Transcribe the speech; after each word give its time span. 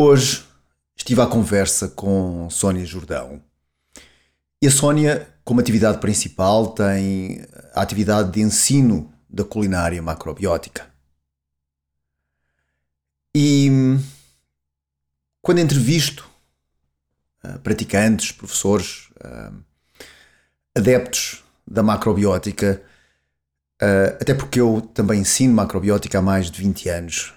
Hoje 0.00 0.44
estive 0.96 1.20
à 1.20 1.26
conversa 1.26 1.88
com 1.88 2.48
Sónia 2.50 2.86
Jordão. 2.86 3.42
E 4.62 4.68
a 4.68 4.70
Sónia, 4.70 5.28
como 5.42 5.58
atividade 5.58 5.98
principal, 5.98 6.68
tem 6.68 7.44
a 7.74 7.82
atividade 7.82 8.30
de 8.30 8.40
ensino 8.40 9.12
da 9.28 9.42
culinária 9.42 10.00
macrobiótica. 10.00 10.86
E 13.34 13.68
quando 15.42 15.58
entrevisto 15.58 16.30
uh, 17.42 17.58
praticantes, 17.58 18.30
professores, 18.30 19.08
uh, 19.16 19.64
adeptos 20.76 21.42
da 21.66 21.82
macrobiótica, 21.82 22.80
uh, 23.82 24.16
até 24.20 24.32
porque 24.32 24.60
eu 24.60 24.80
também 24.94 25.22
ensino 25.22 25.52
macrobiótica 25.54 26.20
há 26.20 26.22
mais 26.22 26.52
de 26.52 26.62
20 26.62 26.88
anos, 26.88 27.34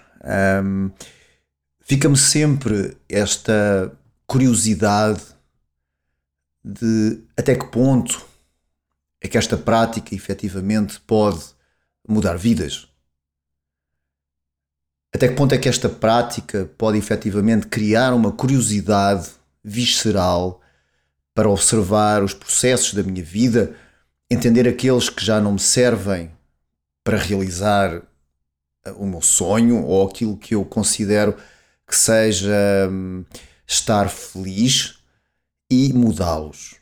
fica-me 1.82 2.16
sempre 2.16 2.96
esta 3.08 3.92
curiosidade 4.26 5.22
de 6.64 7.20
até 7.36 7.54
que 7.54 7.66
ponto 7.66 8.24
é 9.20 9.28
que 9.28 9.38
esta 9.38 9.56
prática 9.56 10.14
efetivamente 10.14 11.00
pode 11.00 11.42
mudar 12.08 12.36
vidas. 12.36 12.88
Até 15.14 15.28
que 15.28 15.34
ponto 15.34 15.54
é 15.54 15.58
que 15.58 15.68
esta 15.68 15.88
prática 15.88 16.70
pode 16.78 16.98
efetivamente 16.98 17.66
criar 17.66 18.14
uma 18.14 18.32
curiosidade 18.32 19.30
visceral 19.62 20.60
para 21.34 21.48
observar 21.48 22.22
os 22.22 22.34
processos 22.34 22.94
da 22.94 23.02
minha 23.02 23.22
vida, 23.22 23.76
entender 24.30 24.66
aqueles 24.66 25.10
que 25.10 25.24
já 25.24 25.40
não 25.40 25.52
me 25.52 25.60
servem 25.60 26.30
para 27.04 27.18
realizar 27.18 28.02
o 28.96 29.06
meu 29.06 29.20
sonho 29.20 29.84
ou 29.84 30.08
aquilo 30.08 30.36
que 30.36 30.54
eu 30.54 30.64
considero 30.64 31.36
que 31.92 31.98
seja 31.98 32.88
hum, 32.90 33.22
estar 33.66 34.08
feliz 34.08 34.98
e 35.70 35.92
mudá-los. 35.92 36.76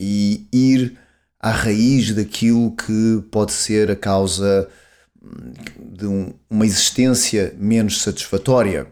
E 0.00 0.46
ir 0.52 0.96
à 1.40 1.50
raiz 1.50 2.14
daquilo 2.14 2.70
que 2.76 3.20
pode 3.32 3.52
ser 3.52 3.90
a 3.90 3.96
causa 3.96 4.70
hum, 5.20 5.52
de 5.76 6.06
um, 6.06 6.32
uma 6.48 6.64
existência 6.64 7.52
menos 7.58 8.00
satisfatória. 8.00 8.86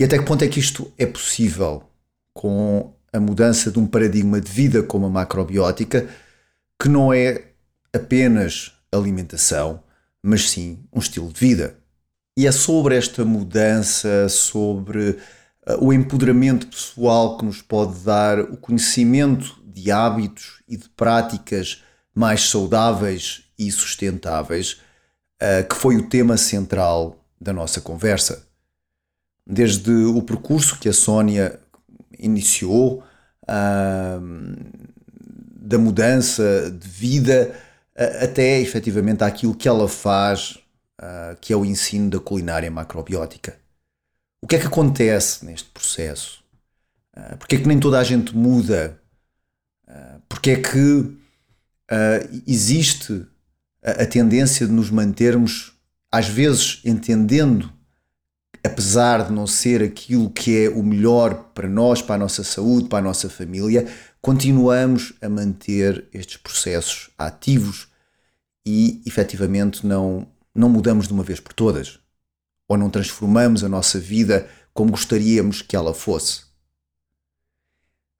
E 0.00 0.04
até 0.04 0.18
que 0.18 0.24
ponto 0.24 0.42
é 0.42 0.48
que 0.48 0.58
isto 0.58 0.90
é 0.96 1.04
possível 1.04 1.84
com 2.32 2.94
a 3.12 3.20
mudança 3.20 3.70
de 3.70 3.78
um 3.78 3.86
paradigma 3.86 4.40
de 4.40 4.50
vida 4.50 4.82
como 4.82 5.04
a 5.04 5.10
macrobiótica, 5.10 6.08
que 6.80 6.88
não 6.88 7.12
é 7.12 7.44
apenas 7.92 8.72
alimentação, 8.90 9.84
mas 10.22 10.48
sim 10.48 10.82
um 10.90 10.98
estilo 10.98 11.30
de 11.30 11.38
vida. 11.38 11.81
E 12.36 12.46
é 12.46 12.52
sobre 12.52 12.96
esta 12.96 13.24
mudança, 13.24 14.28
sobre 14.28 15.10
uh, 15.10 15.18
o 15.84 15.92
empoderamento 15.92 16.66
pessoal 16.66 17.36
que 17.36 17.44
nos 17.44 17.60
pode 17.60 18.00
dar 18.00 18.40
o 18.40 18.56
conhecimento 18.56 19.60
de 19.66 19.90
hábitos 19.90 20.62
e 20.66 20.76
de 20.76 20.88
práticas 20.88 21.82
mais 22.14 22.48
saudáveis 22.48 23.44
e 23.58 23.70
sustentáveis, 23.70 24.80
uh, 25.42 25.68
que 25.68 25.76
foi 25.76 25.96
o 25.96 26.08
tema 26.08 26.38
central 26.38 27.22
da 27.38 27.52
nossa 27.52 27.82
conversa. 27.82 28.46
Desde 29.46 29.90
o 29.90 30.22
percurso 30.22 30.78
que 30.78 30.88
a 30.88 30.92
Sónia 30.92 31.60
iniciou, 32.18 33.02
da 35.56 35.78
mudança 35.78 36.70
de 36.70 36.86
vida 36.88 37.52
até 38.22 38.60
efetivamente 38.60 39.24
aquilo 39.24 39.54
que 39.54 39.68
ela 39.68 39.88
faz, 39.88 40.61
uh, 41.02 41.36
que 41.40 41.52
é 41.52 41.56
o 41.56 41.64
ensino 41.64 42.08
da 42.08 42.20
culinária 42.20 42.70
macrobiótica. 42.70 43.58
O 44.40 44.46
que 44.46 44.56
é 44.56 44.58
que 44.58 44.66
acontece 44.66 45.44
neste 45.44 45.68
processo? 45.70 46.42
Uh, 47.16 47.36
Porque 47.36 47.56
é 47.56 47.58
que 47.58 47.68
nem 47.68 47.80
toda 47.80 47.98
a 47.98 48.04
gente 48.04 48.36
muda? 48.36 49.00
Uh, 49.86 50.22
Porque 50.28 50.52
é 50.52 50.60
que 50.60 50.78
uh, 50.78 52.42
existe 52.46 53.26
a, 53.82 54.02
a 54.02 54.06
tendência 54.06 54.66
de 54.66 54.72
nos 54.72 54.90
mantermos, 54.90 55.72
às 56.10 56.28
vezes, 56.28 56.80
entendendo, 56.84 57.72
apesar 58.64 59.26
de 59.26 59.32
não 59.32 59.46
ser 59.46 59.82
aquilo 59.82 60.30
que 60.30 60.64
é 60.64 60.68
o 60.68 60.82
melhor 60.82 61.50
para 61.54 61.68
nós, 61.68 62.00
para 62.00 62.14
a 62.14 62.18
nossa 62.18 62.44
saúde, 62.44 62.88
para 62.88 63.00
a 63.00 63.02
nossa 63.02 63.28
família, 63.28 63.88
continuamos 64.20 65.14
a 65.20 65.28
manter 65.28 66.06
estes 66.12 66.36
processos 66.36 67.10
ativos 67.18 67.88
e 68.64 69.02
efetivamente 69.04 69.84
não, 69.84 70.28
não 70.54 70.68
mudamos 70.68 71.06
de 71.06 71.12
uma 71.12 71.22
vez 71.22 71.40
por 71.40 71.52
todas. 71.52 71.98
Ou 72.68 72.76
não 72.76 72.90
transformamos 72.90 73.64
a 73.64 73.68
nossa 73.68 73.98
vida 73.98 74.48
como 74.72 74.90
gostaríamos 74.90 75.62
que 75.62 75.76
ela 75.76 75.92
fosse. 75.92 76.42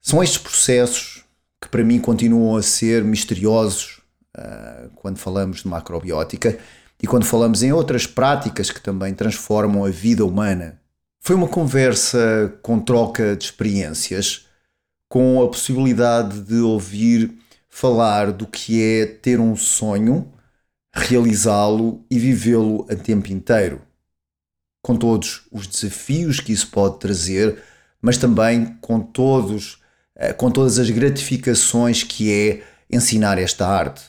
São 0.01 0.21
estes 0.21 0.37
processos 0.37 1.23
que 1.61 1.69
para 1.69 1.83
mim 1.83 1.99
continuam 1.99 2.57
a 2.57 2.61
ser 2.61 3.03
misteriosos 3.03 4.01
uh, 4.37 4.89
quando 4.95 5.17
falamos 5.17 5.61
de 5.61 5.67
macrobiótica 5.67 6.59
e 7.01 7.07
quando 7.07 7.25
falamos 7.25 7.63
em 7.63 7.71
outras 7.71 8.05
práticas 8.05 8.69
que 8.69 8.81
também 8.81 9.13
transformam 9.13 9.85
a 9.85 9.89
vida 9.89 10.25
humana. 10.25 10.79
Foi 11.21 11.35
uma 11.35 11.47
conversa 11.47 12.53
com 12.61 12.79
troca 12.79 13.35
de 13.35 13.45
experiências 13.45 14.45
com 15.07 15.43
a 15.43 15.47
possibilidade 15.47 16.41
de 16.41 16.55
ouvir 16.55 17.37
falar 17.69 18.31
do 18.31 18.47
que 18.47 18.81
é 18.81 19.05
ter 19.05 19.39
um 19.39 19.55
sonho, 19.55 20.32
realizá-lo 20.93 22.05
e 22.09 22.19
vivê-lo 22.19 22.85
a 22.89 22.95
tempo 22.95 23.31
inteiro. 23.31 23.81
Com 24.81 24.95
todos 24.95 25.47
os 25.51 25.65
desafios 25.65 26.39
que 26.39 26.51
isso 26.51 26.69
pode 26.69 26.99
trazer, 26.99 27.57
mas 28.01 28.17
também 28.17 28.77
com 28.81 28.99
todos 28.99 29.81
eh, 30.15 30.31
com 30.31 30.51
todas 30.51 30.77
as 30.77 30.89
gratificações 30.89 32.03
que 32.03 32.31
é 32.31 32.63
ensinar 32.89 33.37
esta 33.39 33.67
arte 33.67 34.03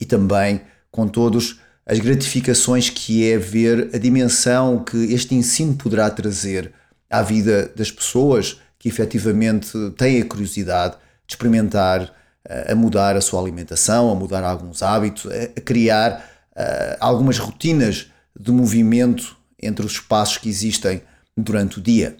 e 0.00 0.04
também 0.04 0.60
com 0.90 1.08
todas 1.08 1.58
as 1.84 1.98
gratificações 1.98 2.88
que 2.88 3.28
é 3.28 3.36
ver 3.36 3.90
a 3.92 3.98
dimensão 3.98 4.84
que 4.84 4.96
este 5.12 5.34
ensino 5.34 5.74
poderá 5.74 6.08
trazer 6.10 6.72
à 7.10 7.22
vida 7.22 7.70
das 7.74 7.90
pessoas 7.90 8.60
que 8.78 8.88
efetivamente 8.88 9.72
têm 9.96 10.22
a 10.22 10.24
curiosidade 10.24 10.94
de 11.26 11.34
experimentar, 11.34 12.12
a 12.48 12.74
mudar 12.74 13.16
a 13.16 13.20
sua 13.20 13.40
alimentação, 13.40 14.10
a 14.10 14.14
mudar 14.14 14.42
alguns 14.42 14.82
hábitos, 14.82 15.30
a 15.30 15.60
criar 15.60 16.24
uh, 16.56 16.96
algumas 17.00 17.38
rotinas 17.38 18.10
de 18.38 18.50
movimento 18.50 19.36
entre 19.60 19.86
os 19.86 19.92
espaços 19.92 20.38
que 20.38 20.48
existem 20.48 21.02
durante 21.36 21.78
o 21.78 21.82
dia. 21.82 22.16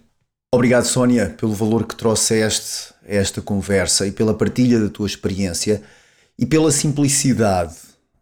Obrigado, 0.54 0.84
Sónia, 0.84 1.34
pelo 1.38 1.54
valor 1.54 1.86
que 1.86 1.96
trouxeste 1.96 2.92
a 3.08 3.14
esta 3.14 3.40
conversa 3.40 4.06
e 4.06 4.12
pela 4.12 4.34
partilha 4.34 4.78
da 4.78 4.88
tua 4.88 5.06
experiência 5.06 5.82
e 6.38 6.46
pela 6.46 6.70
simplicidade 6.70 7.74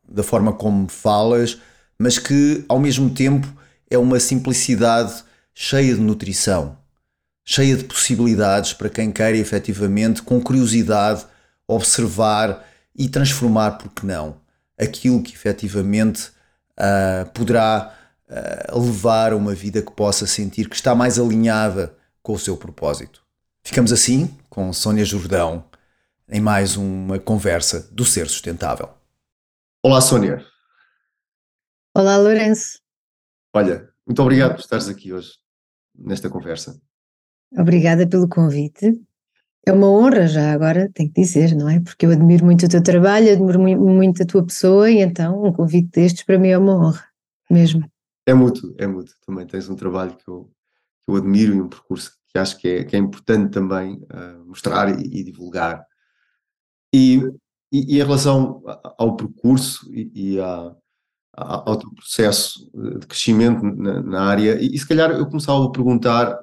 da 0.08 0.22
forma 0.22 0.52
como 0.52 0.88
falas, 0.88 1.58
mas 1.98 2.18
que 2.18 2.64
ao 2.68 2.78
mesmo 2.78 3.10
tempo 3.10 3.46
é 3.90 3.98
uma 3.98 4.18
simplicidade 4.18 5.22
cheia 5.54 5.94
de 5.94 6.00
nutrição 6.00 6.80
cheia 7.50 7.76
de 7.76 7.82
possibilidades 7.82 8.72
para 8.72 8.88
quem 8.88 9.10
queira 9.10 9.36
efetivamente, 9.36 10.22
com 10.22 10.40
curiosidade, 10.40 11.24
observar 11.74 12.66
e 12.94 13.08
transformar, 13.08 13.72
por 13.72 13.90
que 13.92 14.04
não, 14.04 14.36
aquilo 14.78 15.22
que 15.22 15.32
efetivamente 15.32 16.30
uh, 16.78 17.30
poderá 17.32 17.94
uh, 18.28 18.80
levar 18.80 19.32
a 19.32 19.36
uma 19.36 19.54
vida 19.54 19.80
que 19.80 19.92
possa 19.92 20.26
sentir 20.26 20.68
que 20.68 20.74
está 20.74 20.94
mais 20.94 21.18
alinhada 21.18 21.94
com 22.22 22.32
o 22.32 22.38
seu 22.38 22.56
propósito. 22.56 23.22
Ficamos 23.62 23.92
assim 23.92 24.36
com 24.48 24.72
Sónia 24.72 25.04
Jordão 25.04 25.64
em 26.28 26.40
mais 26.40 26.76
uma 26.76 27.18
conversa 27.18 27.88
do 27.92 28.04
Ser 28.04 28.28
Sustentável. 28.28 28.88
Olá, 29.82 30.00
Sónia. 30.00 30.44
Olá, 31.94 32.16
Lourenço. 32.16 32.78
Olha, 33.52 33.88
muito 34.06 34.22
obrigado 34.22 34.54
por 34.54 34.60
estares 34.60 34.88
aqui 34.88 35.12
hoje 35.12 35.32
nesta 35.94 36.30
conversa. 36.30 36.80
Obrigada 37.52 38.06
pelo 38.06 38.28
convite. 38.28 39.00
É 39.66 39.72
uma 39.72 39.90
honra 39.90 40.26
já 40.26 40.52
agora, 40.52 40.90
tenho 40.94 41.12
que 41.12 41.20
dizer, 41.20 41.54
não 41.54 41.68
é? 41.68 41.80
Porque 41.80 42.06
eu 42.06 42.10
admiro 42.10 42.44
muito 42.44 42.64
o 42.64 42.68
teu 42.68 42.82
trabalho, 42.82 43.30
admiro 43.30 43.60
muito 43.60 44.22
a 44.22 44.26
tua 44.26 44.44
pessoa 44.44 44.90
e 44.90 45.00
então 45.00 45.44
um 45.44 45.52
convite 45.52 45.90
destes 45.90 46.24
para 46.24 46.38
mim 46.38 46.48
é 46.48 46.58
uma 46.58 46.74
honra, 46.74 47.04
mesmo. 47.50 47.86
É 48.26 48.32
mútuo, 48.32 48.74
é 48.78 48.86
mútuo. 48.86 49.14
Também 49.26 49.46
tens 49.46 49.68
um 49.68 49.76
trabalho 49.76 50.16
que 50.16 50.28
eu, 50.28 50.50
que 51.04 51.10
eu 51.10 51.16
admiro 51.16 51.54
e 51.54 51.60
um 51.60 51.68
percurso 51.68 52.12
que 52.28 52.38
acho 52.38 52.56
que 52.58 52.68
é, 52.68 52.84
que 52.84 52.96
é 52.96 52.98
importante 52.98 53.50
também 53.50 53.96
uh, 53.96 54.44
mostrar 54.46 54.88
e, 54.88 55.02
e, 55.02 55.24
divulgar. 55.24 55.84
E, 56.94 57.16
e, 57.72 57.94
e, 57.96 57.96
em 57.96 57.98
relação 57.98 58.62
ao 58.98 59.16
percurso 59.16 59.92
e, 59.92 60.10
e 60.14 60.40
ao 61.32 61.76
teu 61.76 61.90
processo 61.92 62.70
de 63.00 63.06
crescimento 63.06 63.62
na, 63.62 64.02
na 64.02 64.22
área 64.22 64.60
e, 64.60 64.74
e, 64.74 64.78
se 64.78 64.86
calhar 64.86 65.10
eu 65.10 65.26
começava 65.26 65.64
a 65.64 65.70
perguntar, 65.70 66.40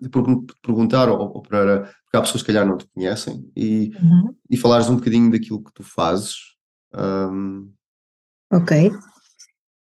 perguntar 0.61 1.09
ou, 1.09 1.19
ou 1.19 1.41
para 1.41 1.89
há 2.17 2.21
pessoas 2.21 2.41
que 2.41 2.47
calhar 2.47 2.65
não 2.65 2.77
te 2.77 2.87
conhecem 2.93 3.49
e, 3.55 3.91
uhum. 4.01 4.33
e 4.49 4.57
falares 4.57 4.89
um 4.89 4.95
bocadinho 4.95 5.31
daquilo 5.31 5.63
que 5.63 5.73
tu 5.73 5.83
fazes. 5.83 6.35
Um... 6.93 7.69
Ok. 8.51 8.91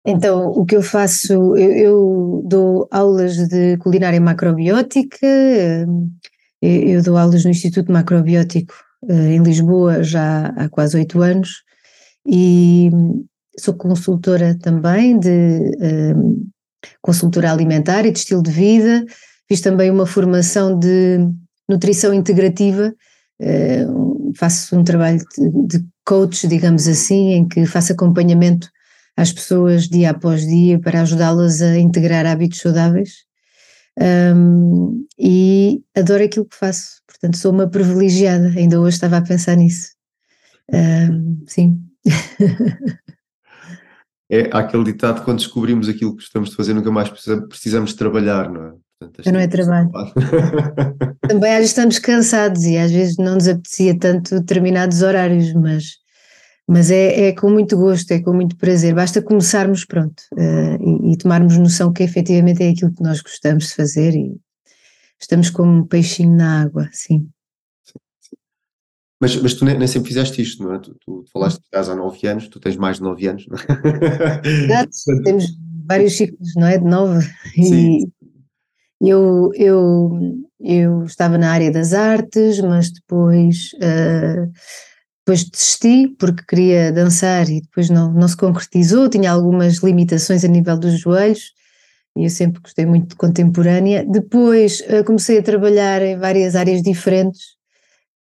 Então, 0.06 0.47
o 0.47 0.65
que 0.65 0.75
eu 0.75 0.81
faço, 0.81 1.31
eu, 1.56 1.71
eu 1.71 2.44
dou 2.45 2.88
aulas 2.91 3.35
de 3.47 3.77
culinária 3.77 4.19
macrobiótica, 4.19 5.27
eu 6.62 7.01
dou 7.01 7.18
aulas 7.18 7.45
no 7.45 7.51
Instituto 7.51 7.91
Macrobiótico 7.91 8.74
em 9.09 9.41
Lisboa 9.41 10.03
já 10.03 10.47
há 10.47 10.69
quase 10.69 10.97
oito 10.97 11.21
anos 11.21 11.63
e 12.25 12.89
sou 13.59 13.74
consultora 13.74 14.57
também 14.57 15.19
de 15.19 15.71
consultora 17.01 17.51
alimentar 17.51 18.06
e 18.06 18.12
de 18.12 18.19
estilo 18.19 18.41
de 18.41 18.51
vida, 18.51 19.06
fiz 19.47 19.62
também 19.62 19.91
uma 19.91 20.06
formação 20.06 20.77
de 20.77 21.19
nutrição 21.69 22.13
integrativa, 22.13 22.94
faço 24.36 24.77
um 24.77 24.83
trabalho 24.83 25.19
de, 25.68 25.86
coach, 26.06 26.48
digamos 26.48 26.88
assim, 26.88 27.33
em 27.33 27.48
que 27.48 27.65
faço 27.65 27.94
acompanhamento 27.94 28.69
às 29.15 29.31
pessoas 29.31 29.88
dia 29.88 30.10
após 30.10 30.45
dia 30.45 30.80
para 30.80 31.01
ajudá-las 31.01 31.62
a 31.62 31.77
integrar 31.77 32.25
hábitos 32.25 32.60
saudáveis. 32.60 33.24
Um, 34.00 35.06
e 35.19 35.81
adoro 35.95 36.24
aquilo 36.24 36.45
que 36.45 36.56
faço, 36.56 37.01
portanto 37.06 37.38
sou 37.38 37.51
uma 37.51 37.69
privilegiada, 37.69 38.48
ainda 38.48 38.81
hoje 38.81 38.95
estava 38.95 39.18
a 39.18 39.21
pensar 39.21 39.56
nisso. 39.56 39.89
Um, 40.74 41.44
sim. 41.48 41.80
é 44.31 44.50
aquele 44.51 44.83
ditado 44.86 45.24
quando 45.24 45.38
descobrimos 45.38 45.88
aquilo 45.88 46.16
que 46.16 46.24
gostamos 46.24 46.50
de 46.50 46.56
fazer, 46.56 46.74
nunca 46.74 46.89
mais 46.89 47.09
precisamos 47.48 47.94
trabalhar, 47.94 48.51
não 48.51 48.66
é? 48.66 48.74
Portanto, 49.10 49.34
não 49.34 49.40
é 49.40 49.48
trabalho. 49.48 49.92
Também 51.28 51.52
às 51.52 51.58
vezes 51.58 51.72
estamos 51.72 52.00
cansados 52.00 52.64
e 52.64 52.78
às 52.78 52.92
vezes 52.92 53.18
não 53.18 53.36
nos 53.36 53.48
apetecia 53.48 53.98
tanto 53.98 54.40
determinados 54.40 55.02
horários, 55.02 55.54
mas 55.54 56.04
mas 56.68 56.90
é, 56.90 57.28
é, 57.28 57.34
com 57.34 57.50
muito 57.50 57.76
gosto, 57.76 58.12
é 58.12 58.22
com 58.22 58.34
muito 58.34 58.56
prazer. 58.56 58.96
Basta 58.96 59.22
começarmos, 59.22 59.84
pronto, 59.86 60.24
uh, 60.34 61.08
e, 61.08 61.14
e, 61.14 61.18
tomarmos 61.18 61.58
noção 61.58 61.92
que 61.92 62.04
efetivamente 62.04 62.64
é 62.64 62.70
aquilo 62.70 62.94
que 62.94 63.04
nós 63.04 63.22
gostamos 63.22 63.68
de 63.68 63.76
fazer 63.76 64.16
e 64.16 64.38
estamos 65.20 65.50
como 65.50 65.72
um 65.72 65.86
peixinho 65.86 66.36
na 66.36 66.62
água, 66.62 66.90
sim. 66.92 67.28
Mas, 69.20 69.36
mas 69.38 69.54
tu 69.54 69.64
nem, 69.66 69.78
nem, 69.78 69.88
sempre 69.88 70.10
fizeste 70.10 70.42
isto, 70.42 70.64
não 70.64 70.74
é? 70.74 70.80
Tu, 70.80 70.96
tu 71.06 71.24
falaste 71.32 71.60
que 71.60 71.66
estás 71.66 71.90
há 71.90 71.96
nove 71.96 72.28
anos, 72.28 72.48
tu 72.48 72.60
tens 72.60 72.76
mais 72.76 72.98
de 72.98 73.04
nove 73.04 73.28
anos, 73.28 73.46
não 73.48 73.58
é? 73.58 74.42
Exato, 74.48 74.92
temos 75.24 75.46
vários 75.86 76.18
ciclos, 76.18 76.54
não 76.56 76.68
é? 76.68 76.78
De 76.78 76.86
nove. 76.86 77.26
Sim. 77.56 78.00
E 78.00 78.23
eu, 79.10 79.52
eu, 79.56 80.12
eu 80.60 81.04
estava 81.04 81.38
na 81.38 81.52
área 81.52 81.72
das 81.72 81.94
artes, 81.94 82.60
mas 82.62 82.92
depois. 82.92 83.72
Uh, 83.76 84.52
depois 85.26 85.46
desisti 85.46 86.10
porque 86.20 86.44
queria 86.46 86.92
dançar 86.92 87.50
e 87.50 87.62
depois 87.62 87.90
não, 87.90 88.12
não 88.12 88.28
se 88.28 88.36
concretizou, 88.36 89.08
tinha 89.08 89.32
algumas 89.32 89.78
limitações 89.78 90.44
a 90.44 90.50
nível 90.50 90.78
dos 90.78 91.00
joelhos 91.00 91.54
e 92.18 92.26
eu 92.26 92.30
sempre 92.30 92.62
gostei 92.62 92.86
muito 92.86 93.08
de 93.10 93.16
contemporânea. 93.16 94.06
Depois 94.06 94.82
uh, 94.82 95.04
comecei 95.06 95.40
a 95.40 95.44
trabalhar 95.44 96.02
em 96.02 96.18
várias 96.18 96.58
áreas 96.58 96.82
diferentes, 96.82 97.56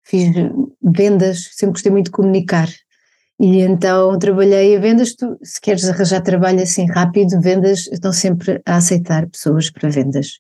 fiz 0.04 0.28
vendas, 0.82 1.50
sempre 1.54 1.74
gostei 1.74 1.92
muito 1.92 2.06
de 2.06 2.12
comunicar. 2.12 2.70
E 3.40 3.62
então 3.62 4.20
trabalhei 4.20 4.78
a 4.78 4.80
vendas, 4.80 5.16
tu, 5.16 5.36
se 5.42 5.60
queres 5.60 5.90
arranjar 5.90 6.22
trabalho 6.22 6.62
assim 6.62 6.86
rápido, 6.86 7.42
vendas 7.42 7.88
estão 7.88 8.14
sempre 8.14 8.62
a 8.64 8.76
aceitar 8.76 9.28
pessoas 9.28 9.72
para 9.72 9.90
vendas. 9.90 10.40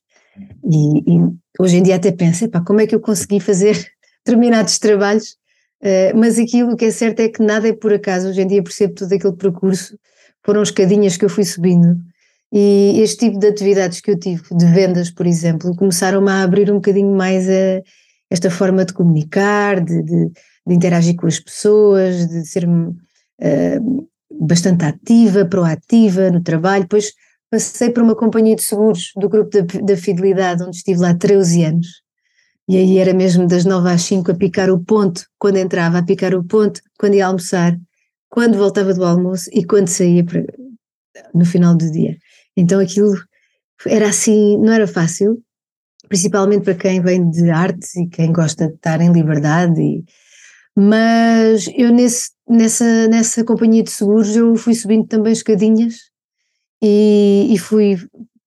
E, 0.63 1.15
e 1.15 1.19
hoje 1.59 1.77
em 1.77 1.83
dia 1.83 1.95
até 1.95 2.11
penso, 2.11 2.49
como 2.65 2.81
é 2.81 2.87
que 2.87 2.95
eu 2.95 2.99
consegui 2.99 3.39
fazer 3.39 3.75
determinados 4.25 4.79
trabalhos? 4.79 5.37
Uh, 5.81 6.15
mas 6.15 6.37
aquilo 6.37 6.75
que 6.75 6.85
é 6.85 6.91
certo 6.91 7.21
é 7.21 7.29
que 7.29 7.41
nada 7.41 7.67
é 7.67 7.73
por 7.73 7.91
acaso, 7.91 8.29
hoje 8.29 8.41
em 8.41 8.47
dia 8.47 8.63
percebo 8.63 8.93
todo 8.93 9.11
aquele 9.11 9.35
percurso, 9.35 9.97
foram 10.43 10.61
escadinhas 10.61 11.17
que 11.17 11.25
eu 11.25 11.29
fui 11.29 11.43
subindo. 11.43 11.97
E 12.53 12.99
este 13.01 13.27
tipo 13.27 13.39
de 13.39 13.47
atividades 13.47 14.01
que 14.01 14.11
eu 14.11 14.19
tive, 14.19 14.43
de 14.51 14.65
vendas, 14.65 15.09
por 15.09 15.25
exemplo, 15.25 15.75
começaram-me 15.75 16.29
a 16.29 16.43
abrir 16.43 16.69
um 16.69 16.75
bocadinho 16.75 17.15
mais 17.15 17.49
a, 17.49 17.81
esta 18.29 18.51
forma 18.51 18.85
de 18.85 18.93
comunicar, 18.93 19.83
de, 19.83 20.03
de, 20.03 20.31
de 20.67 20.73
interagir 20.73 21.15
com 21.15 21.27
as 21.27 21.39
pessoas, 21.39 22.27
de 22.27 22.45
ser 22.45 22.67
uh, 22.67 24.07
bastante 24.39 24.85
ativa, 24.85 25.45
proativa 25.45 26.29
no 26.29 26.41
trabalho. 26.41 26.83
Depois 26.83 27.13
passei 27.51 27.91
por 27.91 28.01
uma 28.01 28.15
companhia 28.15 28.55
de 28.55 28.63
seguros 28.63 29.11
do 29.15 29.29
grupo 29.29 29.51
da, 29.51 29.79
da 29.81 29.97
Fidelidade, 29.97 30.63
onde 30.63 30.77
estive 30.77 30.99
lá 30.99 31.13
13 31.13 31.63
anos 31.65 31.87
e 32.71 32.77
aí 32.77 32.99
era 32.99 33.13
mesmo 33.13 33.47
das 33.47 33.65
nove 33.65 33.89
às 33.89 34.03
cinco 34.03 34.31
a 34.31 34.33
picar 34.33 34.69
o 34.69 34.79
ponto 34.79 35.25
quando 35.37 35.57
entrava, 35.57 35.97
a 35.97 36.03
picar 36.03 36.33
o 36.33 36.41
ponto 36.41 36.79
quando 36.97 37.15
ia 37.15 37.25
almoçar, 37.25 37.77
quando 38.29 38.57
voltava 38.57 38.93
do 38.93 39.03
almoço 39.03 39.49
e 39.51 39.65
quando 39.65 39.89
saía 39.89 40.23
para, 40.23 40.45
no 41.33 41.43
final 41.43 41.75
do 41.75 41.91
dia. 41.91 42.15
Então 42.55 42.79
aquilo 42.79 43.13
era 43.85 44.07
assim, 44.07 44.57
não 44.57 44.71
era 44.71 44.87
fácil, 44.87 45.43
principalmente 46.07 46.63
para 46.63 46.75
quem 46.75 47.01
vem 47.01 47.29
de 47.29 47.49
artes 47.49 47.93
e 47.95 48.07
quem 48.07 48.31
gosta 48.31 48.67
de 48.67 48.75
estar 48.75 49.01
em 49.01 49.11
liberdade. 49.11 49.81
E, 49.81 50.05
mas 50.73 51.69
eu 51.75 51.91
nesse, 51.91 52.29
nessa, 52.47 53.07
nessa 53.09 53.43
companhia 53.43 53.83
de 53.83 53.91
seguros 53.91 54.33
eu 54.33 54.55
fui 54.55 54.75
subindo 54.75 55.07
também 55.07 55.33
escadinhas 55.33 56.10
e, 56.81 57.53
e 57.53 57.57
fui 57.57 57.97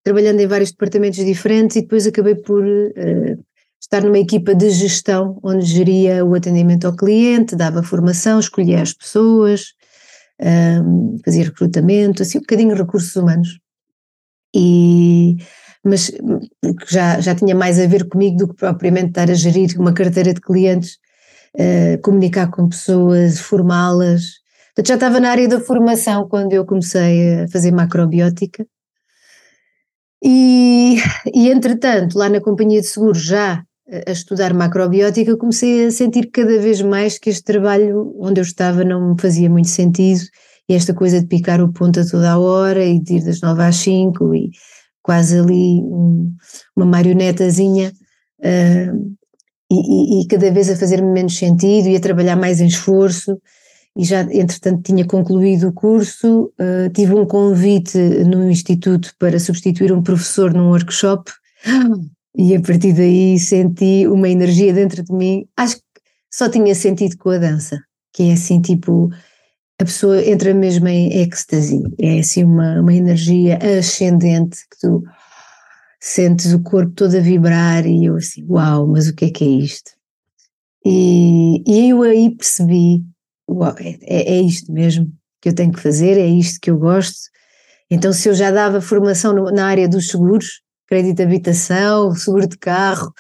trabalhando 0.03 0.41
em 0.41 0.47
vários 0.47 0.71
departamentos 0.71 1.25
diferentes 1.25 1.77
e 1.77 1.83
depois 1.83 2.07
acabei 2.07 2.35
por 2.35 2.63
uh, 2.63 3.45
estar 3.81 4.03
numa 4.03 4.19
equipa 4.19 4.55
de 4.55 4.71
gestão 4.71 5.39
onde 5.43 5.65
geria 5.65 6.25
o 6.25 6.35
atendimento 6.35 6.87
ao 6.87 6.97
cliente, 6.97 7.57
dava 7.57 7.83
formação, 7.83 8.41
escolhia 8.41 8.83
as 8.83 8.93
pessoas, 8.93 9.75
um, 10.41 11.19
fazia 11.25 11.45
recrutamento, 11.45 12.23
assim 12.23 12.39
um 12.39 12.43
bocadinho 12.43 12.75
recursos 12.75 13.15
humanos. 13.15 13.59
E, 14.55 15.37
mas 15.85 16.11
já, 16.89 17.21
já 17.21 17.35
tinha 17.35 17.55
mais 17.55 17.79
a 17.79 17.87
ver 17.87 18.09
comigo 18.09 18.37
do 18.37 18.49
que 18.49 18.57
propriamente 18.57 19.09
estar 19.09 19.31
a 19.31 19.35
gerir 19.35 19.79
uma 19.79 19.93
carteira 19.93 20.33
de 20.33 20.41
clientes, 20.41 20.99
uh, 21.57 22.01
comunicar 22.03 22.51
com 22.51 22.69
pessoas, 22.69 23.39
formá-las. 23.39 24.44
Portanto, 24.75 24.89
já 24.89 24.95
estava 24.95 25.21
na 25.21 25.31
área 25.31 25.49
da 25.49 25.61
formação 25.61 26.29
quando 26.29 26.53
eu 26.53 26.67
comecei 26.67 27.45
a 27.45 27.49
fazer 27.49 27.71
macrobiótica. 27.71 28.67
E, 30.23 30.97
e 31.33 31.51
entretanto, 31.51 32.19
lá 32.19 32.29
na 32.29 32.41
companhia 32.41 32.81
de 32.81 32.87
seguros, 32.87 33.23
já 33.23 33.63
a 34.07 34.11
estudar 34.11 34.55
macrobiótica, 34.55 35.37
comecei 35.37 35.87
a 35.87 35.91
sentir 35.91 36.31
cada 36.31 36.59
vez 36.59 36.81
mais 36.81 37.19
que 37.19 37.31
este 37.31 37.45
trabalho 37.45 38.15
onde 38.19 38.41
eu 38.41 38.43
estava 38.43 38.83
não 38.83 39.11
me 39.13 39.21
fazia 39.21 39.49
muito 39.49 39.69
sentido 39.69 40.23
e 40.69 40.75
esta 40.75 40.95
coisa 40.95 41.21
de 41.21 41.27
picar 41.27 41.61
o 41.61 41.73
ponto 41.73 42.01
a 42.01 42.07
toda 42.07 42.33
a 42.33 42.39
hora 42.39 42.85
e 42.85 42.99
de 42.99 43.17
ir 43.17 43.25
das 43.25 43.41
nove 43.43 43.63
às 43.63 43.77
cinco 43.77 44.35
e 44.35 44.51
quase 45.03 45.39
ali 45.39 45.83
um, 45.83 46.35
uma 46.75 46.87
marionetazinha 46.87 47.93
uh, 48.41 49.17
e, 49.71 50.23
e, 50.23 50.27
cada 50.29 50.51
vez 50.51 50.71
a 50.71 50.77
fazer-me 50.77 51.13
menos 51.13 51.37
sentido 51.37 51.89
e 51.89 51.97
a 51.97 52.01
trabalhar 52.01 52.37
mais 52.37 52.61
em 52.63 52.67
esforço 52.67 53.39
e 53.97 54.05
já 54.05 54.23
entretanto 54.23 54.83
tinha 54.83 55.07
concluído 55.07 55.69
o 55.69 55.73
curso, 55.73 56.53
uh, 56.59 56.91
tive 56.93 57.15
um 57.15 57.27
convite 57.27 57.97
no 58.25 58.51
instituto 58.51 59.13
para 59.19 59.39
substituir 59.39 59.93
um 59.93 60.03
professor 60.03 60.53
num 60.53 60.69
workshop. 60.69 61.31
E 62.37 62.57
a 62.57 62.61
partir 62.61 62.93
daí 62.93 63.39
senti 63.39 64.09
uma 64.09 64.29
energia 64.29 64.73
dentro 64.73 65.05
de 65.05 65.13
mim, 65.13 65.47
acho 65.57 65.77
que 65.77 65.83
só 66.29 66.49
tinha 66.49 66.75
sentido 66.75 67.17
com 67.17 67.31
a 67.31 67.39
dança, 67.39 67.81
que 68.13 68.25
é 68.25 68.33
assim 68.33 68.61
tipo, 68.61 69.09
a 69.81 69.85
pessoa 69.85 70.21
entra 70.21 70.53
mesmo 70.53 70.89
em 70.89 71.23
êxtase, 71.23 71.81
é 72.01 72.19
assim 72.19 72.43
uma, 72.43 72.81
uma 72.81 72.93
energia 72.93 73.57
ascendente 73.79 74.59
que 74.69 74.81
tu 74.81 75.05
sentes 76.01 76.53
o 76.53 76.63
corpo 76.63 76.93
todo 76.93 77.17
a 77.17 77.21
vibrar 77.21 77.87
e 77.87 78.07
eu 78.07 78.17
assim, 78.17 78.45
uau, 78.49 78.87
mas 78.89 79.09
o 79.09 79.15
que 79.15 79.27
é 79.27 79.31
que 79.31 79.45
é 79.45 79.49
isto? 79.49 79.93
E, 80.85 81.63
e 81.67 81.91
eu 81.91 82.03
aí 82.03 82.35
percebi, 82.37 83.03
uau, 83.49 83.75
é, 83.79 83.99
é, 84.03 84.37
é 84.37 84.41
isto 84.41 84.73
mesmo 84.73 85.13
que 85.41 85.49
eu 85.49 85.55
tenho 85.55 85.73
que 85.73 85.81
fazer, 85.81 86.19
é 86.19 86.27
isto 86.27 86.59
que 86.61 86.71
eu 86.71 86.79
gosto. 86.79 87.19
Então 87.91 88.13
se 88.13 88.29
eu 88.29 88.35
já 88.35 88.51
dava 88.51 88.81
formação 88.81 89.35
no, 89.35 89.51
na 89.51 89.67
área 89.67 89.89
dos 89.89 90.09
seguros, 90.09 90.63
crédito 90.87 91.17
de 91.17 91.23
habitação, 91.23 92.15
seguro 92.15 92.49
de 92.49 92.59
carro, 92.59 93.13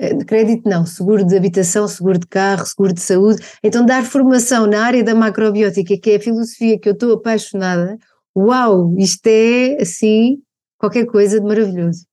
eh, 0.00 0.16
crédito 0.24 0.68
não, 0.68 0.86
seguro 0.86 1.24
de 1.24 1.36
habitação, 1.36 1.86
seguro 1.86 2.18
de 2.18 2.26
carro, 2.26 2.64
seguro 2.64 2.94
de 2.94 3.02
saúde. 3.02 3.42
Então, 3.62 3.84
dar 3.84 4.02
formação 4.04 4.66
na 4.66 4.82
área 4.82 5.04
da 5.04 5.14
macrobiótica, 5.14 5.98
que 5.98 6.10
é 6.12 6.16
a 6.16 6.20
filosofia 6.20 6.78
que 6.78 6.88
eu 6.88 6.94
estou 6.94 7.12
apaixonada, 7.12 7.98
uau, 8.36 8.94
isto 8.98 9.26
é 9.26 9.76
assim, 9.80 10.38
qualquer 10.78 11.04
coisa 11.06 11.38
de 11.38 11.46
maravilhoso. 11.46 12.06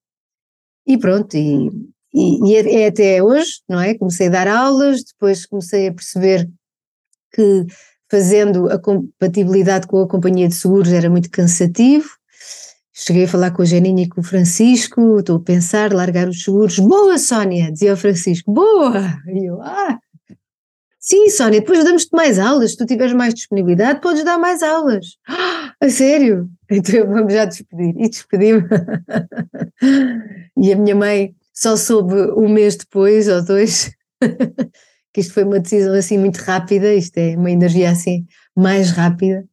E 0.85 0.97
pronto, 0.97 1.35
e, 1.35 1.69
e, 2.13 2.51
e 2.51 2.55
é, 2.55 2.83
é 2.83 2.87
até 2.87 3.23
hoje, 3.23 3.61
não 3.69 3.79
é? 3.79 3.93
Comecei 3.97 4.27
a 4.27 4.31
dar 4.31 4.47
aulas, 4.49 5.03
depois 5.03 5.45
comecei 5.45 5.87
a 5.87 5.93
perceber 5.93 6.49
que 7.37 7.67
fazendo 8.09 8.67
a 8.69 8.79
compatibilidade 8.79 9.85
com 9.85 10.01
a 10.01 10.07
companhia 10.07 10.47
de 10.47 10.55
seguros 10.55 10.91
era 10.91 11.09
muito 11.09 11.29
cansativo, 11.29 12.09
Cheguei 12.99 13.25
a 13.25 13.27
falar 13.27 13.51
com 13.51 13.61
a 13.61 13.65
Janinha 13.65 14.05
e 14.05 14.09
com 14.09 14.21
o 14.21 14.23
Francisco, 14.23 15.19
estou 15.19 15.37
a 15.37 15.39
pensar, 15.39 15.93
largar 15.93 16.27
os 16.27 16.41
seguros. 16.41 16.79
Boa, 16.79 17.19
Sónia, 17.19 17.71
dizia 17.71 17.93
o 17.93 17.97
Francisco, 17.97 18.51
boa! 18.51 19.21
E 19.27 19.45
eu, 19.45 19.61
ah, 19.61 19.99
sim, 20.99 21.29
Sónia, 21.29 21.59
depois 21.59 21.83
damos-te 21.83 22.09
mais 22.11 22.39
aulas, 22.39 22.71
se 22.71 22.77
tu 22.77 22.87
tiveres 22.87 23.13
mais 23.13 23.35
disponibilidade, 23.35 24.01
podes 24.01 24.23
dar 24.23 24.39
mais 24.39 24.63
aulas. 24.63 25.05
Ah, 25.29 25.73
a 25.79 25.89
sério? 25.91 26.49
então 26.71 27.05
vamos 27.05 27.31
já 27.31 27.45
despedir. 27.45 27.93
E 27.99 28.09
despedi-me. 28.09 28.63
e 30.57 30.73
a 30.73 30.75
minha 30.75 30.95
mãe 30.95 31.35
só 31.53 31.77
soube 31.77 32.15
um 32.35 32.49
mês 32.49 32.77
depois, 32.77 33.27
ou 33.27 33.45
dois, 33.45 33.91
que 35.17 35.21
isto 35.21 35.33
foi 35.33 35.45
uma 35.45 35.59
decisão 35.59 35.95
assim 35.95 36.15
muito 36.15 36.37
rápida, 36.37 36.93
isto 36.93 37.17
é 37.17 37.35
uma 37.35 37.49
energia 37.49 37.89
assim 37.89 38.27
mais 38.55 38.91
rápida 38.91 39.43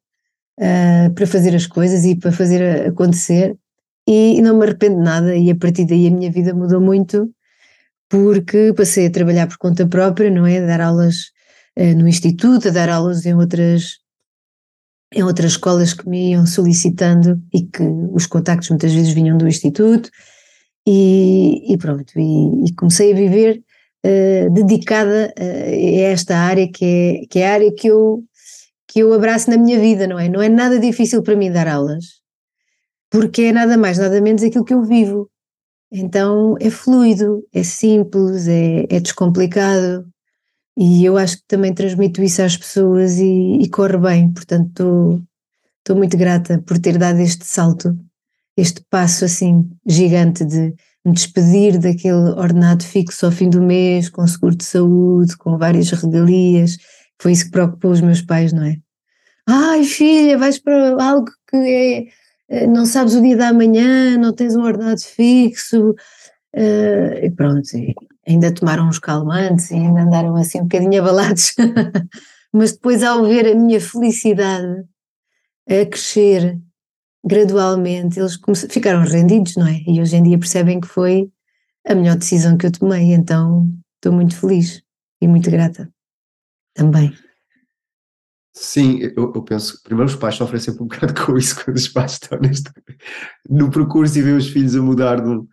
uh, 0.61 1.15
para 1.15 1.27
fazer 1.27 1.57
as 1.57 1.67
coisas 1.67 2.05
e 2.05 2.15
para 2.15 2.31
fazer 2.31 2.87
acontecer. 2.87 3.57
E, 4.07 4.43
não 4.43 4.59
me 4.59 4.67
arrependo 4.67 4.97
de 4.97 5.03
nada, 5.03 5.35
e 5.35 5.51
a 5.51 5.57
partir 5.57 5.87
daí 5.87 6.07
a 6.07 6.11
minha 6.11 6.31
vida 6.31 6.53
mudou 6.53 6.83
muito, 6.83 7.33
porque 8.11 8.75
passei 8.77 9.07
a 9.07 9.11
trabalhar 9.11 9.47
por 9.47 9.57
conta 9.57 9.87
própria, 9.89 10.31
não 10.31 10.47
é? 10.47 10.59
A 10.59 10.67
dar 10.67 10.83
aulas 10.83 11.31
uh, 11.79 11.97
no 11.97 12.07
instituto, 12.07 12.69
a 12.69 12.71
dar 12.71 12.91
aulas 12.91 13.25
em 13.25 13.35
outras 13.35 14.01
em 15.15 15.23
outras 15.23 15.53
escolas 15.53 15.95
que 15.95 16.07
me 16.07 16.33
iam 16.33 16.45
solicitando 16.45 17.41
e 17.55 17.63
que 17.63 17.83
os 18.13 18.27
contactos 18.27 18.69
muitas 18.69 18.93
vezes 18.93 19.15
vinham 19.15 19.39
do 19.39 19.47
Instituto 19.47 20.11
e, 20.87 21.73
e 21.73 21.79
pronto, 21.79 22.13
e, 22.19 22.67
e, 22.67 22.75
comecei 22.75 23.13
a 23.13 23.17
viver 23.17 23.63
uh, 24.05 24.51
dedicada 24.51 25.33
uh, 25.39 25.43
a 25.43 26.11
esta 26.11 26.37
área 26.37 26.71
que 26.71 26.85
é, 26.85 27.27
que 27.29 27.39
é 27.39 27.49
a 27.49 27.53
área 27.55 27.75
que 27.75 27.89
eu, 27.89 28.23
que 28.89 29.01
eu 29.01 29.13
abraço 29.13 29.51
na 29.51 29.57
minha 29.57 29.79
vida, 29.79 30.07
não 30.07 30.19
é? 30.19 30.29
Não 30.29 30.43
é 30.43 30.49
nada 30.49 30.79
difícil 30.79 31.23
para 31.23 31.37
mim 31.37 31.51
dar 31.51 31.69
aulas, 31.69 32.05
porque 33.11 33.43
é 33.43 33.53
nada 33.53 33.77
mais, 33.77 33.99
nada 33.99 34.21
menos 34.21 34.43
aquilo 34.43 34.65
que 34.65 34.75
eu 34.75 34.83
vivo. 34.83 35.31
Então 35.91 36.57
é 36.61 36.71
fluido, 36.71 37.45
é 37.53 37.63
simples, 37.63 38.49
é, 38.49 38.85
é 38.91 39.01
descomplicado, 39.01 40.05
e 40.77 41.05
eu 41.05 41.17
acho 41.17 41.37
que 41.37 41.45
também 41.47 41.73
transmito 41.73 42.23
isso 42.23 42.43
às 42.43 42.57
pessoas 42.57 43.19
e, 43.19 43.59
e 43.61 43.69
corre 43.69 43.97
bem, 43.97 44.33
portanto 44.33 45.23
estou 45.79 45.97
muito 45.97 46.17
grata 46.17 46.61
por 46.67 46.79
ter 46.79 46.99
dado 46.99 47.21
este 47.21 47.45
salto, 47.45 47.97
este 48.57 48.83
passo 48.91 49.25
assim 49.25 49.71
gigante 49.87 50.45
de 50.45 50.75
me 51.05 51.13
despedir 51.13 51.79
daquele 51.79 52.31
ordenado 52.37 52.83
fixo 52.83 53.27
ao 53.27 53.33
fim 53.33 53.51
do 53.51 53.63
mês, 53.63 54.09
com 54.09 54.27
seguro 54.27 54.57
de 54.57 54.65
saúde, 54.65 55.37
com 55.37 55.59
várias 55.59 55.91
regalias, 55.91 56.79
foi 57.21 57.33
isso 57.33 57.47
que 57.47 57.51
preocupou 57.51 57.91
os 57.91 58.01
meus 58.01 58.23
pais, 58.23 58.53
não 58.53 58.65
é? 58.65 58.77
Ai 59.47 59.85
filha, 59.85 60.39
vais 60.39 60.59
para 60.59 60.97
algo 61.03 61.31
que 61.49 61.57
é, 61.57 62.07
eh, 62.49 62.67
não 62.67 62.87
sabes 62.87 63.15
o 63.15 63.23
dia 63.23 63.37
da 63.37 63.53
manhã, 63.53 64.17
não 64.17 64.33
tens 64.33 64.57
um 64.57 64.63
ordenado 64.63 65.03
fixo, 65.03 65.91
uh, 65.91 67.19
e 67.23 67.31
pronto, 67.31 67.69
ainda 68.27 68.53
tomaram 68.53 68.89
uns 68.89 68.99
calmantes 68.99 69.71
e 69.71 69.75
ainda 69.75 70.03
andaram 70.03 70.35
assim 70.37 70.61
um 70.61 70.65
bocadinho 70.65 71.03
abalados, 71.03 71.55
mas 72.53 72.73
depois 72.73 73.03
ao 73.03 73.25
ver 73.25 73.49
a 73.49 73.55
minha 73.55 73.81
felicidade 73.81 74.85
a 75.69 75.87
crescer 75.87 76.59
gradualmente, 77.25 78.19
eles 78.19 78.39
ficaram 78.69 79.03
rendidos, 79.03 79.57
não 79.57 79.67
é? 79.67 79.83
E 79.87 80.01
hoje 80.01 80.17
em 80.17 80.23
dia 80.23 80.39
percebem 80.39 80.81
que 80.81 80.87
foi 80.87 81.31
a 81.87 81.95
melhor 81.95 82.17
decisão 82.17 82.57
que 82.57 82.67
eu 82.67 82.73
tomei, 82.73 83.13
então 83.13 83.69
estou 83.97 84.13
muito 84.13 84.37
feliz 84.37 84.83
e 85.21 85.27
muito 85.27 85.51
grata 85.51 85.91
também. 86.75 87.13
Sim, 88.57 88.99
eu, 89.01 89.33
eu, 89.35 89.43
penso 89.43 89.83
primeiro 89.83 90.09
os 90.09 90.17
pais 90.17 90.37
sofrem 90.37 90.61
sempre 90.61 90.83
um 90.83 90.87
bocado 90.87 91.15
com 91.15 91.37
isso 91.37 91.63
quando 91.65 91.77
os 91.77 91.89
pais 91.89 92.13
estão 92.13 92.39
neste, 92.39 92.71
no 93.49 93.71
percurso 93.71 94.19
e 94.19 94.23
veem 94.23 94.37
os 94.37 94.49
filhos 94.49 94.77
a 94.77 94.83
mudar 94.83 95.21
de 95.21 95.29
um, 95.29 95.49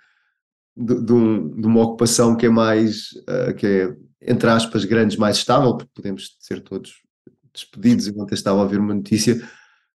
de, 0.78 1.04
de, 1.04 1.14
um, 1.14 1.62
de 1.62 1.68
uma 1.68 1.82
ocupação 1.82 2.36
que 2.36 2.46
é 2.46 2.50
mais, 2.50 3.08
uh, 3.28 3.54
que 3.56 3.66
é, 3.66 3.96
entre 4.22 4.50
aspas, 4.50 4.86
grandes, 4.86 5.18
mais 5.18 5.38
estável, 5.38 5.76
porque 5.76 5.92
podemos 5.96 6.38
ser 6.40 6.62
todos 6.62 7.02
despedidos 7.54 8.08
enquanto 8.08 8.34
estava 8.34 8.62
a 8.62 8.68
ver 8.68 8.80
uma 8.80 8.94
notícia, 8.94 9.42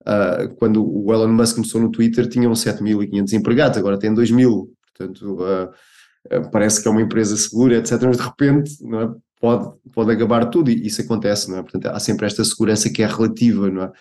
uh, 0.08 0.56
quando 0.56 0.86
o 0.86 1.14
Elon 1.14 1.30
Musk 1.30 1.56
começou 1.56 1.82
no 1.82 1.92
Twitter 1.92 2.28
tinham 2.28 2.52
7.500 2.54 3.34
empregados, 3.34 3.78
agora 3.78 3.98
tem 3.98 4.14
2.000, 4.14 4.68
portanto 4.96 5.38
uh, 5.42 6.50
parece 6.52 6.82
que 6.82 6.88
é 6.88 6.92
uma 6.92 7.02
empresa 7.02 7.36
segura, 7.36 7.78
etc, 7.78 8.02
mas 8.04 8.18
de 8.18 8.24
repente 8.24 8.72
é, 8.72 9.10
pode, 9.40 9.74
pode 9.92 10.12
acabar 10.12 10.46
tudo 10.46 10.70
e 10.70 10.88
isso 10.88 11.02
acontece, 11.02 11.50
não 11.50 11.58
é? 11.58 11.62
Portanto 11.62 11.88
há 11.88 12.00
sempre 12.00 12.26
esta 12.26 12.44
segurança 12.46 12.90
que 12.90 13.04
é 13.04 13.08
relativa, 13.08 13.70
não 13.70 13.84
é? 13.84 13.92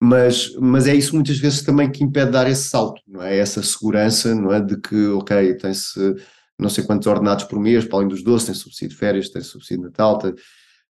mas, 0.00 0.54
mas 0.60 0.86
é 0.86 0.94
isso 0.94 1.14
muitas 1.14 1.38
vezes 1.38 1.62
também 1.62 1.90
que 1.90 2.04
impede 2.04 2.26
de 2.26 2.32
dar 2.32 2.48
esse 2.48 2.68
salto, 2.68 3.00
não 3.06 3.22
é? 3.22 3.38
Essa 3.38 3.62
segurança, 3.62 4.34
não 4.34 4.52
é? 4.52 4.60
De 4.60 4.78
que, 4.78 5.08
ok, 5.08 5.54
tem-se 5.54 6.14
não 6.58 6.68
sei 6.68 6.84
quantos 6.84 7.06
ordenados 7.06 7.44
por 7.44 7.58
mês, 7.58 7.84
para 7.84 7.98
além 7.98 8.08
dos 8.08 8.22
12, 8.22 8.46
tem 8.46 8.54
subsídio 8.54 8.90
de 8.90 8.96
férias, 8.96 9.28
tem 9.28 9.42
subsídio 9.42 9.78
de 9.78 9.84
Natal, 9.84 10.18
tem, 10.18 10.34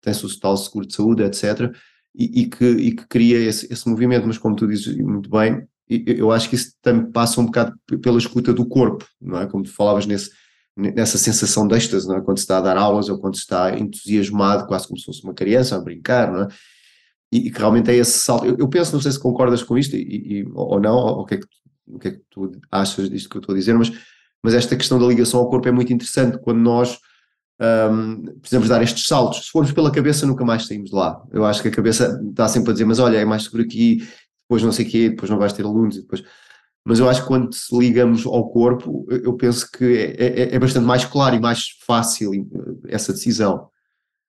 tem-se 0.01 0.25
o 0.25 0.39
tal 0.39 0.57
seguro 0.57 0.85
de 0.85 0.95
saúde, 0.95 1.23
etc. 1.23 1.71
E, 2.15 2.41
e, 2.41 2.45
que, 2.47 2.65
e 2.65 2.95
que 2.95 3.07
cria 3.07 3.39
esse, 3.39 3.71
esse 3.73 3.89
movimento, 3.89 4.27
mas 4.27 4.37
como 4.37 4.55
tu 4.55 4.67
dizes 4.67 4.95
muito 4.97 5.29
bem, 5.29 5.67
eu 5.89 6.31
acho 6.31 6.47
que 6.47 6.55
isso 6.55 6.73
também 6.81 7.11
passa 7.11 7.41
um 7.41 7.45
bocado 7.45 7.73
pela 8.01 8.17
escuta 8.17 8.53
do 8.53 8.65
corpo, 8.67 9.05
não 9.19 9.39
é? 9.39 9.47
Como 9.47 9.63
tu 9.63 9.71
falavas 9.71 10.05
nesse, 10.05 10.29
nessa 10.75 11.17
sensação 11.17 11.67
de 11.67 11.75
êxtase, 11.75 12.07
não 12.07 12.17
é? 12.17 12.21
Quando 12.21 12.37
se 12.37 12.43
está 12.43 12.59
a 12.59 12.61
dar 12.61 12.77
aulas 12.77 13.09
ou 13.09 13.19
quando 13.19 13.35
se 13.35 13.41
está 13.41 13.77
entusiasmado, 13.77 14.67
quase 14.67 14.87
como 14.87 14.99
se 14.99 15.05
fosse 15.05 15.23
uma 15.23 15.33
criança 15.33 15.75
a 15.75 15.81
brincar, 15.81 16.31
não 16.31 16.43
é? 16.43 16.47
e, 17.33 17.49
que 17.49 17.57
realmente 17.57 17.89
é 17.89 17.95
esse 17.95 18.19
salto. 18.19 18.45
Eu, 18.45 18.55
eu, 18.59 18.67
penso, 18.67 18.93
não 18.93 19.01
sei 19.01 19.11
se 19.11 19.19
concordas 19.19 19.63
com 19.63 19.77
isto 19.77 19.95
e, 19.95 20.41
e 20.41 20.45
ou 20.53 20.79
não, 20.79 20.95
ou 20.95 21.21
o 21.21 21.25
que, 21.25 21.35
é 21.35 21.37
que, 21.37 21.47
o 21.87 21.99
que 21.99 22.07
é 22.09 22.11
que 22.11 22.21
tu 22.29 22.51
achas 22.71 23.09
disto 23.09 23.27
que 23.27 23.37
eu 23.37 23.39
estou 23.39 23.55
a 23.55 23.57
dizer, 23.57 23.73
mas, 23.73 23.91
mas 24.43 24.53
esta 24.53 24.75
questão 24.75 24.99
da 24.99 25.07
ligação 25.07 25.39
ao 25.39 25.49
corpo 25.49 25.67
é 25.67 25.71
muito 25.71 25.91
interessante 25.91 26.37
quando 26.37 26.59
nós 26.59 26.99
um, 27.61 28.23
precisamos 28.39 28.69
dar 28.69 28.81
estes 28.81 29.07
saltos. 29.07 29.45
Se 29.45 29.51
formos 29.51 29.71
pela 29.71 29.91
cabeça, 29.91 30.25
nunca 30.25 30.43
mais 30.43 30.65
saímos 30.65 30.89
de 30.89 30.95
lá. 30.95 31.21
Eu 31.31 31.45
acho 31.45 31.61
que 31.61 31.67
a 31.67 31.71
cabeça 31.71 32.21
está 32.29 32.47
sempre 32.47 32.71
a 32.71 32.73
dizer, 32.73 32.85
mas 32.85 32.99
olha, 32.99 33.17
é 33.17 33.25
mais 33.25 33.43
seguro 33.43 33.63
aqui, 33.63 34.07
depois 34.43 34.63
não 34.63 34.71
sei 34.71 34.85
o 34.85 34.89
quê, 34.89 35.09
depois 35.09 35.29
não 35.29 35.37
vais 35.37 35.53
ter 35.53 35.63
alunos, 35.63 35.97
depois. 35.97 36.23
Mas 36.85 36.99
eu 36.99 37.09
acho 37.09 37.21
que 37.21 37.27
quando 37.27 37.49
ligamos 37.71 38.25
ao 38.25 38.49
corpo, 38.49 39.05
eu 39.09 39.33
penso 39.37 39.69
que 39.71 40.15
é, 40.17 40.25
é, 40.25 40.55
é 40.55 40.59
bastante 40.59 40.85
mais 40.85 41.05
claro 41.05 41.35
e 41.35 41.39
mais 41.39 41.69
fácil 41.85 42.31
essa 42.87 43.13
decisão. 43.13 43.69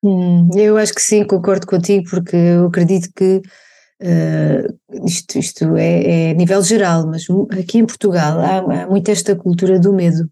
Hum, 0.05 0.49
eu 0.55 0.77
acho 0.77 0.95
que 0.95 1.03
sim, 1.03 1.25
concordo 1.25 1.67
contigo, 1.67 2.05
porque 2.09 2.37
eu 2.37 2.67
acredito 2.67 3.09
que 3.17 3.43
uh, 4.03 5.07
isto, 5.07 5.39
isto 5.39 5.77
é, 5.77 6.31
é, 6.31 6.35
nível 6.35 6.63
geral, 6.63 7.07
mas 7.07 7.27
aqui 7.59 7.79
em 7.79 7.87
Portugal 7.87 8.39
há, 8.39 8.83
há 8.83 8.87
muito 8.87 9.11
esta 9.11 9.35
cultura 9.35 9.81
do 9.81 9.93
medo. 9.93 10.29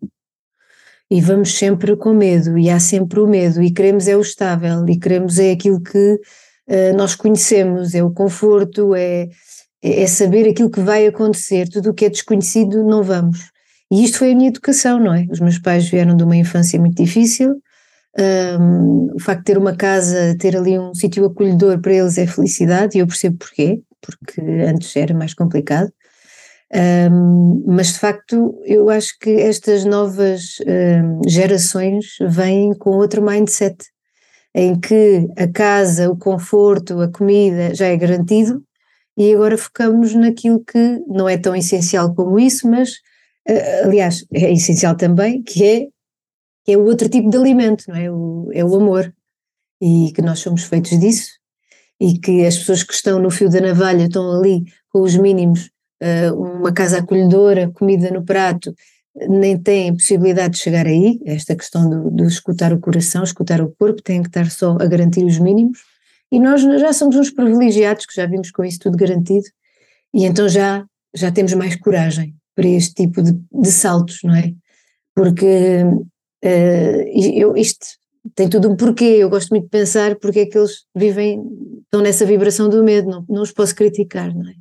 E 1.13 1.21
vamos 1.21 1.59
sempre 1.59 1.95
com 1.95 2.15
medo, 2.15 2.57
e 2.57 2.71
há 2.71 2.81
sempre 2.81 3.21
o 3.21 3.27
medo, 3.27 3.63
e 3.63 3.71
queremos 3.71 4.09
é 4.09 4.17
o 4.17 4.23
estável, 4.23 4.89
e 4.89 4.99
queremos 4.99 5.39
é 5.39 5.51
aquilo 5.51 5.79
que 5.79 6.15
uh, 6.15 6.97
nós 6.97 7.15
conhecemos, 7.15 7.95
é 7.95 8.03
o 8.03 8.11
conforto, 8.11 8.95
é, 8.95 9.29
é 9.83 10.07
saber 10.07 10.49
aquilo 10.49 10.71
que 10.71 10.81
vai 10.81 11.07
acontecer, 11.07 11.69
tudo 11.69 11.91
o 11.91 11.95
que 11.95 12.07
é 12.07 12.09
desconhecido 12.09 12.83
não 12.83 13.03
vamos. 13.03 13.41
E 13.91 14.03
isto 14.03 14.21
foi 14.21 14.33
a 14.33 14.35
minha 14.35 14.49
educação, 14.49 14.99
não 14.99 15.13
é? 15.13 15.27
Os 15.31 15.39
meus 15.39 15.59
pais 15.59 15.87
vieram 15.87 16.17
de 16.17 16.25
uma 16.25 16.35
infância 16.35 16.81
muito 16.81 16.97
difícil, 16.97 17.57
um, 18.59 19.15
o 19.15 19.21
facto 19.21 19.41
de 19.41 19.45
ter 19.45 19.59
uma 19.59 19.77
casa, 19.77 20.35
ter 20.39 20.57
ali 20.57 20.79
um 20.79 20.95
sítio 20.95 21.27
acolhedor 21.27 21.79
para 21.83 21.93
eles 21.93 22.17
é 22.17 22.27
felicidade, 22.27 22.97
e 22.97 23.01
eu 23.01 23.07
percebo 23.07 23.37
porquê, 23.37 23.83
porque 24.01 24.41
antes 24.41 24.97
era 24.97 25.13
mais 25.13 25.35
complicado. 25.35 25.93
Um, 26.75 27.65
mas 27.67 27.89
de 27.89 27.99
facto, 27.99 28.59
eu 28.65 28.89
acho 28.89 29.19
que 29.19 29.31
estas 29.31 29.85
novas 29.85 30.57
um, 30.61 31.29
gerações 31.29 32.17
vêm 32.21 32.73
com 32.75 32.91
outro 32.91 33.23
mindset, 33.23 33.77
em 34.55 34.79
que 34.79 35.29
a 35.37 35.47
casa, 35.49 36.11
o 36.11 36.17
conforto, 36.17 37.01
a 37.01 37.11
comida 37.11 37.75
já 37.75 37.87
é 37.87 37.97
garantido, 37.97 38.63
e 39.17 39.35
agora 39.35 39.59
focamos 39.59 40.15
naquilo 40.15 40.65
que 40.65 41.03
não 41.07 41.29
é 41.29 41.37
tão 41.37 41.55
essencial 41.55 42.15
como 42.15 42.39
isso, 42.39 42.69
mas 42.69 42.93
uh, 43.49 43.85
aliás, 43.85 44.25
é 44.33 44.53
essencial 44.53 44.97
também, 44.97 45.43
que 45.43 45.65
é 45.65 45.89
que 46.65 46.73
é 46.73 46.77
o 46.77 46.85
outro 46.85 47.09
tipo 47.09 47.29
de 47.29 47.37
alimento, 47.37 47.85
não 47.89 47.97
é? 47.97 48.11
O, 48.11 48.49
é 48.53 48.65
o 48.65 48.75
amor. 48.75 49.13
E 49.81 50.13
que 50.15 50.23
nós 50.23 50.39
somos 50.39 50.65
feitos 50.65 50.99
disso. 50.99 51.31
E 52.01 52.19
que 52.19 52.47
as 52.47 52.59
pessoas 52.59 52.83
que 52.83 52.95
estão 52.95 53.19
no 53.19 53.31
fio 53.31 53.51
da 53.51 53.61
navalha 53.61 54.05
estão 54.05 54.39
ali 54.39 54.65
com 54.91 55.01
os 55.01 55.17
mínimos, 55.17 55.71
uma 56.33 56.73
casa 56.73 56.99
acolhedora, 56.99 57.71
comida 57.73 58.11
no 58.11 58.25
prato, 58.25 58.75
nem 59.29 59.59
têm 59.59 59.95
possibilidade 59.95 60.55
de 60.55 60.61
chegar 60.61 60.87
aí. 60.87 61.21
Esta 61.25 61.55
questão 61.55 62.11
do, 62.11 62.25
escutar 62.27 62.73
o 62.73 62.81
coração, 62.81 63.23
escutar 63.23 63.61
o 63.61 63.73
corpo, 63.79 64.03
têm 64.03 64.23
que 64.23 64.29
estar 64.29 64.51
só 64.51 64.73
a 64.81 64.87
garantir 64.87 65.25
os 65.25 65.39
mínimos. 65.39 65.79
E 66.31 66.41
nós 66.41 66.63
já 66.63 66.93
somos 66.93 67.17
uns 67.17 67.31
privilegiados 67.31 68.07
que 68.07 68.15
já 68.15 68.27
vimos 68.27 68.51
com 68.51 68.65
isso 68.65 68.79
tudo 68.79 68.97
garantido. 68.97 69.45
E 70.15 70.25
então 70.25 70.49
já, 70.49 70.85
já 71.15 71.31
temos 71.31 71.53
mais 71.55 71.77
coragem 71.77 72.35
para 72.55 72.67
este 72.67 72.95
tipo 72.95 73.23
de, 73.23 73.33
de 73.33 73.71
saltos, 73.71 74.21
não 74.25 74.35
é? 74.35 74.53
Porque 75.15 75.85
Uh, 76.45 77.07
eu, 77.37 77.57
isto 77.57 77.87
tem 78.35 78.49
tudo 78.49 78.69
um 78.69 78.77
porquê, 78.77 79.05
eu 79.05 79.31
gosto 79.31 79.51
muito 79.51 79.65
de 79.65 79.71
pensar 79.71 80.17
porque 80.17 80.41
é 80.41 80.47
que 80.47 80.59
eles 80.59 80.85
vivem, 80.95 81.41
estão 81.85 82.01
nessa 82.01 82.27
vibração 82.27 82.69
do 82.69 82.83
medo, 82.83 83.09
não, 83.09 83.25
não 83.29 83.43
os 83.43 83.53
posso 83.53 83.75
criticar, 83.75 84.35
não 84.35 84.49
é? 84.49 84.55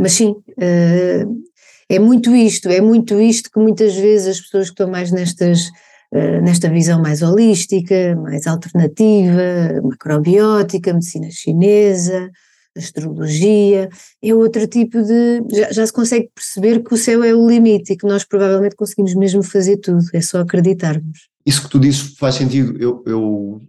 Mas 0.00 0.12
sim, 0.12 0.30
uh, 0.30 1.42
é 1.86 1.98
muito 1.98 2.34
isto, 2.34 2.70
é 2.70 2.80
muito 2.80 3.20
isto 3.20 3.50
que 3.50 3.60
muitas 3.60 3.94
vezes 3.94 4.28
as 4.28 4.40
pessoas 4.40 4.66
que 4.68 4.72
estão 4.72 4.90
mais 4.90 5.12
nestas, 5.12 5.66
uh, 6.10 6.40
nesta 6.42 6.70
visão 6.70 7.02
mais 7.02 7.20
holística, 7.20 8.16
mais 8.16 8.46
alternativa, 8.46 9.82
macrobiótica, 9.84 10.94
medicina 10.94 11.28
chinesa, 11.30 12.30
astrologia, 12.74 13.90
é 14.22 14.34
outro 14.34 14.66
tipo 14.66 15.02
de. 15.02 15.42
Já, 15.52 15.70
já 15.70 15.86
se 15.86 15.92
consegue 15.92 16.30
perceber 16.34 16.82
que 16.82 16.94
o 16.94 16.96
céu 16.96 17.22
é 17.22 17.34
o 17.34 17.46
limite 17.46 17.92
e 17.92 17.96
que 17.96 18.06
nós 18.06 18.24
provavelmente 18.24 18.76
conseguimos 18.76 19.14
mesmo 19.14 19.42
fazer 19.42 19.76
tudo, 19.76 20.02
é 20.14 20.22
só 20.22 20.40
acreditarmos. 20.40 21.28
Isso 21.44 21.62
que 21.62 21.68
tu 21.68 21.78
dizes 21.78 22.14
faz 22.16 22.36
sentido. 22.36 22.74
Eu, 22.80 23.02
eu, 23.06 23.60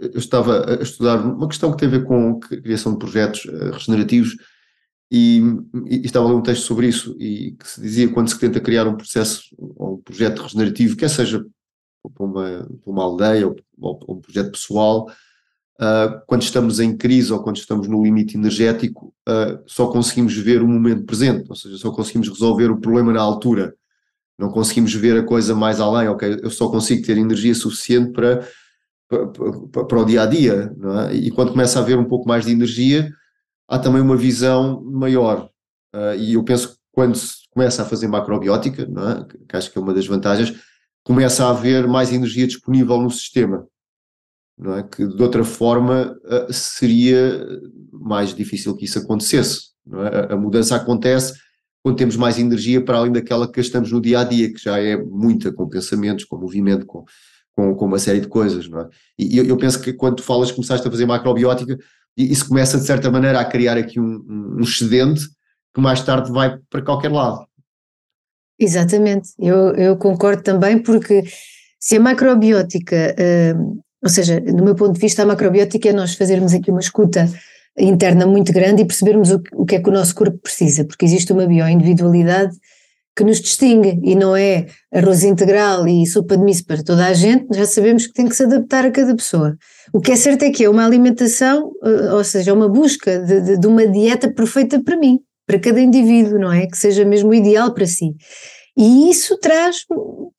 eu 0.00 0.18
estava 0.18 0.80
a 0.80 0.82
estudar 0.82 1.24
uma 1.24 1.46
questão 1.46 1.70
que 1.70 1.78
tem 1.78 1.86
a 1.86 1.92
ver 1.92 2.04
com 2.04 2.40
a 2.42 2.56
criação 2.56 2.92
de 2.92 2.98
projetos 2.98 3.46
eh, 3.46 3.70
regenerativos 3.72 4.34
e, 5.10 5.42
e, 5.86 6.06
estava 6.06 6.26
a 6.26 6.28
ler 6.28 6.36
um 6.36 6.42
texto 6.42 6.62
sobre 6.62 6.86
isso 6.86 7.16
e 7.18 7.52
que 7.52 7.68
se 7.68 7.80
dizia 7.80 8.08
quando 8.08 8.28
se 8.28 8.38
tenta 8.38 8.60
criar 8.60 8.86
um 8.86 8.96
processo 8.96 9.42
ou 9.58 9.94
um 9.94 10.02
projeto 10.02 10.42
regenerativo, 10.42 10.96
quer 10.96 11.10
seja 11.10 11.44
para 12.14 12.24
uma, 12.24 12.68
para 12.82 12.92
uma 12.92 13.02
aldeia 13.02 13.48
ou, 13.48 13.56
ou, 13.80 14.16
um 14.16 14.20
projeto 14.20 14.52
pessoal, 14.52 15.10
uh, 15.80 16.22
quando 16.26 16.42
estamos 16.42 16.78
em 16.78 16.96
crise 16.96 17.32
ou 17.32 17.42
quando 17.42 17.56
estamos 17.56 17.88
no 17.88 18.02
limite 18.02 18.36
energético, 18.36 19.12
uh, 19.28 19.60
só 19.66 19.88
conseguimos 19.88 20.36
ver 20.36 20.62
o 20.62 20.68
momento 20.68 21.04
presente, 21.04 21.46
ou 21.48 21.56
seja, 21.56 21.76
só 21.76 21.90
conseguimos 21.90 22.28
resolver 22.28 22.70
o 22.70 22.80
problema 22.80 23.12
na 23.12 23.20
altura. 23.20 23.74
Não 24.38 24.48
conseguimos 24.48 24.94
ver 24.94 25.18
a 25.18 25.26
coisa 25.26 25.54
mais 25.54 25.80
além, 25.80 26.08
ok? 26.08 26.38
Eu 26.42 26.50
só 26.50 26.68
consigo 26.70 27.04
ter 27.04 27.18
energia 27.18 27.54
suficiente 27.54 28.12
para, 28.12 28.48
para, 29.06 29.26
para, 29.26 29.84
para 29.84 30.00
o 30.00 30.04
dia 30.04 30.22
a 30.22 30.26
dia, 30.26 30.72
é? 31.10 31.14
E 31.14 31.30
quando 31.30 31.50
começa 31.50 31.78
a 31.78 31.82
haver 31.82 31.98
um 31.98 32.06
pouco 32.06 32.26
mais 32.26 32.46
de 32.46 32.52
energia, 32.52 33.12
há 33.70 33.78
também 33.78 34.02
uma 34.02 34.16
visão 34.16 34.82
maior. 34.82 35.48
Uh, 35.94 36.14
e 36.18 36.34
eu 36.34 36.42
penso 36.42 36.72
que 36.72 36.80
quando 36.92 37.16
se 37.16 37.48
começa 37.50 37.82
a 37.82 37.86
fazer 37.86 38.08
macrobiótica, 38.08 38.82
é? 38.82 39.36
que 39.48 39.56
acho 39.56 39.70
que 39.70 39.78
é 39.78 39.80
uma 39.80 39.94
das 39.94 40.06
vantagens, 40.06 40.52
começa 41.04 41.46
a 41.46 41.50
haver 41.50 41.86
mais 41.86 42.12
energia 42.12 42.46
disponível 42.46 43.00
no 43.00 43.10
sistema. 43.10 43.66
É? 44.76 44.82
Que 44.82 45.06
de 45.06 45.22
outra 45.22 45.44
forma 45.44 46.16
uh, 46.24 46.52
seria 46.52 47.46
mais 47.92 48.34
difícil 48.34 48.76
que 48.76 48.84
isso 48.84 48.98
acontecesse. 48.98 49.70
É? 49.92 50.34
A, 50.34 50.36
mudança 50.36 50.74
acontece 50.74 51.38
quando 51.82 51.96
temos 51.96 52.16
mais 52.16 52.38
energia 52.38 52.84
para 52.84 52.98
além 52.98 53.12
daquela 53.12 53.46
que 53.46 53.60
gastamos 53.60 53.90
no 53.92 54.00
dia 54.00 54.20
a 54.20 54.24
dia, 54.24 54.52
que 54.52 54.62
já 54.62 54.78
é 54.80 54.96
muita, 54.96 55.52
com 55.52 55.68
pensamentos, 55.68 56.24
com 56.24 56.36
movimento, 56.36 56.84
com, 56.84 57.04
com, 57.54 57.74
com 57.74 57.86
uma 57.86 57.98
série 57.98 58.20
de 58.20 58.28
coisas. 58.28 58.66
É? 58.66 58.88
E 59.16 59.38
eu, 59.38 59.44
eu 59.44 59.56
penso 59.56 59.80
que 59.80 59.92
quando 59.92 60.22
falas, 60.22 60.50
começaste 60.50 60.86
a 60.86 60.90
fazer 60.90 61.06
macrobiótica, 61.06 61.78
e 62.20 62.32
isso 62.32 62.48
começa 62.48 62.78
de 62.78 62.84
certa 62.84 63.10
maneira 63.10 63.40
a 63.40 63.44
criar 63.44 63.76
aqui 63.76 63.98
um, 63.98 64.56
um 64.58 64.60
excedente 64.60 65.22
que 65.74 65.80
mais 65.80 66.02
tarde 66.02 66.30
vai 66.30 66.58
para 66.68 66.82
qualquer 66.82 67.10
lado. 67.10 67.46
Exatamente, 68.58 69.30
eu, 69.38 69.74
eu 69.74 69.96
concordo 69.96 70.42
também 70.42 70.82
porque 70.82 71.24
se 71.78 71.96
a 71.96 72.00
macrobiótica, 72.00 73.16
uh, 73.18 73.82
ou 74.02 74.10
seja, 74.10 74.38
no 74.38 74.64
meu 74.64 74.74
ponto 74.74 74.92
de 74.92 75.00
vista, 75.00 75.22
a 75.22 75.26
macrobiótica 75.26 75.88
é 75.88 75.92
nós 75.92 76.14
fazermos 76.14 76.52
aqui 76.52 76.70
uma 76.70 76.80
escuta 76.80 77.26
interna 77.78 78.26
muito 78.26 78.52
grande 78.52 78.82
e 78.82 78.84
percebermos 78.84 79.30
o, 79.30 79.40
o 79.54 79.64
que 79.64 79.76
é 79.76 79.80
que 79.80 79.88
o 79.88 79.92
nosso 79.92 80.14
corpo 80.14 80.36
precisa, 80.38 80.84
porque 80.84 81.06
existe 81.06 81.32
uma 81.32 81.46
bioindividualidade 81.46 82.54
que 83.16 83.24
nos 83.24 83.40
distingue 83.40 84.00
e 84.02 84.14
não 84.14 84.36
é 84.36 84.66
arroz 84.92 85.24
integral 85.24 85.86
e 85.86 86.06
sopa 86.06 86.36
de 86.36 86.44
miso 86.44 86.64
para 86.64 86.82
toda 86.82 87.06
a 87.06 87.12
gente, 87.12 87.46
já 87.54 87.66
sabemos 87.66 88.06
que 88.06 88.12
tem 88.12 88.28
que 88.28 88.36
se 88.36 88.44
adaptar 88.44 88.86
a 88.86 88.90
cada 88.90 89.14
pessoa. 89.14 89.56
O 89.92 90.00
que 90.00 90.12
é 90.12 90.16
certo 90.16 90.44
é 90.44 90.50
que 90.50 90.64
é 90.64 90.70
uma 90.70 90.84
alimentação, 90.84 91.70
eh, 91.84 92.12
ou 92.12 92.24
seja, 92.24 92.54
uma 92.54 92.68
busca 92.68 93.18
de, 93.18 93.40
de, 93.40 93.58
de 93.58 93.66
uma 93.66 93.86
dieta 93.86 94.32
perfeita 94.32 94.82
para 94.82 94.96
mim, 94.96 95.18
para 95.46 95.58
cada 95.58 95.80
indivíduo, 95.80 96.38
não 96.38 96.52
é? 96.52 96.66
Que 96.66 96.76
seja 96.76 97.04
mesmo 97.04 97.34
ideal 97.34 97.74
para 97.74 97.86
si. 97.86 98.14
E 98.76 99.10
isso 99.10 99.36
traz, 99.38 99.84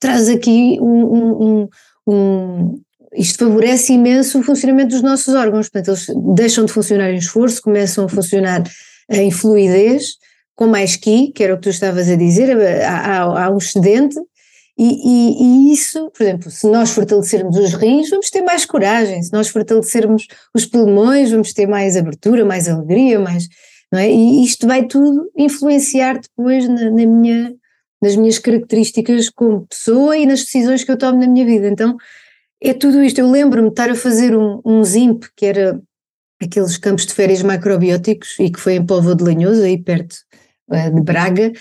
traz 0.00 0.28
aqui 0.28 0.78
um, 0.80 1.04
um, 1.04 1.68
um, 2.08 2.74
isto 3.14 3.44
favorece 3.44 3.92
imenso 3.92 4.40
o 4.40 4.42
funcionamento 4.42 4.90
dos 4.90 5.02
nossos 5.02 5.34
órgãos, 5.34 5.68
portanto 5.68 5.96
eles 5.96 6.06
deixam 6.34 6.64
de 6.64 6.72
funcionar 6.72 7.10
em 7.10 7.18
esforço, 7.18 7.60
começam 7.62 8.06
a 8.06 8.08
funcionar 8.08 8.62
em 9.10 9.30
fluidez, 9.30 10.14
com 10.62 10.68
mais 10.68 10.94
ki, 10.94 11.32
que 11.34 11.42
era 11.42 11.54
o 11.54 11.56
que 11.56 11.64
tu 11.64 11.70
estavas 11.70 12.08
a 12.08 12.14
dizer, 12.14 12.56
há, 12.86 13.22
há, 13.22 13.50
um 13.50 13.58
excedente, 13.58 14.14
e, 14.78 14.84
e, 14.84 15.42
e, 15.42 15.72
isso, 15.72 16.08
por 16.12 16.22
exemplo, 16.22 16.50
se 16.52 16.68
nós 16.68 16.92
fortalecermos 16.92 17.56
os 17.58 17.74
rins, 17.74 18.10
vamos 18.10 18.30
ter 18.30 18.42
mais 18.42 18.64
coragem, 18.64 19.20
se 19.20 19.32
nós 19.32 19.48
fortalecermos 19.48 20.28
os 20.54 20.64
pulmões, 20.64 21.32
vamos 21.32 21.52
ter 21.52 21.66
mais 21.66 21.96
abertura, 21.96 22.44
mais 22.44 22.68
alegria, 22.68 23.18
mais, 23.18 23.48
não 23.92 23.98
é? 23.98 24.08
E 24.08 24.44
isto 24.44 24.68
vai 24.68 24.86
tudo 24.86 25.28
influenciar 25.36 26.20
depois 26.20 26.68
na, 26.68 26.90
na 26.90 27.06
minha, 27.06 27.52
nas 28.00 28.14
minhas 28.14 28.38
características 28.38 29.28
como 29.28 29.66
pessoa 29.66 30.16
e 30.16 30.24
nas 30.24 30.44
decisões 30.44 30.84
que 30.84 30.92
eu 30.92 30.96
tomo 30.96 31.18
na 31.18 31.26
minha 31.26 31.44
vida. 31.44 31.66
Então, 31.66 31.96
é 32.62 32.72
tudo 32.72 33.02
isto. 33.02 33.18
Eu 33.18 33.28
lembro-me 33.28 33.66
de 33.66 33.72
estar 33.72 33.90
a 33.90 33.96
fazer 33.96 34.36
um, 34.36 34.60
um 34.64 34.84
ZIMP, 34.84 35.24
que 35.36 35.44
era 35.44 35.82
aqueles 36.40 36.76
campos 36.78 37.04
de 37.04 37.14
férias 37.14 37.42
macrobióticos, 37.42 38.36
e 38.38 38.48
que 38.48 38.60
foi 38.60 38.74
em 38.74 38.86
Povo 38.86 39.12
de 39.16 39.24
Lanhoso, 39.24 39.62
aí 39.62 39.76
perto 39.76 40.14
de 40.90 41.00
Braga, 41.02 41.52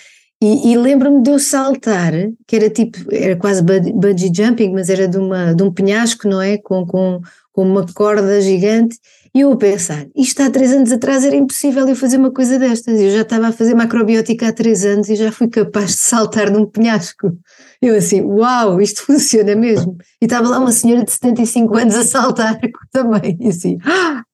e, 0.43 0.71
e 0.71 0.77
lembro-me 0.77 1.21
de 1.21 1.29
eu 1.29 1.37
saltar, 1.37 2.13
que 2.47 2.55
era 2.55 2.69
tipo, 2.69 2.97
era 3.13 3.35
quase 3.35 3.61
bungee 3.61 4.31
jumping, 4.35 4.73
mas 4.73 4.89
era 4.89 5.07
de, 5.07 5.17
uma, 5.17 5.53
de 5.53 5.61
um 5.61 5.71
penhasco, 5.71 6.27
não 6.27 6.41
é? 6.41 6.57
Com, 6.57 6.83
com, 6.85 7.21
com 7.53 7.63
uma 7.63 7.85
corda 7.93 8.41
gigante, 8.41 8.97
e 9.33 9.41
eu 9.41 9.51
a 9.53 9.57
pensar, 9.57 10.07
isto 10.13 10.41
há 10.41 10.49
três 10.49 10.73
anos 10.73 10.91
atrás 10.91 11.23
era 11.23 11.35
impossível 11.35 11.87
eu 11.87 11.95
fazer 11.95 12.17
uma 12.17 12.31
coisa 12.31 12.59
destas, 12.59 12.99
eu 12.99 13.11
já 13.11 13.21
estava 13.21 13.47
a 13.47 13.51
fazer 13.53 13.73
macrobiótica 13.75 14.49
há 14.49 14.51
três 14.51 14.83
anos 14.83 15.07
e 15.09 15.15
já 15.15 15.31
fui 15.31 15.47
capaz 15.47 15.91
de 15.91 16.01
saltar 16.01 16.51
de 16.51 16.57
um 16.57 16.65
penhasco. 16.65 17.37
Eu 17.81 17.95
assim, 17.95 18.21
uau, 18.21 18.81
isto 18.81 19.03
funciona 19.07 19.55
mesmo. 19.55 19.95
E 20.21 20.25
estava 20.25 20.49
lá 20.49 20.59
uma 20.59 20.71
senhora 20.71 21.05
de 21.05 21.11
75 21.11 21.77
anos 21.77 21.95
a 21.95 22.03
saltar 22.03 22.59
também, 22.91 23.37
e 23.39 23.47
assim, 23.49 23.77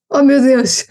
oh 0.10 0.24
meu 0.24 0.42
Deus! 0.42 0.86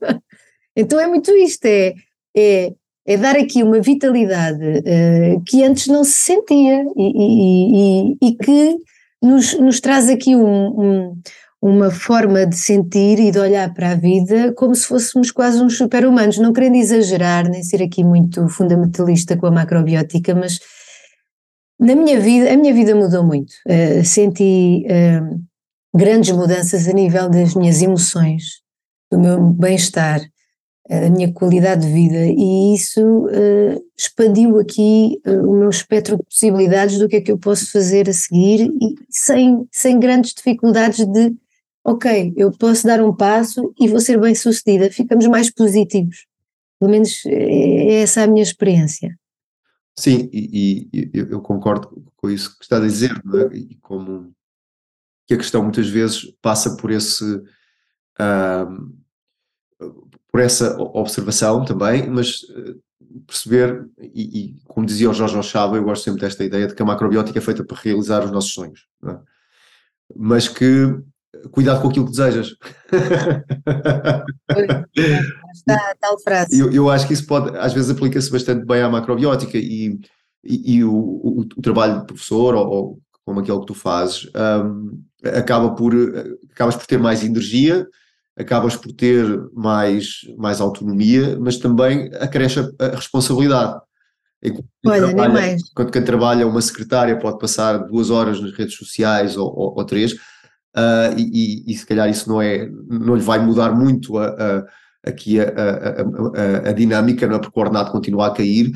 então 0.76 0.98
é 1.00 1.06
muito 1.06 1.30
isto, 1.32 1.66
é, 1.66 1.92
é 2.36 2.72
é 3.08 3.16
dar 3.16 3.36
aqui 3.36 3.62
uma 3.62 3.80
vitalidade 3.80 4.62
uh, 4.62 5.42
que 5.46 5.64
antes 5.64 5.86
não 5.86 6.04
se 6.04 6.12
sentia 6.12 6.84
e, 6.94 7.06
e, 7.16 8.12
e, 8.12 8.28
e 8.28 8.36
que 8.36 8.76
nos, 9.22 9.58
nos, 9.58 9.80
traz 9.80 10.10
aqui 10.10 10.36
um, 10.36 10.78
um, 10.78 11.20
uma 11.60 11.90
forma 11.90 12.44
de 12.44 12.54
sentir 12.54 13.18
e 13.18 13.30
de 13.30 13.38
olhar 13.38 13.72
para 13.72 13.92
a 13.92 13.94
vida 13.94 14.52
como 14.52 14.74
se 14.74 14.86
fôssemos 14.86 15.30
quase 15.30 15.58
uns 15.62 15.78
super-humanos, 15.78 16.36
não 16.36 16.52
querendo 16.52 16.76
exagerar, 16.76 17.48
nem 17.48 17.62
ser 17.62 17.82
aqui 17.82 18.04
muito 18.04 18.46
fundamentalista 18.50 19.38
com 19.38 19.46
a 19.46 19.50
macrobiótica, 19.50 20.34
mas 20.34 20.60
na 21.80 21.94
minha 21.94 22.20
vida, 22.20 22.52
a 22.52 22.56
minha 22.58 22.74
vida 22.74 22.94
mudou 22.94 23.24
muito. 23.24 23.54
Uh, 23.66 24.04
senti 24.04 24.84
uh, 24.84 25.40
grandes 25.96 26.30
mudanças 26.30 26.86
a 26.86 26.92
nível 26.92 27.30
das 27.30 27.54
minhas 27.54 27.80
emoções, 27.80 28.60
do 29.10 29.18
meu 29.18 29.40
bem-estar, 29.40 30.20
a 30.88 31.10
minha 31.10 31.32
qualidade 31.32 31.86
de 31.86 31.92
vida 31.92 32.26
e 32.26 32.74
isso 32.74 33.26
uh, 33.26 33.84
expandiu 33.96 34.58
aqui 34.58 35.20
uh, 35.26 35.46
o 35.46 35.58
meu 35.58 35.68
espectro 35.68 36.16
de 36.16 36.22
possibilidades 36.22 36.98
do 36.98 37.08
que 37.08 37.16
é 37.16 37.20
que 37.20 37.30
eu 37.30 37.38
posso 37.38 37.70
fazer 37.70 38.08
a 38.08 38.12
seguir 38.12 38.72
e 38.80 38.94
sem, 39.10 39.68
sem 39.70 40.00
grandes 40.00 40.32
dificuldades 40.32 41.04
de 41.06 41.36
ok, 41.84 42.32
eu 42.36 42.50
posso 42.52 42.86
dar 42.86 43.02
um 43.02 43.14
passo 43.14 43.72
e 43.78 43.88
vou 43.88 44.00
ser 44.00 44.18
bem 44.18 44.34
sucedida, 44.34 44.90
ficamos 44.90 45.26
mais 45.26 45.50
positivos. 45.50 46.26
Pelo 46.78 46.90
menos 46.90 47.24
é, 47.26 47.32
é 47.32 47.94
essa 48.02 48.22
a 48.22 48.26
minha 48.26 48.42
experiência. 48.42 49.18
Sim, 49.98 50.28
e, 50.32 50.88
e 50.92 51.10
eu 51.12 51.40
concordo 51.40 52.04
com 52.16 52.30
isso 52.30 52.56
que 52.56 52.64
está 52.64 52.76
a 52.76 52.80
dizer, 52.80 53.10
é? 53.10 53.56
e 53.56 53.74
como 53.82 54.32
que 55.26 55.34
a 55.34 55.36
questão 55.36 55.62
muitas 55.62 55.88
vezes 55.88 56.32
passa 56.40 56.76
por 56.76 56.90
esse 56.90 57.24
uh, 57.24 58.98
por 60.38 60.44
essa 60.44 60.76
observação 60.78 61.64
também, 61.64 62.08
mas 62.08 62.42
eh, 62.54 62.74
perceber, 63.26 63.84
e, 64.00 64.40
e, 64.40 64.54
como 64.68 64.86
dizia 64.86 65.10
o 65.10 65.14
Jorge 65.14 65.36
Ochava, 65.36 65.76
eu 65.76 65.82
gosto 65.82 66.04
sempre 66.04 66.20
desta 66.20 66.44
ideia 66.44 66.68
de 66.68 66.76
que 66.76 66.82
a 66.82 66.86
macrobiótica 66.86 67.36
é 67.36 67.42
feita 67.42 67.64
para 67.64 67.76
realizar 67.76 68.24
os 68.24 68.30
nossos 68.30 68.52
sonhos, 68.52 68.86
é? 69.04 69.18
mas 70.16 70.46
que 70.46 70.96
cuidado 71.50 71.82
com 71.82 71.88
aquilo 71.88 72.04
que 72.04 72.12
desejas. 72.12 72.54
Está 75.52 75.94
tal 76.00 76.20
frase. 76.20 76.58
Eu, 76.58 76.72
eu, 76.72 76.88
acho 76.88 77.08
que 77.08 77.14
isso 77.14 77.26
pode, 77.26 77.56
às 77.58 77.72
vezes 77.72 77.90
aplica-se 77.90 78.30
bastante 78.30 78.64
bem 78.64 78.80
à 78.80 78.88
macrobiótica 78.88 79.58
e, 79.58 79.98
e, 80.44 80.76
e 80.76 80.84
o, 80.84 80.94
o, 80.94 81.40
o, 81.40 81.62
trabalho 81.62 81.98
de 82.00 82.06
professor, 82.06 82.54
ou, 82.54 82.66
ou, 82.68 82.98
como 83.24 83.40
aquele 83.40 83.58
que 83.58 83.66
tu 83.66 83.74
fazes, 83.74 84.30
um, 84.36 85.02
acaba 85.24 85.74
por, 85.74 85.92
acabas 86.52 86.76
por 86.76 86.86
ter 86.86 86.98
mais 86.98 87.24
energia, 87.24 87.88
acabas 88.38 88.76
por 88.76 88.92
ter 88.92 89.24
mais, 89.52 90.20
mais 90.36 90.60
autonomia, 90.60 91.38
mas 91.40 91.58
também 91.58 92.10
acresce 92.20 92.60
a, 92.60 92.84
a 92.84 92.96
responsabilidade. 92.96 93.80
Enquanto 94.42 94.66
Olha, 94.86 95.06
quem, 95.06 95.14
trabalha, 95.14 95.32
mais. 95.32 95.62
enquanto 95.70 95.92
quem 95.92 96.04
trabalha, 96.04 96.46
uma 96.46 96.62
secretária 96.62 97.18
pode 97.18 97.38
passar 97.38 97.78
duas 97.78 98.10
horas 98.10 98.40
nas 98.40 98.52
redes 98.52 98.76
sociais 98.76 99.36
ou, 99.36 99.48
ou, 99.48 99.74
ou 99.76 99.84
três, 99.84 100.12
uh, 100.12 101.12
e, 101.16 101.64
e, 101.66 101.72
e, 101.72 101.76
se 101.76 101.84
calhar 101.84 102.08
isso 102.08 102.28
não, 102.28 102.40
é, 102.40 102.68
não 102.88 103.16
lhe 103.16 103.22
vai 103.22 103.40
mudar 103.40 103.72
muito 103.72 104.16
a, 104.16 104.28
a 104.28 104.64
aqui 105.06 105.40
a, 105.40 105.44
a, 105.44 106.68
a, 106.70 106.72
dinâmica, 106.72 107.26
não 107.26 107.36
é? 107.36 107.38
porque 107.38 107.58
o 107.58 107.62
ordenado 107.62 107.90
continua 107.90 108.26
a 108.26 108.30
cair, 108.30 108.68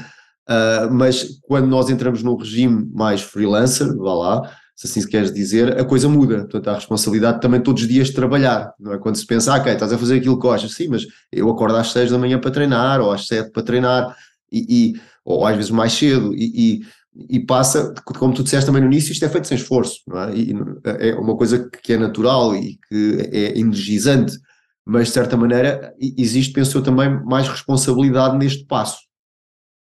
uh, 0.48 0.90
mas 0.90 1.38
quando 1.42 1.66
nós 1.66 1.90
entramos 1.90 2.22
num 2.22 2.36
regime 2.36 2.90
mais 2.94 3.22
freelancer, 3.22 3.94
vá 3.96 4.14
lá, 4.14 4.50
se 4.74 4.86
assim 4.86 5.00
se 5.00 5.08
queres 5.08 5.32
dizer, 5.32 5.78
a 5.78 5.84
coisa 5.84 6.08
muda. 6.08 6.38
Portanto, 6.40 6.68
há 6.68 6.72
a 6.72 6.76
responsabilidade 6.76 7.40
também 7.40 7.60
todos 7.60 7.82
os 7.82 7.88
dias 7.88 8.08
de 8.08 8.14
trabalhar, 8.14 8.72
não 8.78 8.92
é? 8.92 8.98
Quando 8.98 9.16
se 9.16 9.26
pensa, 9.26 9.54
ah, 9.54 9.58
ok, 9.58 9.72
estás 9.72 9.92
a 9.92 9.98
fazer 9.98 10.16
aquilo 10.16 10.36
que 10.36 10.42
gostas, 10.42 10.72
sim, 10.72 10.88
mas 10.88 11.06
eu 11.30 11.48
acordo 11.50 11.76
às 11.76 11.92
seis 11.92 12.10
da 12.10 12.18
manhã 12.18 12.38
para 12.38 12.50
treinar, 12.50 13.00
ou 13.00 13.12
às 13.12 13.26
sete 13.26 13.50
para 13.50 13.62
treinar, 13.62 14.16
e, 14.50 14.94
e 14.94 15.00
ou 15.24 15.46
às 15.46 15.56
vezes 15.56 15.70
mais 15.70 15.92
cedo, 15.92 16.34
e, 16.34 16.80
e, 17.14 17.36
e, 17.36 17.40
passa, 17.40 17.94
como 18.04 18.34
tu 18.34 18.42
disseste 18.42 18.66
também 18.66 18.82
no 18.82 18.88
início, 18.88 19.12
isto 19.12 19.24
é 19.24 19.28
feito 19.28 19.46
sem 19.46 19.56
esforço, 19.56 20.00
não 20.06 20.20
é? 20.20 20.34
E 20.34 20.54
é 20.98 21.14
uma 21.14 21.36
coisa 21.36 21.68
que 21.82 21.92
é 21.92 21.96
natural 21.98 22.54
e 22.56 22.78
que 22.88 23.28
é 23.30 23.58
energizante, 23.58 24.36
mas 24.84 25.08
de 25.08 25.14
certa 25.14 25.36
maneira 25.36 25.94
existe, 26.00 26.52
penso 26.52 26.78
eu, 26.78 26.82
também 26.82 27.08
mais 27.24 27.48
responsabilidade 27.48 28.36
neste 28.36 28.64
passo. 28.64 28.98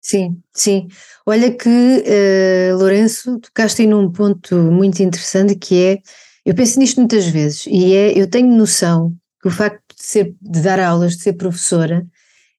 Sim, 0.09 0.41
sim. 0.53 0.87
Olha 1.25 1.51
que, 1.53 1.67
uh, 1.67 2.77
Lourenço, 2.77 3.39
tocaste 3.41 3.81
aí 3.81 3.87
num 3.89 4.09
ponto 4.09 4.55
muito 4.55 5.03
interessante 5.03 5.53
que 5.53 5.83
é, 5.83 5.97
eu 6.45 6.55
penso 6.55 6.79
nisto 6.79 7.01
muitas 7.01 7.27
vezes, 7.27 7.65
e 7.67 7.93
é, 7.93 8.17
eu 8.17 8.25
tenho 8.29 8.47
noção 8.55 9.13
que 9.41 9.49
o 9.49 9.51
facto 9.51 9.81
de, 9.97 10.01
ser, 10.05 10.33
de 10.41 10.61
dar 10.61 10.79
aulas, 10.79 11.17
de 11.17 11.23
ser 11.23 11.33
professora, 11.33 12.07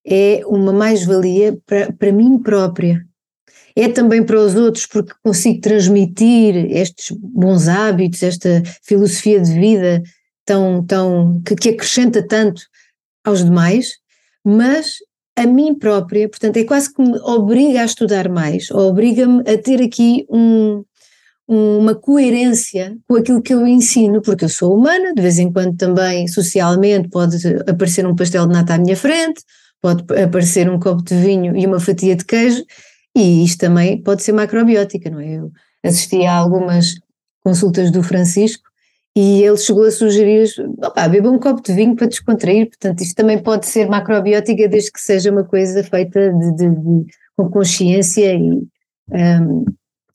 é 0.07 0.43
uma 0.45 0.75
mais-valia 0.75 1.59
para, 1.65 1.91
para 1.91 2.13
mim 2.13 2.39
própria. 2.39 3.03
É 3.75 3.89
também 3.89 4.23
para 4.23 4.39
os 4.39 4.55
outros, 4.55 4.85
porque 4.85 5.15
consigo 5.25 5.63
transmitir 5.63 6.55
estes 6.77 7.17
bons 7.19 7.67
hábitos, 7.67 8.23
esta 8.23 8.63
filosofia 8.83 9.41
de 9.41 9.55
vida 9.55 10.03
tão, 10.45 10.85
tão, 10.85 11.41
que, 11.47 11.57
que 11.57 11.69
acrescenta 11.71 12.23
tanto 12.27 12.61
aos 13.25 13.43
demais, 13.43 13.93
mas 14.45 14.97
a 15.39 15.47
mim 15.47 15.75
própria, 15.75 16.29
portanto, 16.29 16.57
é 16.57 16.65
quase 16.65 16.93
que 16.93 17.01
me 17.01 17.19
obriga 17.21 17.83
a 17.83 17.85
estudar 17.85 18.29
mais, 18.29 18.71
obriga-me 18.71 19.41
a 19.41 19.57
ter 19.57 19.81
aqui 19.81 20.27
um, 20.29 20.83
uma 21.47 21.95
coerência 21.95 22.97
com 23.07 23.15
aquilo 23.17 23.41
que 23.41 23.55
eu 23.55 23.67
ensino, 23.67 24.21
porque 24.21 24.45
eu 24.45 24.49
sou 24.49 24.77
humana, 24.77 25.15
de 25.15 25.23
vez 25.23 25.39
em 25.39 25.53
quando 25.53 25.77
também 25.77 26.27
socialmente 26.27 27.09
pode 27.09 27.37
aparecer 27.69 28.07
um 28.07 28.17
pastel 28.17 28.47
de 28.47 28.53
nata 28.53 28.75
à 28.75 28.79
minha 28.79 28.97
frente, 28.97 29.43
pode 29.81 30.05
aparecer 30.21 30.69
um 30.69 30.79
copo 30.79 31.03
de 31.03 31.15
vinho 31.15 31.57
e 31.57 31.67
uma 31.67 31.81
fatia 31.81 32.17
de 32.17 32.25
queijo, 32.25 32.65
e 33.17 33.45
isto 33.45 33.61
também 33.61 34.03
pode 34.03 34.23
ser 34.23 34.33
macrobiótica, 34.33 35.09
não 35.09 35.21
é? 35.21 35.37
Eu 35.37 35.53
assisti 35.85 36.27
a 36.27 36.35
algumas 36.35 36.95
consultas 37.43 37.91
do 37.91 38.03
Francisco 38.03 38.68
e 39.17 39.43
ele 39.43 39.57
chegou 39.57 39.85
a 39.85 39.91
sugerir, 39.91 40.49
opá, 40.85 41.09
beba 41.09 41.31
um 41.31 41.39
copo 41.39 41.63
de 41.63 41.73
vinho 41.73 41.97
para 41.97 42.07
descontrair, 42.07 42.69
portanto 42.69 43.01
isto 43.01 43.15
também 43.15 43.43
pode 43.43 43.67
ser 43.67 43.89
macrobiótica 43.89 44.69
desde 44.69 44.93
que 44.93 45.01
seja 45.01 45.33
uma 45.33 45.45
coisa 45.45 45.83
feita 45.83 46.33
de, 46.33 46.57
de, 46.57 46.69
de 46.69 47.07
com 47.37 47.49
consciência 47.51 48.35
e, 48.35 48.63
um, 49.11 49.65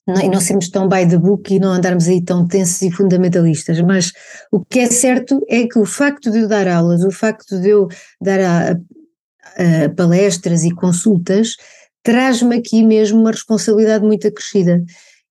não, 0.06 0.22
e 0.22 0.30
não 0.30 0.40
sermos 0.42 0.70
tão 0.70 0.88
by 0.88 1.08
the 1.08 1.18
book 1.18 1.54
e 1.54 1.60
não 1.60 1.72
andarmos 1.72 2.08
aí 2.08 2.22
tão 2.22 2.46
tensos 2.46 2.82
e 2.82 2.92
fundamentalistas, 2.92 3.80
mas 3.82 4.12
o 4.52 4.64
que 4.64 4.80
é 4.80 4.86
certo 4.88 5.42
é 5.50 5.66
que 5.66 5.80
o 5.80 5.86
facto 5.86 6.30
de 6.30 6.40
eu 6.40 6.48
dar 6.48 6.68
aulas, 6.68 7.04
o 7.04 7.12
facto 7.12 7.60
de 7.60 7.70
eu 7.70 7.88
dar 8.22 8.40
a, 8.40 8.72
a 8.72 9.90
palestras 9.96 10.64
e 10.64 10.72
consultas, 10.72 11.56
traz-me 12.04 12.58
aqui 12.58 12.84
mesmo 12.84 13.22
uma 13.22 13.32
responsabilidade 13.32 14.06
muito 14.06 14.28
acrescida. 14.28 14.84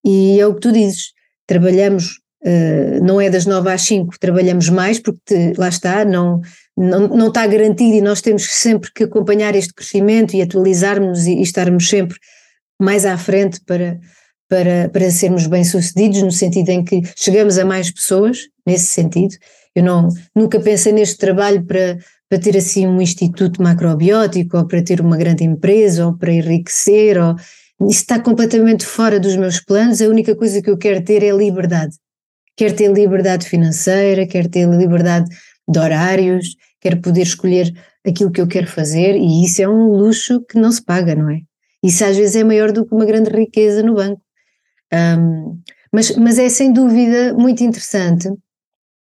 E 0.04 0.40
é 0.40 0.46
o 0.46 0.54
que 0.54 0.60
tu 0.60 0.72
dizes, 0.72 1.12
trabalhamos 1.46 2.21
Uh, 2.44 3.02
não 3.04 3.20
é 3.20 3.30
das 3.30 3.46
9 3.46 3.70
às 3.70 3.82
5, 3.82 4.18
trabalhamos 4.18 4.68
mais, 4.68 4.98
porque 4.98 5.20
te, 5.24 5.52
lá 5.56 5.68
está, 5.68 6.04
não, 6.04 6.40
não, 6.76 7.06
não 7.06 7.28
está 7.28 7.46
garantido 7.46 7.94
e 7.94 8.00
nós 8.00 8.20
temos 8.20 8.44
sempre 8.44 8.90
que 8.92 9.04
acompanhar 9.04 9.54
este 9.54 9.72
crescimento 9.72 10.34
e 10.34 10.42
atualizarmos 10.42 11.26
e, 11.26 11.34
e 11.34 11.42
estarmos 11.42 11.88
sempre 11.88 12.18
mais 12.80 13.06
à 13.06 13.16
frente 13.16 13.60
para, 13.64 14.00
para, 14.48 14.88
para 14.88 15.10
sermos 15.12 15.46
bem-sucedidos, 15.46 16.20
no 16.20 16.32
sentido 16.32 16.70
em 16.70 16.82
que 16.84 17.02
chegamos 17.16 17.58
a 17.58 17.64
mais 17.64 17.92
pessoas, 17.92 18.48
nesse 18.66 18.86
sentido. 18.86 19.36
Eu 19.74 19.84
não, 19.84 20.08
nunca 20.34 20.58
pensei 20.58 20.92
neste 20.92 21.18
trabalho 21.18 21.64
para, 21.64 21.96
para 22.28 22.40
ter 22.40 22.56
assim 22.56 22.88
um 22.88 23.00
instituto 23.00 23.62
macrobiótico, 23.62 24.56
ou 24.56 24.66
para 24.66 24.82
ter 24.82 25.00
uma 25.00 25.16
grande 25.16 25.44
empresa, 25.44 26.06
ou 26.06 26.18
para 26.18 26.32
enriquecer, 26.32 27.18
ou, 27.18 27.36
isso 27.88 28.00
está 28.00 28.18
completamente 28.18 28.84
fora 28.84 29.18
dos 29.18 29.36
meus 29.36 29.60
planos, 29.60 30.02
a 30.02 30.08
única 30.08 30.34
coisa 30.34 30.60
que 30.60 30.70
eu 30.70 30.76
quero 30.76 31.02
ter 31.04 31.22
é 31.22 31.30
liberdade 31.30 31.96
quer 32.56 32.72
ter 32.72 32.92
liberdade 32.92 33.48
financeira, 33.48 34.26
quer 34.26 34.48
ter 34.48 34.68
liberdade 34.68 35.28
de 35.68 35.78
horários, 35.78 36.56
quer 36.80 37.00
poder 37.00 37.22
escolher 37.22 37.72
aquilo 38.06 38.30
que 38.30 38.40
eu 38.40 38.48
quero 38.48 38.66
fazer 38.66 39.16
e 39.16 39.44
isso 39.44 39.62
é 39.62 39.68
um 39.68 39.88
luxo 39.88 40.44
que 40.44 40.58
não 40.58 40.70
se 40.70 40.82
paga, 40.82 41.14
não 41.14 41.30
é? 41.30 41.40
Isso 41.82 42.04
às 42.04 42.16
vezes 42.16 42.36
é 42.36 42.44
maior 42.44 42.72
do 42.72 42.86
que 42.86 42.94
uma 42.94 43.04
grande 43.04 43.30
riqueza 43.30 43.82
no 43.82 43.94
banco. 43.94 44.20
Um, 44.92 45.60
mas, 45.92 46.16
mas 46.16 46.38
é 46.38 46.48
sem 46.48 46.72
dúvida 46.72 47.34
muito 47.34 47.62
interessante 47.62 48.28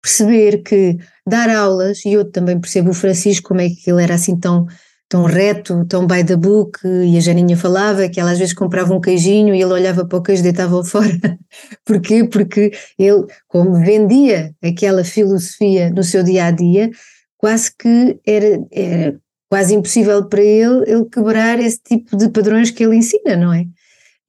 perceber 0.01 0.61
que 0.61 0.97
dar 1.27 1.49
aulas, 1.49 2.05
e 2.05 2.13
eu 2.13 2.29
também 2.29 2.59
percebo 2.59 2.91
o 2.91 2.93
Francisco 2.93 3.47
como 3.47 3.61
é 3.61 3.69
que 3.69 3.89
ele 3.89 4.03
era 4.03 4.13
assim 4.13 4.39
tão 4.39 4.67
tão 5.15 5.23
reto, 5.23 5.85
tão 5.85 6.05
by 6.05 6.25
the 6.25 6.35
book, 6.35 6.77
e 6.85 7.17
a 7.17 7.21
Janinha 7.21 7.55
falava 7.55 8.09
que 8.09 8.19
ela 8.19 8.31
às 8.31 8.37
vezes 8.37 8.53
comprava 8.53 8.93
um 8.93 8.99
queijinho 8.99 9.55
e 9.55 9.61
ele 9.61 9.71
olhava 9.71 10.05
para 10.05 10.17
o 10.17 10.21
queijo 10.21 10.41
e 10.41 10.43
deitava-o 10.43 10.83
fora. 10.83 11.39
Porquê? 11.85 12.25
Porque 12.25 12.73
ele, 12.99 13.25
como 13.47 13.75
vendia 13.75 14.53
aquela 14.61 15.05
filosofia 15.05 15.89
no 15.89 16.03
seu 16.03 16.21
dia 16.21 16.47
a 16.47 16.51
dia, 16.51 16.91
quase 17.37 17.71
que 17.79 18.19
era, 18.27 18.59
era 18.69 19.17
quase 19.49 19.73
impossível 19.73 20.27
para 20.27 20.41
ele, 20.41 20.83
ele 20.85 21.05
quebrar 21.05 21.59
esse 21.61 21.79
tipo 21.81 22.17
de 22.17 22.27
padrões 22.27 22.69
que 22.69 22.83
ele 22.83 22.97
ensina, 22.97 23.37
não 23.37 23.53
é? 23.53 23.63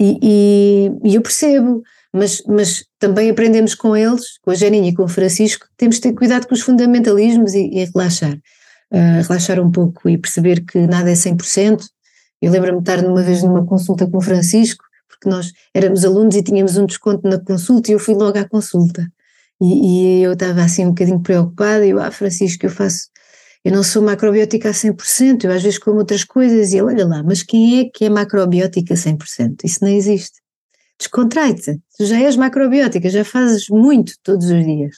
E, 0.00 0.20
e, 0.22 0.90
e 1.02 1.14
eu 1.16 1.20
percebo, 1.20 1.82
mas, 2.12 2.44
mas 2.46 2.84
também 3.00 3.28
aprendemos 3.28 3.74
com 3.74 3.96
eles, 3.96 4.38
com 4.40 4.52
a 4.52 4.54
Janinha 4.54 4.90
e 4.90 4.94
com 4.94 5.02
o 5.02 5.08
Francisco, 5.08 5.66
temos 5.76 5.96
de 5.96 6.02
ter 6.02 6.12
cuidado 6.12 6.46
com 6.46 6.54
os 6.54 6.60
fundamentalismos 6.60 7.54
e, 7.54 7.70
e 7.72 7.84
relaxar 7.86 8.38
relaxar 8.92 9.60
um 9.60 9.70
pouco 9.70 10.08
e 10.08 10.18
perceber 10.18 10.64
que 10.64 10.86
nada 10.86 11.10
é 11.10 11.14
100%. 11.14 11.84
Eu 12.40 12.52
lembro-me 12.52 12.82
de 12.82 12.90
estar 12.90 13.02
numa 13.02 13.22
vez 13.22 13.42
numa 13.42 13.64
consulta 13.66 14.08
com 14.08 14.18
o 14.18 14.20
Francisco, 14.20 14.84
porque 15.08 15.28
nós 15.28 15.52
éramos 15.74 16.04
alunos 16.04 16.36
e 16.36 16.42
tínhamos 16.42 16.76
um 16.76 16.86
desconto 16.86 17.28
na 17.28 17.38
consulta 17.38 17.90
e 17.90 17.94
eu 17.94 17.98
fui 17.98 18.14
logo 18.14 18.38
à 18.38 18.48
consulta. 18.48 19.06
E, 19.60 20.20
e 20.20 20.22
eu 20.22 20.34
estava 20.34 20.62
assim 20.62 20.84
um 20.84 20.90
bocadinho 20.90 21.20
preocupada 21.20 21.86
e 21.86 21.90
eu, 21.90 21.98
ah 21.98 22.10
Francisco, 22.10 22.66
eu 22.66 22.70
faço, 22.70 23.08
eu 23.64 23.72
não 23.72 23.82
sou 23.82 24.02
macrobiótica 24.02 24.68
a 24.68 24.72
100%, 24.72 25.44
eu 25.44 25.50
às 25.50 25.62
vezes 25.62 25.78
como 25.78 25.98
outras 25.98 26.24
coisas 26.24 26.72
e 26.72 26.76
ele, 26.76 26.86
olha 26.86 27.06
lá, 27.06 27.22
mas 27.22 27.42
quem 27.42 27.80
é 27.80 27.84
que 27.92 28.04
é 28.04 28.10
macrobiótica 28.10 28.94
a 28.94 28.96
100%? 28.96 29.64
Isso 29.64 29.78
não 29.82 29.90
existe. 29.90 30.40
Descontrai-te, 30.98 31.78
tu 31.96 32.06
já 32.06 32.20
és 32.20 32.36
macrobiótica, 32.36 33.08
já 33.10 33.24
fazes 33.24 33.68
muito 33.68 34.14
todos 34.22 34.46
os 34.46 34.64
dias. 34.64 34.96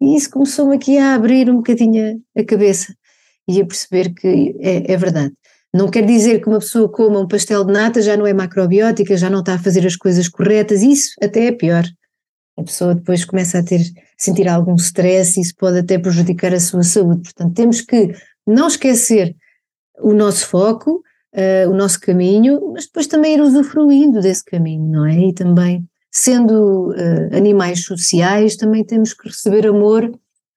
E 0.00 0.16
isso 0.16 0.30
começou-me 0.30 0.76
aqui 0.76 0.98
a 0.98 1.14
abrir 1.14 1.50
um 1.50 1.56
bocadinho 1.56 2.22
a 2.36 2.44
cabeça 2.44 2.94
e 3.48 3.60
a 3.60 3.66
perceber 3.66 4.12
que 4.14 4.54
é, 4.60 4.92
é 4.92 4.96
verdade. 4.96 5.32
Não 5.72 5.90
quer 5.90 6.04
dizer 6.04 6.40
que 6.40 6.48
uma 6.48 6.58
pessoa 6.58 6.88
coma 6.88 7.20
um 7.20 7.28
pastel 7.28 7.64
de 7.64 7.72
nata 7.72 8.00
já 8.00 8.16
não 8.16 8.26
é 8.26 8.32
macrobiótica, 8.32 9.16
já 9.16 9.28
não 9.28 9.40
está 9.40 9.54
a 9.54 9.58
fazer 9.58 9.86
as 9.86 9.96
coisas 9.96 10.28
corretas, 10.28 10.82
isso 10.82 11.10
até 11.22 11.46
é 11.46 11.52
pior. 11.52 11.84
A 12.58 12.62
pessoa 12.62 12.94
depois 12.94 13.24
começa 13.24 13.58
a 13.58 13.62
ter, 13.62 13.80
sentir 14.16 14.48
algum 14.48 14.74
stress 14.74 15.38
e 15.38 15.42
isso 15.42 15.54
pode 15.56 15.78
até 15.78 15.98
prejudicar 15.98 16.52
a 16.52 16.60
sua 16.60 16.82
saúde. 16.82 17.22
Portanto, 17.22 17.54
temos 17.54 17.80
que 17.80 18.12
não 18.46 18.66
esquecer 18.66 19.36
o 20.00 20.12
nosso 20.12 20.46
foco, 20.46 21.02
uh, 21.34 21.70
o 21.70 21.74
nosso 21.74 22.00
caminho, 22.00 22.72
mas 22.72 22.86
depois 22.86 23.06
também 23.06 23.34
ir 23.34 23.40
usufruindo 23.40 24.20
desse 24.20 24.44
caminho, 24.44 24.90
não 24.90 25.06
é? 25.06 25.18
E 25.18 25.34
também, 25.34 25.84
sendo 26.10 26.90
uh, 26.90 27.36
animais 27.36 27.84
sociais, 27.84 28.56
também 28.56 28.84
temos 28.84 29.12
que 29.12 29.28
receber 29.28 29.66
amor, 29.66 30.10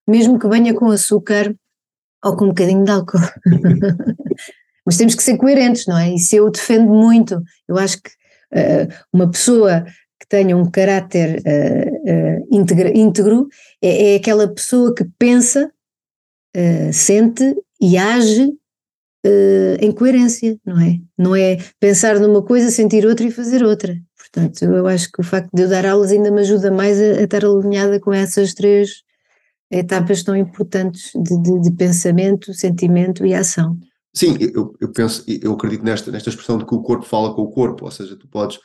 mesmo 0.07 0.39
que 0.39 0.47
venha 0.47 0.73
com 0.73 0.89
açúcar 0.89 1.53
ou 2.23 2.35
com 2.35 2.45
um 2.45 2.49
bocadinho 2.49 2.83
de 2.83 2.91
álcool. 2.91 3.19
Mas 4.85 4.97
temos 4.97 5.15
que 5.15 5.23
ser 5.23 5.37
coerentes, 5.37 5.85
não 5.85 5.97
é? 5.97 6.13
Isso 6.13 6.35
eu 6.35 6.49
defendo 6.49 6.87
muito. 6.87 7.41
Eu 7.67 7.77
acho 7.77 8.01
que 8.01 8.09
uh, 8.53 8.93
uma 9.13 9.29
pessoa 9.29 9.85
que 10.19 10.27
tenha 10.27 10.55
um 10.57 10.69
caráter 10.69 11.41
uh, 11.41 12.11
uh, 12.11 12.47
íntegro, 12.51 12.89
íntegro 12.89 13.47
é, 13.81 14.13
é, 14.13 14.15
aquela 14.15 14.47
pessoa 14.47 14.93
que 14.93 15.05
pensa, 15.17 15.71
sente 16.91 17.55
e 17.79 17.97
age 17.97 18.51
em 19.79 19.89
coerência, 19.93 20.59
não 20.65 20.81
é? 20.81 20.99
Não 21.17 21.33
é 21.33 21.57
pensar 21.79 22.19
numa 22.19 22.43
coisa, 22.43 22.69
sentir 22.69 23.05
outra 23.05 23.25
e 23.25 23.31
fazer 23.31 23.63
outra. 23.63 23.95
Portanto, 24.17 24.63
eu 24.65 24.85
acho 24.85 25.09
que 25.11 25.21
o 25.21 25.23
facto 25.23 25.49
de 25.53 25.61
eu 25.61 25.69
dar 25.69 25.85
aulas 25.85 26.11
ainda 26.11 26.29
me 26.29 26.41
ajuda 26.41 26.69
mais 26.69 26.99
a, 26.99 27.19
a 27.19 27.23
estar 27.23 27.45
alinhada 27.45 28.01
com 28.01 28.11
essas 28.11 28.53
três 28.53 29.01
etapas 29.71 30.21
tão 30.21 30.35
importantes 30.35 31.11
de, 31.15 31.41
de, 31.41 31.61
de 31.61 31.71
pensamento, 31.71 32.53
sentimento 32.53 33.25
e 33.25 33.33
ação. 33.33 33.77
Sim, 34.13 34.35
eu, 34.39 34.75
eu, 34.79 34.91
penso, 34.91 35.23
eu 35.27 35.53
acredito 35.53 35.85
nesta, 35.85 36.11
nesta 36.11 36.29
expressão 36.29 36.57
de 36.57 36.65
que 36.65 36.75
o 36.75 36.81
corpo 36.81 37.05
fala 37.05 37.33
com 37.33 37.43
o 37.43 37.51
corpo, 37.51 37.85
ou 37.85 37.91
seja, 37.91 38.17
tu 38.17 38.27
podes, 38.27 38.59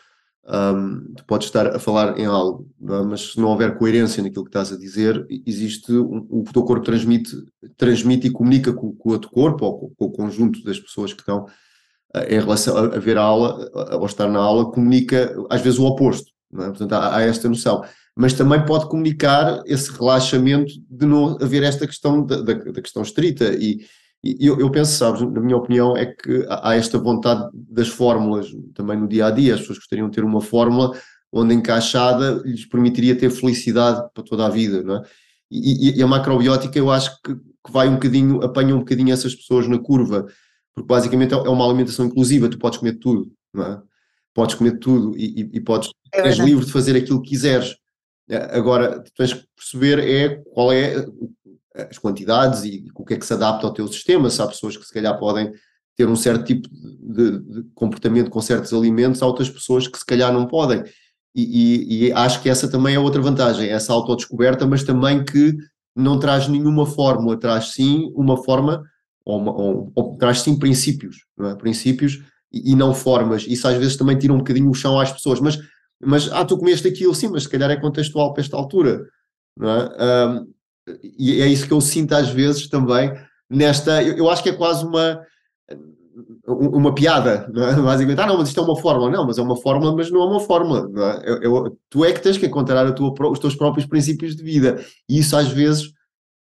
um, 0.45 1.15
tu 1.15 1.25
podes 1.25 1.47
estar 1.47 1.69
a 1.69 1.79
falar 1.79 2.19
em 2.19 2.27
algo, 2.27 2.69
é? 2.83 3.03
mas 3.05 3.33
se 3.33 3.41
não 3.41 3.49
houver 3.49 3.79
coerência 3.79 4.23
naquilo 4.23 4.45
que 4.45 4.49
estás 4.49 4.73
a 4.73 4.77
dizer, 4.77 5.25
existe 5.47 5.93
um, 5.93 6.27
o 6.29 6.43
que 6.43 6.51
o 6.51 6.53
teu 6.53 6.65
corpo 6.65 6.85
transmite, 6.85 7.31
transmite 7.77 8.27
e 8.27 8.31
comunica 8.31 8.73
com, 8.73 8.93
com 8.93 9.09
o 9.09 9.13
outro 9.13 9.31
corpo 9.31 9.65
ou 9.65 9.79
com, 9.79 9.91
com, 9.95 10.05
o 10.07 10.11
conjunto 10.11 10.65
das 10.65 10.81
pessoas 10.81 11.13
que 11.13 11.21
estão 11.21 11.45
uh, 11.45 12.27
em 12.29 12.41
relação 12.41 12.77
a, 12.77 12.97
a 12.97 12.99
ver 12.99 13.17
a 13.17 13.23
aula, 13.23 13.71
ou 13.93 14.07
estar 14.07 14.29
na 14.29 14.41
aula, 14.41 14.73
comunica 14.73 15.33
às 15.49 15.61
vezes 15.61 15.79
o 15.79 15.85
oposto. 15.85 16.33
é? 16.55 16.67
Portanto, 16.67 16.93
há, 16.93 17.19
há, 17.19 17.23
esta 17.23 17.49
noção. 17.49 17.85
Mas 18.17 18.33
também 18.33 18.65
pode 18.65 18.89
comunicar 18.89 19.63
esse 19.67 19.93
relaxamento 19.93 20.73
de 20.91 21.07
não 21.07 21.37
haver 21.41 21.63
esta 21.63 21.87
questão 21.87 22.25
da, 22.25 22.41
da, 22.41 22.55
da 22.55 22.81
questão 22.81 23.03
estrita. 23.03 23.53
E, 23.53 23.85
e 24.25 24.47
eu, 24.47 24.59
eu, 24.59 24.71
penso, 24.71 24.93
sabes, 24.93 25.21
na 25.21 25.41
minha 25.41 25.57
opinião, 25.57 25.97
é 25.97 26.07
que 26.07 26.47
há 26.49 26.75
esta 26.75 26.99
vontade 26.99 27.49
das 27.53 27.89
fórmulas 27.89 28.47
também 28.75 28.99
no 28.99 29.07
dia 29.07 29.27
a 29.27 29.31
dia. 29.31 29.55
As 29.55 29.61
pessoas 29.61 29.79
gostariam 29.79 30.09
de 30.09 30.15
ter 30.15 30.25
uma 30.25 30.41
fórmula 30.41 30.97
onde 31.33 31.55
encaixada 31.55 32.43
lhes 32.45 32.67
permitiria 32.67 33.17
ter 33.17 33.31
felicidade 33.31 34.09
para 34.15 34.25
toda 34.25 34.47
a 34.47 34.49
vida, 34.49 34.83
não 34.83 34.97
é? 34.97 35.03
E, 35.51 35.99
e, 35.99 36.03
a 36.03 36.07
macrobiótica 36.07 36.77
eu 36.77 36.91
acho 36.91 37.23
que, 37.23 37.35
que, 37.35 37.73
vai 37.73 37.89
um 37.89 37.95
bocadinho, 37.95 38.43
apanha 38.43 38.75
um 38.75 38.81
bocadinho 38.81 39.13
essas 39.13 39.33
pessoas 39.33 39.69
na 39.69 39.79
curva, 39.79 40.27
porque 40.75 40.89
basicamente 40.89 41.35
é, 41.35 41.37
é 41.37 41.49
uma 41.49 41.65
alimentação 41.65 42.07
inclusiva, 42.07 42.49
tu 42.49 42.59
podes 42.59 42.79
comer 42.79 42.95
tudo, 42.95 43.31
não 43.55 43.65
é? 43.65 43.83
Podes 44.35 44.57
comer 44.57 44.79
tudo 44.79 45.17
e, 45.17 45.43
e, 45.43 45.51
e 45.59 45.61
podes, 45.61 45.91
é 46.13 46.27
és 46.27 46.37
livre 46.37 46.65
de 46.65 46.73
fazer 46.73 46.97
aquilo 46.97 47.23
que 47.23 47.31
quiseres. 47.31 47.77
Agora, 48.51 49.01
tu 49.01 49.13
tens 49.17 49.33
que 49.33 49.47
perceber 49.57 49.99
é 50.01 50.43
qual 50.53 50.73
é 50.73 51.07
as 51.91 51.99
quantidades 51.99 52.65
e 52.65 52.87
o 52.95 53.05
que 53.05 53.15
é 53.15 53.17
que 53.19 53.27
se 53.27 53.33
adapta 53.33 53.67
ao 53.67 53.73
teu 53.73 53.87
sistema, 53.87 54.31
se 54.31 54.41
há 54.41 54.47
pessoas 54.47 54.77
que 54.77 54.85
se 54.85 54.93
calhar 54.93 55.17
podem 55.19 55.53
ter 55.97 56.09
um 56.09 56.17
certo 56.17 56.45
tipo 56.45 56.69
de, 56.69 57.41
de 57.41 57.63
comportamento 57.75 58.31
com 58.31 58.41
certos 58.41 58.73
alimentos, 58.73 59.23
há 59.23 59.27
outras 59.27 59.49
pessoas 59.49 59.89
que 59.89 59.99
se 59.99 60.05
calhar 60.05 60.33
não 60.33 60.47
podem. 60.47 60.83
E, 61.35 61.43
e, 61.43 62.07
e, 62.07 62.13
acho 62.13 62.43
que 62.43 62.49
essa 62.49 62.69
também 62.69 62.95
é 62.95 62.99
outra 62.99 63.21
vantagem, 63.21 63.69
essa 63.69 63.93
autodescoberta, 63.93 64.67
mas 64.67 64.83
também 64.83 65.25
que 65.25 65.55
não 65.95 66.19
traz 66.19 66.49
nenhuma 66.49 66.87
fórmula, 66.87 67.39
traz 67.39 67.73
sim 67.73 68.11
uma 68.15 68.43
forma, 68.43 68.83
ou, 69.25 69.39
uma, 69.39 69.53
ou, 69.53 69.93
ou 69.95 70.17
traz 70.17 70.41
sim 70.41 70.59
princípios, 70.59 71.25
não 71.37 71.51
é? 71.51 71.55
princípios 71.55 72.23
e, 72.53 72.73
e, 72.73 72.75
não 72.75 72.95
formas. 72.95 73.47
Isso 73.47 73.67
às 73.69 73.77
vezes 73.77 73.97
também 73.97 74.19
tira 74.19 74.33
um 74.33 74.39
bocadinho 74.39 74.71
o 74.71 74.75
chão 74.75 74.99
às 74.99 75.13
pessoas, 75.13 75.41
mas, 75.41 75.59
mas 76.03 76.31
ah, 76.33 76.45
tu 76.45 76.59
comeste 76.59 76.89
aquilo, 76.89 77.15
sim, 77.15 77.29
mas 77.29 77.45
se 77.45 77.49
calhar 77.49 77.71
é 77.71 77.77
contextual 77.77 78.33
para 78.33 78.43
esta 78.43 78.57
altura, 78.57 79.07
não 79.57 79.71
é? 79.71 80.29
Um, 80.29 80.53
e 81.19 81.41
é 81.41 81.47
isso 81.49 81.67
que 81.67 81.73
eu 81.73 81.81
sinto 81.81 82.13
às 82.15 82.29
vezes 82.29 82.69
também 82.69 83.13
nesta, 83.51 84.03
eu, 84.03 84.17
eu 84.17 84.31
acho 84.31 84.43
que 84.43 84.51
é 84.51 84.53
quase 84.53 84.85
uma 84.85 85.21
uma 86.47 86.95
piada, 86.95 87.47
não 87.53 87.63
é? 87.63 87.75
basicamente, 87.83 88.21
ah 88.21 88.27
não, 88.27 88.39
mas 88.39 88.49
isto 88.49 88.61
é 88.61 88.63
uma 88.63 88.77
fórmula, 88.77 89.11
não, 89.11 89.27
mas 89.27 89.39
é 89.39 89.43
uma 89.43 89.57
fórmula, 89.57 89.95
mas 89.95 90.11
não 90.11 90.23
é 90.23 90.25
uma 90.25 90.41
fórmula, 90.41 90.89
não 90.89 91.05
é? 91.05 91.23
Eu, 91.27 91.43
eu, 91.43 91.79
tu 91.91 92.05
é 92.05 92.13
que 92.13 92.23
tens 92.23 92.39
que 92.39 92.47
encontrar 92.47 92.91
tua, 92.93 93.13
os 93.31 93.39
teus 93.39 93.55
próprios 93.55 93.87
princípios 93.87 94.35
de 94.35 94.43
vida, 94.43 94.83
e 95.09 95.19
isso 95.19 95.37
às 95.37 95.49
vezes 95.49 95.93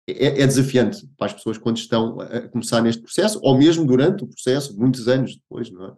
é, 0.08 0.42
é, 0.42 0.48
desafiante 0.48 1.08
para 1.18 1.28
as 1.28 1.34
pessoas 1.34 1.58
quando 1.58 1.78
estão 1.78 2.20
a 2.20 2.48
começar 2.50 2.82
neste 2.82 3.02
processo, 3.02 3.40
ou 3.44 3.58
mesmo 3.58 3.86
durante 3.86 4.24
o 4.24 4.28
processo, 4.28 4.76
muitos 4.78 5.08
anos 5.08 5.36
depois, 5.36 5.70
não 5.72 5.88
é? 5.88 5.94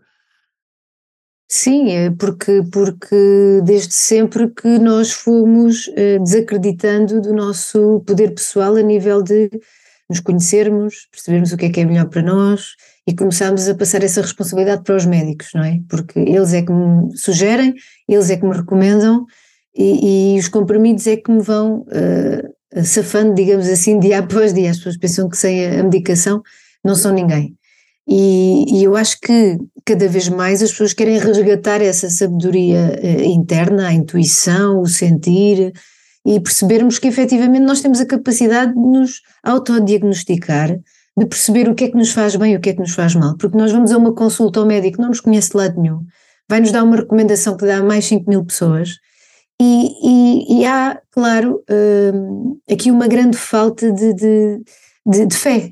Sim, 1.53 1.91
é 1.91 2.09
porque, 2.09 2.63
porque 2.71 3.59
desde 3.65 3.93
sempre 3.93 4.47
que 4.51 4.79
nós 4.79 5.11
fomos 5.11 5.85
uh, 5.89 6.23
desacreditando 6.23 7.19
do 7.19 7.33
nosso 7.33 8.01
poder 8.07 8.33
pessoal 8.33 8.77
a 8.77 8.81
nível 8.81 9.21
de 9.21 9.49
nos 10.09 10.21
conhecermos, 10.21 11.09
percebermos 11.11 11.51
o 11.51 11.57
que 11.57 11.65
é 11.65 11.69
que 11.69 11.81
é 11.81 11.85
melhor 11.85 12.07
para 12.07 12.21
nós, 12.21 12.67
e 13.05 13.13
começámos 13.13 13.67
a 13.67 13.75
passar 13.75 14.01
essa 14.01 14.21
responsabilidade 14.21 14.83
para 14.83 14.95
os 14.95 15.05
médicos, 15.05 15.49
não 15.53 15.61
é? 15.61 15.81
Porque 15.89 16.19
eles 16.19 16.53
é 16.53 16.61
que 16.61 16.71
me 16.71 17.17
sugerem, 17.17 17.73
eles 18.07 18.29
é 18.29 18.37
que 18.37 18.45
me 18.45 18.55
recomendam 18.55 19.25
e, 19.75 20.35
e 20.35 20.39
os 20.39 20.47
comprimidos 20.47 21.05
é 21.05 21.17
que 21.17 21.29
me 21.29 21.41
vão 21.41 21.81
uh, 21.81 22.81
safando, 22.85 23.33
digamos 23.33 23.67
assim, 23.67 23.99
dia 23.99 24.19
após 24.23 24.53
dia. 24.53 24.71
As 24.71 24.77
pessoas 24.77 24.97
pensam 24.97 25.27
que 25.27 25.35
sem 25.35 25.65
a 25.65 25.83
medicação 25.83 26.41
não 26.81 26.95
são 26.95 27.13
ninguém. 27.13 27.57
E, 28.07 28.65
e, 28.67 28.83
eu 28.83 28.95
acho 28.95 29.19
que 29.21 29.57
cada 29.85 30.07
vez 30.07 30.29
mais 30.29 30.61
as 30.61 30.71
pessoas 30.71 30.93
querem 30.93 31.17
resgatar 31.17 31.81
essa 31.81 32.09
sabedoria 32.09 32.99
uh, 33.01 33.21
interna, 33.23 33.87
a 33.87 33.93
intuição, 33.93 34.81
o 34.81 34.87
sentir 34.87 35.73
e 36.25 36.39
percebermos 36.39 36.99
que 36.99 37.07
efetivamente 37.07 37.63
nós 37.63 37.81
temos 37.81 37.99
a 37.99 38.05
capacidade 38.05 38.73
de 38.73 38.79
nos 38.79 39.21
autodiagnosticar 39.43 40.77
de 41.17 41.25
perceber 41.25 41.67
o 41.67 41.75
que 41.75 41.85
é 41.85 41.89
que 41.89 41.97
nos 41.97 42.11
faz 42.11 42.35
bem 42.35 42.53
e 42.53 42.57
o 42.57 42.61
que 42.61 42.69
é 42.69 42.73
que 42.73 42.79
nos 42.79 42.93
faz 42.93 43.15
mal. 43.15 43.35
Porque 43.37 43.57
nós 43.57 43.71
vamos 43.71 43.91
a 43.91 43.97
uma 43.97 44.13
consulta 44.13 44.59
ao 44.59 44.65
médico 44.65 44.95
que 44.95 45.01
não 45.01 45.09
nos 45.09 45.19
conhece 45.19 45.51
de 45.51 45.57
lado 45.57 45.79
nenhum, 45.81 46.05
vai-nos 46.49 46.71
dar 46.71 46.83
uma 46.83 46.95
recomendação 46.95 47.57
que 47.57 47.65
dá 47.65 47.77
a 47.77 47.83
mais 47.83 48.05
5 48.05 48.29
mil 48.29 48.45
pessoas, 48.45 48.97
e, 49.61 49.91
e, 50.03 50.59
e 50.59 50.65
há, 50.65 50.99
claro, 51.11 51.63
hum, 51.69 52.59
aqui 52.69 52.89
uma 52.89 53.07
grande 53.07 53.37
falta 53.37 53.91
de, 53.91 54.13
de, 54.15 54.61
de, 55.05 55.25
de 55.27 55.35
fé, 55.35 55.71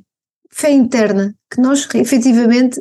fé 0.52 0.72
interna, 0.72 1.34
que 1.50 1.60
nós 1.60 1.88
efetivamente 1.95 2.80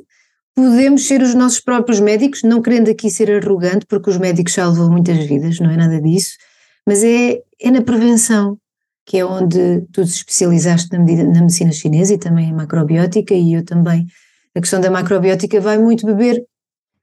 podemos 0.58 1.06
ser 1.06 1.22
os 1.22 1.36
nossos 1.36 1.60
próprios 1.60 2.00
médicos, 2.00 2.42
não 2.42 2.60
querendo 2.60 2.90
aqui 2.90 3.08
ser 3.08 3.30
arrogante, 3.30 3.86
porque 3.86 4.10
os 4.10 4.18
médicos 4.18 4.54
salvam 4.54 4.90
muitas 4.90 5.24
vidas, 5.24 5.60
não 5.60 5.70
é 5.70 5.76
nada 5.76 6.02
disso, 6.02 6.36
mas 6.84 7.04
é, 7.04 7.40
é 7.60 7.70
na 7.70 7.80
prevenção, 7.80 8.58
que 9.06 9.18
é 9.18 9.24
onde 9.24 9.82
tu 9.92 10.04
te 10.04 10.10
especializaste 10.10 10.90
na, 10.90 10.98
medida, 10.98 11.22
na 11.22 11.42
medicina 11.42 11.70
chinesa 11.70 12.14
e 12.14 12.18
também 12.18 12.48
em 12.48 12.52
macrobiótica, 12.52 13.34
e 13.34 13.52
eu 13.52 13.64
também. 13.64 14.04
A 14.52 14.60
questão 14.60 14.80
da 14.80 14.90
macrobiótica 14.90 15.60
vai 15.60 15.78
muito 15.78 16.04
beber 16.04 16.44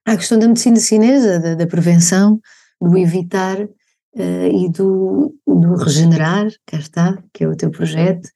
à 0.05 0.17
questão 0.17 0.37
da 0.37 0.49
medicina 0.49 0.77
chinesa, 0.77 1.39
da, 1.39 1.55
da 1.55 1.65
prevenção, 1.65 2.41
do 2.81 2.97
evitar 2.97 3.57
uh, 3.61 4.47
e 4.51 4.69
do, 4.69 5.33
do 5.47 5.75
regenerar, 5.75 6.47
cá 6.65 6.77
está, 6.77 7.17
que 7.33 7.45
é 7.45 7.47
o 7.47 7.55
teu 7.55 7.71
projeto, 7.71 8.27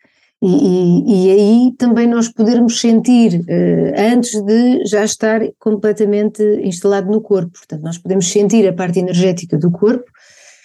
e, 0.41 0.47
e, 0.47 1.27
e 1.27 1.31
aí 1.31 1.73
também 1.77 2.07
nós 2.07 2.29
podermos 2.29 2.79
sentir 2.79 3.41
uh, 3.41 4.13
antes 4.13 4.41
de 4.41 4.85
já 4.85 5.03
estar 5.03 5.41
completamente 5.59 6.41
instalado 6.63 7.11
no 7.11 7.21
corpo. 7.21 7.51
Portanto, 7.51 7.81
nós 7.81 7.97
podemos 7.97 8.31
sentir 8.31 8.67
a 8.67 8.73
parte 8.73 8.99
energética 8.99 9.57
do 9.57 9.69
corpo 9.69 10.09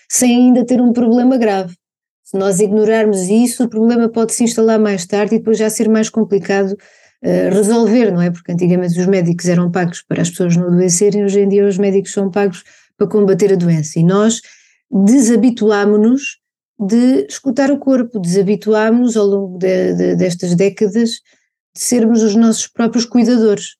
sem 0.09 0.37
ainda 0.37 0.65
ter 0.65 0.81
um 0.81 0.93
problema 0.93 1.37
grave. 1.37 1.75
Se 2.23 2.39
nós 2.39 2.61
ignorarmos 2.61 3.23
isso, 3.23 3.65
o 3.65 3.69
problema 3.69 4.09
pode 4.09 4.33
se 4.33 4.45
instalar 4.45 4.79
mais 4.79 5.07
tarde 5.07 5.35
e 5.35 5.39
depois 5.39 5.59
já 5.59 5.69
ser 5.69 5.89
mais 5.89 6.09
complicado 6.09 6.71
uh, 6.71 7.55
resolver, 7.55 8.13
não 8.13 8.23
é? 8.23 8.31
Porque 8.31 8.53
antigamente 8.53 8.99
os 8.99 9.07
médicos 9.07 9.47
eram 9.47 9.73
pagos 9.73 10.03
para 10.03 10.23
as 10.23 10.31
pessoas 10.31 10.57
não 10.57 10.69
adoecerem, 10.69 11.25
hoje 11.25 11.41
em 11.41 11.49
dia 11.49 11.67
os 11.67 11.79
médicos 11.79 12.13
são 12.13 12.31
pagos 12.31 12.63
para 12.97 13.09
combater 13.09 13.53
a 13.53 13.57
doença. 13.57 13.99
E 13.99 14.05
nós 14.05 14.41
desabituámonos 14.89 16.44
de 16.79 17.27
escutar 17.29 17.71
o 17.71 17.79
corpo, 17.79 18.19
desabituámonos 18.19 19.17
ao 19.17 19.27
longo 19.27 19.59
de, 19.59 19.95
de, 19.95 20.17
destas 20.17 20.55
décadas 20.55 21.11
de 21.11 21.81
sermos 21.81 22.23
os 22.23 22.35
nossos 22.35 22.67
próprios 22.67 23.05
cuidadores. 23.05 23.77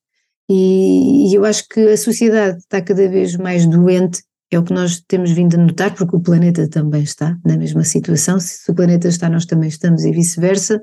E, 0.49 1.31
e, 1.31 1.35
eu 1.35 1.43
acho 1.43 1.67
que 1.67 1.79
a 1.79 1.97
sociedade 1.97 2.59
está 2.59 2.81
cada 2.81 3.07
vez 3.09 3.35
mais 3.35 3.65
doente 3.65 4.21
é 4.51 4.59
o 4.59 4.63
que 4.63 4.73
nós 4.73 5.01
temos 5.07 5.31
vindo 5.31 5.55
a 5.55 5.57
notar, 5.57 5.93
porque 5.95 6.15
o 6.15 6.21
planeta 6.21 6.69
também 6.69 7.03
está 7.03 7.37
na 7.45 7.57
mesma 7.57 7.83
situação. 7.83 8.39
Se 8.39 8.71
o 8.71 8.75
planeta 8.75 9.07
está, 9.07 9.29
nós 9.29 9.45
também 9.45 9.69
estamos 9.69 10.05
e 10.05 10.11
vice-versa, 10.11 10.81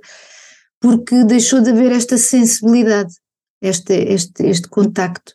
porque 0.81 1.25
deixou 1.25 1.63
de 1.63 1.71
haver 1.71 1.93
esta 1.93 2.19
sensibilidade, 2.19 3.15
este, 3.61 3.95
este, 3.95 4.45
este 4.45 4.69
contacto, 4.69 5.33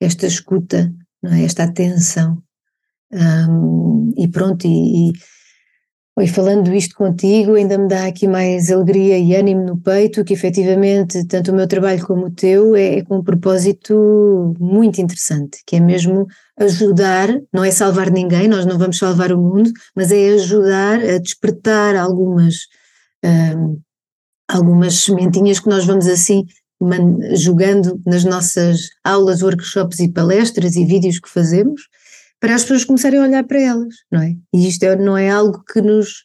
esta 0.00 0.26
escuta, 0.26 0.92
não 1.22 1.32
é? 1.32 1.44
esta 1.44 1.64
atenção. 1.64 2.42
Um, 3.12 4.12
e 4.16 4.26
pronto, 4.26 4.66
e, 4.66 5.10
e 5.10 5.12
Oi, 6.18 6.26
falando 6.26 6.72
isto 6.74 6.94
contigo, 6.94 7.56
ainda 7.56 7.76
me 7.76 7.88
dá 7.88 8.06
aqui 8.06 8.26
mais 8.26 8.70
alegria 8.70 9.18
e 9.18 9.36
ânimo 9.36 9.62
no 9.66 9.78
peito, 9.78 10.24
que 10.24 10.32
efetivamente 10.32 11.26
tanto 11.26 11.52
o 11.52 11.54
meu 11.54 11.68
trabalho 11.68 12.06
como 12.06 12.28
o 12.28 12.30
teu 12.30 12.74
é, 12.74 13.00
é 13.00 13.04
com 13.04 13.18
um 13.18 13.22
propósito 13.22 14.54
muito 14.58 14.98
interessante, 14.98 15.58
que 15.66 15.76
é 15.76 15.80
mesmo 15.80 16.26
ajudar, 16.58 17.28
não 17.52 17.62
é 17.62 17.70
salvar 17.70 18.10
ninguém, 18.10 18.48
nós 18.48 18.64
não 18.64 18.78
vamos 18.78 18.96
salvar 18.96 19.30
o 19.30 19.36
mundo, 19.36 19.70
mas 19.94 20.10
é 20.10 20.30
ajudar 20.30 21.00
a 21.00 21.18
despertar 21.18 21.94
algumas, 21.96 22.60
um, 23.22 23.78
algumas 24.48 24.94
sementinhas 24.94 25.60
que 25.60 25.68
nós 25.68 25.84
vamos 25.84 26.06
assim 26.06 26.46
jogando 27.34 28.00
nas 28.06 28.24
nossas 28.24 28.88
aulas, 29.04 29.42
workshops 29.42 29.98
e 30.00 30.10
palestras 30.10 30.76
e 30.76 30.84
vídeos 30.86 31.20
que 31.20 31.28
fazemos, 31.28 31.82
para 32.40 32.54
as 32.54 32.62
pessoas 32.62 32.84
começarem 32.84 33.18
a 33.18 33.22
olhar 33.22 33.44
para 33.44 33.60
elas, 33.60 33.94
não 34.10 34.20
é? 34.20 34.36
E 34.54 34.68
isto 34.68 34.82
é, 34.84 34.96
não 34.96 35.16
é 35.16 35.30
algo 35.30 35.62
que 35.64 35.80
nos, 35.80 36.22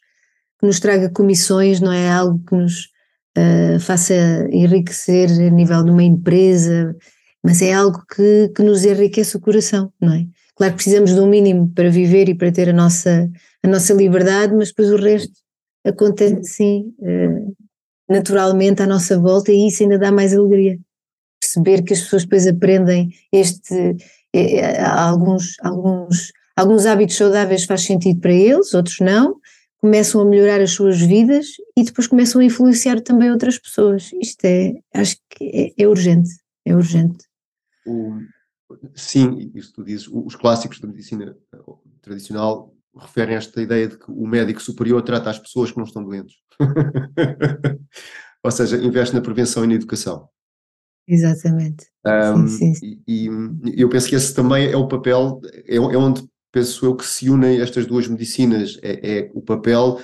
que 0.60 0.68
nos 0.68 0.80
traga 0.80 1.10
comissões, 1.10 1.80
não 1.80 1.92
é 1.92 2.10
algo 2.10 2.44
que 2.46 2.56
nos 2.56 2.90
uh, 3.38 3.80
faça 3.80 4.14
enriquecer 4.52 5.30
a 5.30 5.50
nível 5.50 5.84
de 5.84 5.92
uma 5.92 6.04
empresa, 6.04 6.96
mas 7.44 7.62
é 7.62 7.74
algo 7.74 8.04
que, 8.14 8.50
que 8.56 8.64
nos 8.64 8.86
enriquece 8.86 9.36
o 9.38 9.42
coração, 9.42 9.92
não 10.00 10.14
é? 10.14 10.26
Claro 10.56 10.74
que 10.74 10.84
precisamos 10.84 11.14
de 11.14 11.20
um 11.20 11.28
mínimo 11.28 11.72
para 11.74 11.90
viver 11.90 12.30
e 12.30 12.36
para 12.36 12.52
ter 12.52 12.70
a 12.70 12.74
nossa, 12.74 13.30
a 13.64 13.68
nossa 13.68 13.94
liberdade, 13.94 14.54
mas 14.54 14.70
depois 14.70 14.92
o 14.92 14.98
resto 14.98 15.34
acontece 15.86 16.44
sim, 16.44 16.94
uh, 17.00 17.56
naturalmente 18.10 18.82
à 18.82 18.88
nossa 18.88 19.18
volta 19.18 19.52
e 19.52 19.68
isso 19.68 19.84
ainda 19.84 19.98
dá 19.98 20.12
mais 20.12 20.36
alegria. 20.36 20.78
Perceber 21.42 21.82
que 21.82 21.94
as 21.94 22.02
pessoas 22.02 22.24
depois 22.24 22.46
aprendem 22.46 23.10
este, 23.32 23.96
é, 24.34 24.56
é, 24.56 24.84
alguns, 24.84 25.56
alguns, 25.62 26.32
alguns 26.56 26.86
hábitos 26.86 27.18
saudáveis 27.18 27.66
faz 27.66 27.82
sentido 27.82 28.20
para 28.20 28.34
eles, 28.34 28.74
outros 28.74 29.00
não, 29.00 29.40
começam 29.80 30.22
a 30.22 30.26
melhorar 30.26 30.62
as 30.62 30.72
suas 30.72 31.00
vidas 31.00 31.48
e 31.76 31.84
depois 31.84 32.08
começam 32.08 32.40
a 32.40 32.46
influenciar 32.46 33.02
também 33.02 33.32
outras 33.32 33.58
pessoas. 33.58 34.12
Isto 34.22 34.46
é, 34.46 34.74
acho 34.94 35.18
que 35.30 35.74
é, 35.78 35.84
é 35.84 35.88
urgente, 35.88 36.30
é 36.66 36.76
urgente. 36.76 37.26
Sim, 38.96 39.52
isso 39.56 39.74
tu 39.74 39.84
dizes, 39.84 40.08
os 40.08 40.36
clássicos 40.36 40.80
da 40.80 40.88
medicina 40.88 41.36
tradicional 42.02 42.74
referem 42.96 43.36
a 43.36 43.38
esta 43.38 43.62
ideia 43.62 43.88
de 43.88 43.98
que 43.98 44.10
o 44.10 44.28
médico 44.28 44.62
superior 44.62 45.02
trata 45.02 45.30
as 45.30 45.40
pessoas 45.40 45.72
que 45.72 45.78
não 45.78 45.86
estão 45.86 46.04
doentes. 46.04 46.36
Ou 48.44 48.52
seja, 48.52 48.78
investe 48.78 49.16
na 49.16 49.22
prevenção 49.22 49.64
e 49.64 49.68
na 49.68 49.74
educação. 49.74 50.30
Exatamente. 51.12 51.88
Um, 52.06 52.48
sim, 52.48 52.74
sim. 52.74 53.02
E, 53.06 53.28
e, 53.28 53.82
eu 53.82 53.90
penso 53.90 54.08
que 54.08 54.16
esse 54.16 54.34
também 54.34 54.72
é 54.72 54.78
o 54.78 54.88
papel, 54.88 55.42
é, 55.68 55.76
é, 55.76 55.80
onde 55.80 56.24
penso 56.50 56.86
eu 56.86 56.96
que 56.96 57.06
se 57.06 57.30
unem 57.30 57.60
estas 57.60 57.86
duas 57.86 58.08
medicinas. 58.08 58.80
É, 58.82 59.18
é, 59.20 59.32
o 59.34 59.42
papel, 59.42 60.00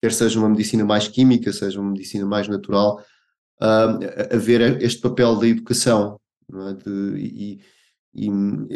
quer 0.00 0.12
seja 0.12 0.38
uma 0.38 0.48
medicina 0.48 0.82
mais 0.82 1.08
química, 1.08 1.52
seja 1.52 1.78
uma 1.78 1.90
medicina 1.90 2.24
mais 2.24 2.48
natural, 2.48 2.98
uh, 3.60 4.34
a 4.34 4.38
ver 4.38 4.82
este 4.82 5.02
papel 5.02 5.36
da 5.36 5.46
educação. 5.46 6.18
É? 6.50 6.72
De, 6.72 7.18
e, 7.18 7.60
e, 8.14 8.28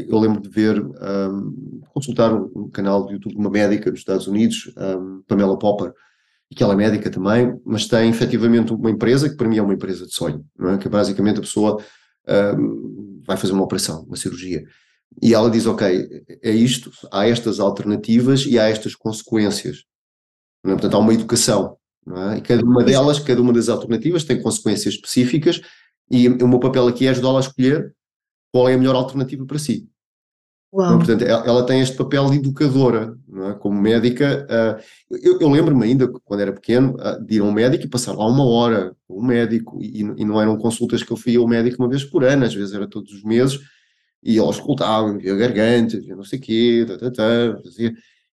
eu 0.07 0.19
lembro 0.19 0.43
de 0.43 0.51
ver, 0.51 0.85
um, 0.85 1.81
consultar 1.95 2.35
um, 2.35 2.51
um, 2.55 2.69
canal 2.69 3.07
de 3.07 3.15
YouTube 3.15 3.33
de 3.33 3.39
uma 3.39 3.51
médica 3.51 3.91
dos 3.91 4.01
Estados 4.01 4.27
Unidos, 4.27 4.71
um, 4.77 5.23
Pamela 5.27 5.59
Popper, 5.59 5.95
e 6.51 6.55
que 6.55 6.63
ela 6.63 6.73
é 6.73 6.77
médica 6.77 7.09
também, 7.11 7.59
mas 7.65 7.87
tem 7.87 8.11
efetivamente 8.11 8.73
uma 8.73 8.91
empresa 8.91 9.29
que 9.29 9.37
para 9.37 9.49
mim 9.49 9.59
é 9.59 9.63
uma 9.63 9.75
empresa 9.75 10.07
de 10.07 10.13
sonho, 10.13 10.45
é? 10.61 10.79
que 10.79 10.89
basicamente 10.89 11.39
a 11.39 11.43
pessoa 11.43 11.83
vai 13.27 13.37
fazer 13.37 13.53
uma 13.53 13.65
operação, 13.65 14.05
uma 14.05 14.17
cirurgia, 14.17 14.65
e 15.21 15.35
ela 15.35 15.51
diz, 15.51 15.67
ok, 15.67 16.25
é 16.43 16.51
isto, 16.51 16.93
há 17.11 17.27
estas 17.27 17.59
alternativas 17.59 18.47
e 18.47 18.59
há 18.59 18.69
estas 18.69 18.95
consequências. 18.95 19.85
É? 20.65 20.69
Portanto, 20.69 20.95
há 20.95 20.99
uma 20.99 21.15
educação, 21.15 21.77
é? 22.33 22.39
e 22.39 22.41
cada 22.41 22.65
uma 22.65 22.85
delas, 22.85 23.19
cada 23.19 23.43
uma 23.43 23.53
das 23.53 23.69
alternativas 23.69 24.25
tem 24.25 24.41
consequências 24.41 24.95
específicas, 24.95 25.61
e 26.11 26.29
o 26.29 26.49
meu 26.49 26.61
papel 26.61 26.87
aqui 26.89 27.07
é 27.07 27.11
ajudá-la 27.11 27.39
a 27.39 27.41
escolher 27.41 27.95
qual 28.53 28.69
é 28.69 28.75
a 28.75 28.79
melhor 28.79 28.97
alternativa 28.97 29.45
para 29.47 29.59
si. 29.59 29.89
Uau. 30.73 30.99
Portanto, 30.99 31.23
ela, 31.23 31.45
ela, 31.45 31.67
tem 31.67 31.81
este 31.81 31.97
papel 31.97 32.31
de 32.31 32.37
educadora, 32.37 33.17
é? 33.49 33.53
como 33.55 33.81
médica. 33.81 34.47
Uh, 34.49 35.17
eu, 35.21 35.41
eu 35.41 35.49
lembro-me 35.49 35.85
ainda, 35.85 36.09
quando 36.25 36.41
era 36.41 36.53
pequeno, 36.53 36.95
uh, 36.95 37.25
de 37.25 37.37
ir 37.37 37.41
a 37.41 37.45
um 37.45 37.51
médico 37.51 37.85
e 37.85 37.89
passar 37.89 38.13
lá 38.13 38.25
uma 38.25 38.45
hora 38.45 38.95
com 39.09 39.15
o 39.15 39.25
médico, 39.25 39.79
e, 39.83 40.01
e, 40.01 40.25
não 40.25 40.41
eram 40.41 40.57
consultas 40.57 41.03
que 41.03 41.11
eu 41.11 41.17
fui 41.17 41.37
ao 41.37 41.49
médico 41.49 41.83
uma 41.83 41.89
vez 41.89 42.05
por 42.05 42.23
ano, 42.23 42.45
às 42.45 42.55
vezes 42.55 42.73
era 42.73 42.87
todos 42.87 43.13
os 43.13 43.25
meses, 43.25 43.59
e 44.23 44.39
eles 44.39 44.57
escutavam, 44.57 45.19
via 45.19 45.35
garganta, 45.35 45.99
via 45.99 46.15
não 46.15 46.25
sei 46.25 46.39
o 46.39 46.43
quê, 46.43 46.87
tá, 46.87 46.99
tá, 46.99 47.11
tá, 47.11 47.61
fazia. 47.65 47.93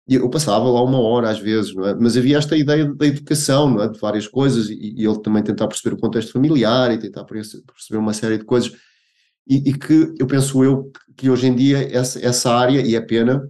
E 0.08 0.16
eu 0.16 0.30
passava 0.30 0.66
lá 0.70 0.84
uma 0.84 1.00
hora 1.00 1.30
às 1.30 1.40
vezes, 1.40 1.74
é? 1.78 1.96
Mas 1.96 2.18
havia 2.18 2.38
esta 2.38 2.58
ideia 2.58 2.86
da 2.94 3.08
educação, 3.08 3.82
é? 3.82 3.88
De 3.88 3.98
várias 3.98 4.28
coisas, 4.28 4.70
e, 4.70 4.94
e 4.98 5.06
ele 5.06 5.22
também 5.22 5.42
tentar 5.42 5.68
perceber 5.68 5.96
o 5.96 6.00
contexto 6.00 6.34
familiar 6.34 6.92
e 6.92 7.00
tentar 7.00 7.24
perceber 7.24 7.98
uma 7.98 8.14
série 8.14 8.38
de 8.38 8.44
coisas 8.44 8.74
e, 9.48 9.70
e, 9.70 9.78
que 9.78 10.14
eu 10.20 10.26
penso 10.28 10.64
eu 10.64 10.92
que 11.16 11.30
hoje 11.30 11.48
em 11.48 11.56
dia 11.56 11.96
essa, 11.96 12.20
essa 12.26 12.54
área, 12.54 12.82
e 12.82 12.96
é 12.96 13.02
pena, 13.02 13.50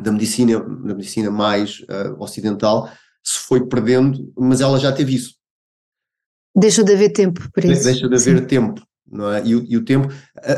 da 0.00 0.10
medicina, 0.10 0.58
da 0.60 0.94
medicina 0.94 1.30
mais 1.30 1.80
uh, 1.80 2.16
ocidental, 2.18 2.90
se 3.22 3.38
foi 3.38 3.66
perdendo, 3.66 4.32
mas 4.36 4.60
ela 4.60 4.78
já 4.78 4.92
teve 4.92 5.14
isso. 5.14 5.36
Deixa 6.54 6.82
de 6.82 6.92
haver 6.92 7.12
tempo 7.12 7.48
para 7.52 7.66
isso. 7.66 7.84
Deixa 7.84 8.08
de 8.08 8.14
haver 8.14 8.40
Sim. 8.40 8.46
tempo, 8.46 8.82
não 9.06 9.32
é? 9.32 9.42
E, 9.44 9.50
e, 9.50 9.76
o 9.76 9.84
tempo. 9.84 10.08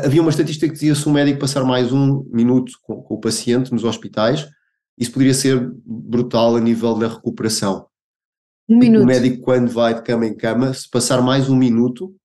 Havia 0.03 0.21
uma 0.21 0.31
estatística 0.31 0.67
que 0.67 0.73
dizia 0.73 0.95
se 0.95 1.07
um 1.07 1.13
médico 1.13 1.39
passar 1.39 1.63
mais 1.63 1.93
um 1.93 2.23
minuto 2.31 2.73
com, 2.81 3.01
com 3.01 3.13
o 3.13 3.19
paciente 3.19 3.71
nos 3.71 3.83
hospitais, 3.83 4.49
isso 4.97 5.11
poderia 5.11 5.33
ser 5.33 5.71
brutal 5.85 6.55
a 6.55 6.59
nível 6.59 6.95
da 6.95 7.07
recuperação. 7.07 7.87
Um 8.67 8.79
minuto. 8.79 9.03
O 9.03 9.05
médico, 9.05 9.43
quando 9.43 9.69
vai 9.69 9.93
de 9.93 10.01
cama 10.01 10.25
em 10.25 10.35
cama, 10.35 10.73
se 10.73 10.89
passar 10.89 11.21
mais 11.21 11.49
um 11.49 11.55
minuto, 11.55 12.15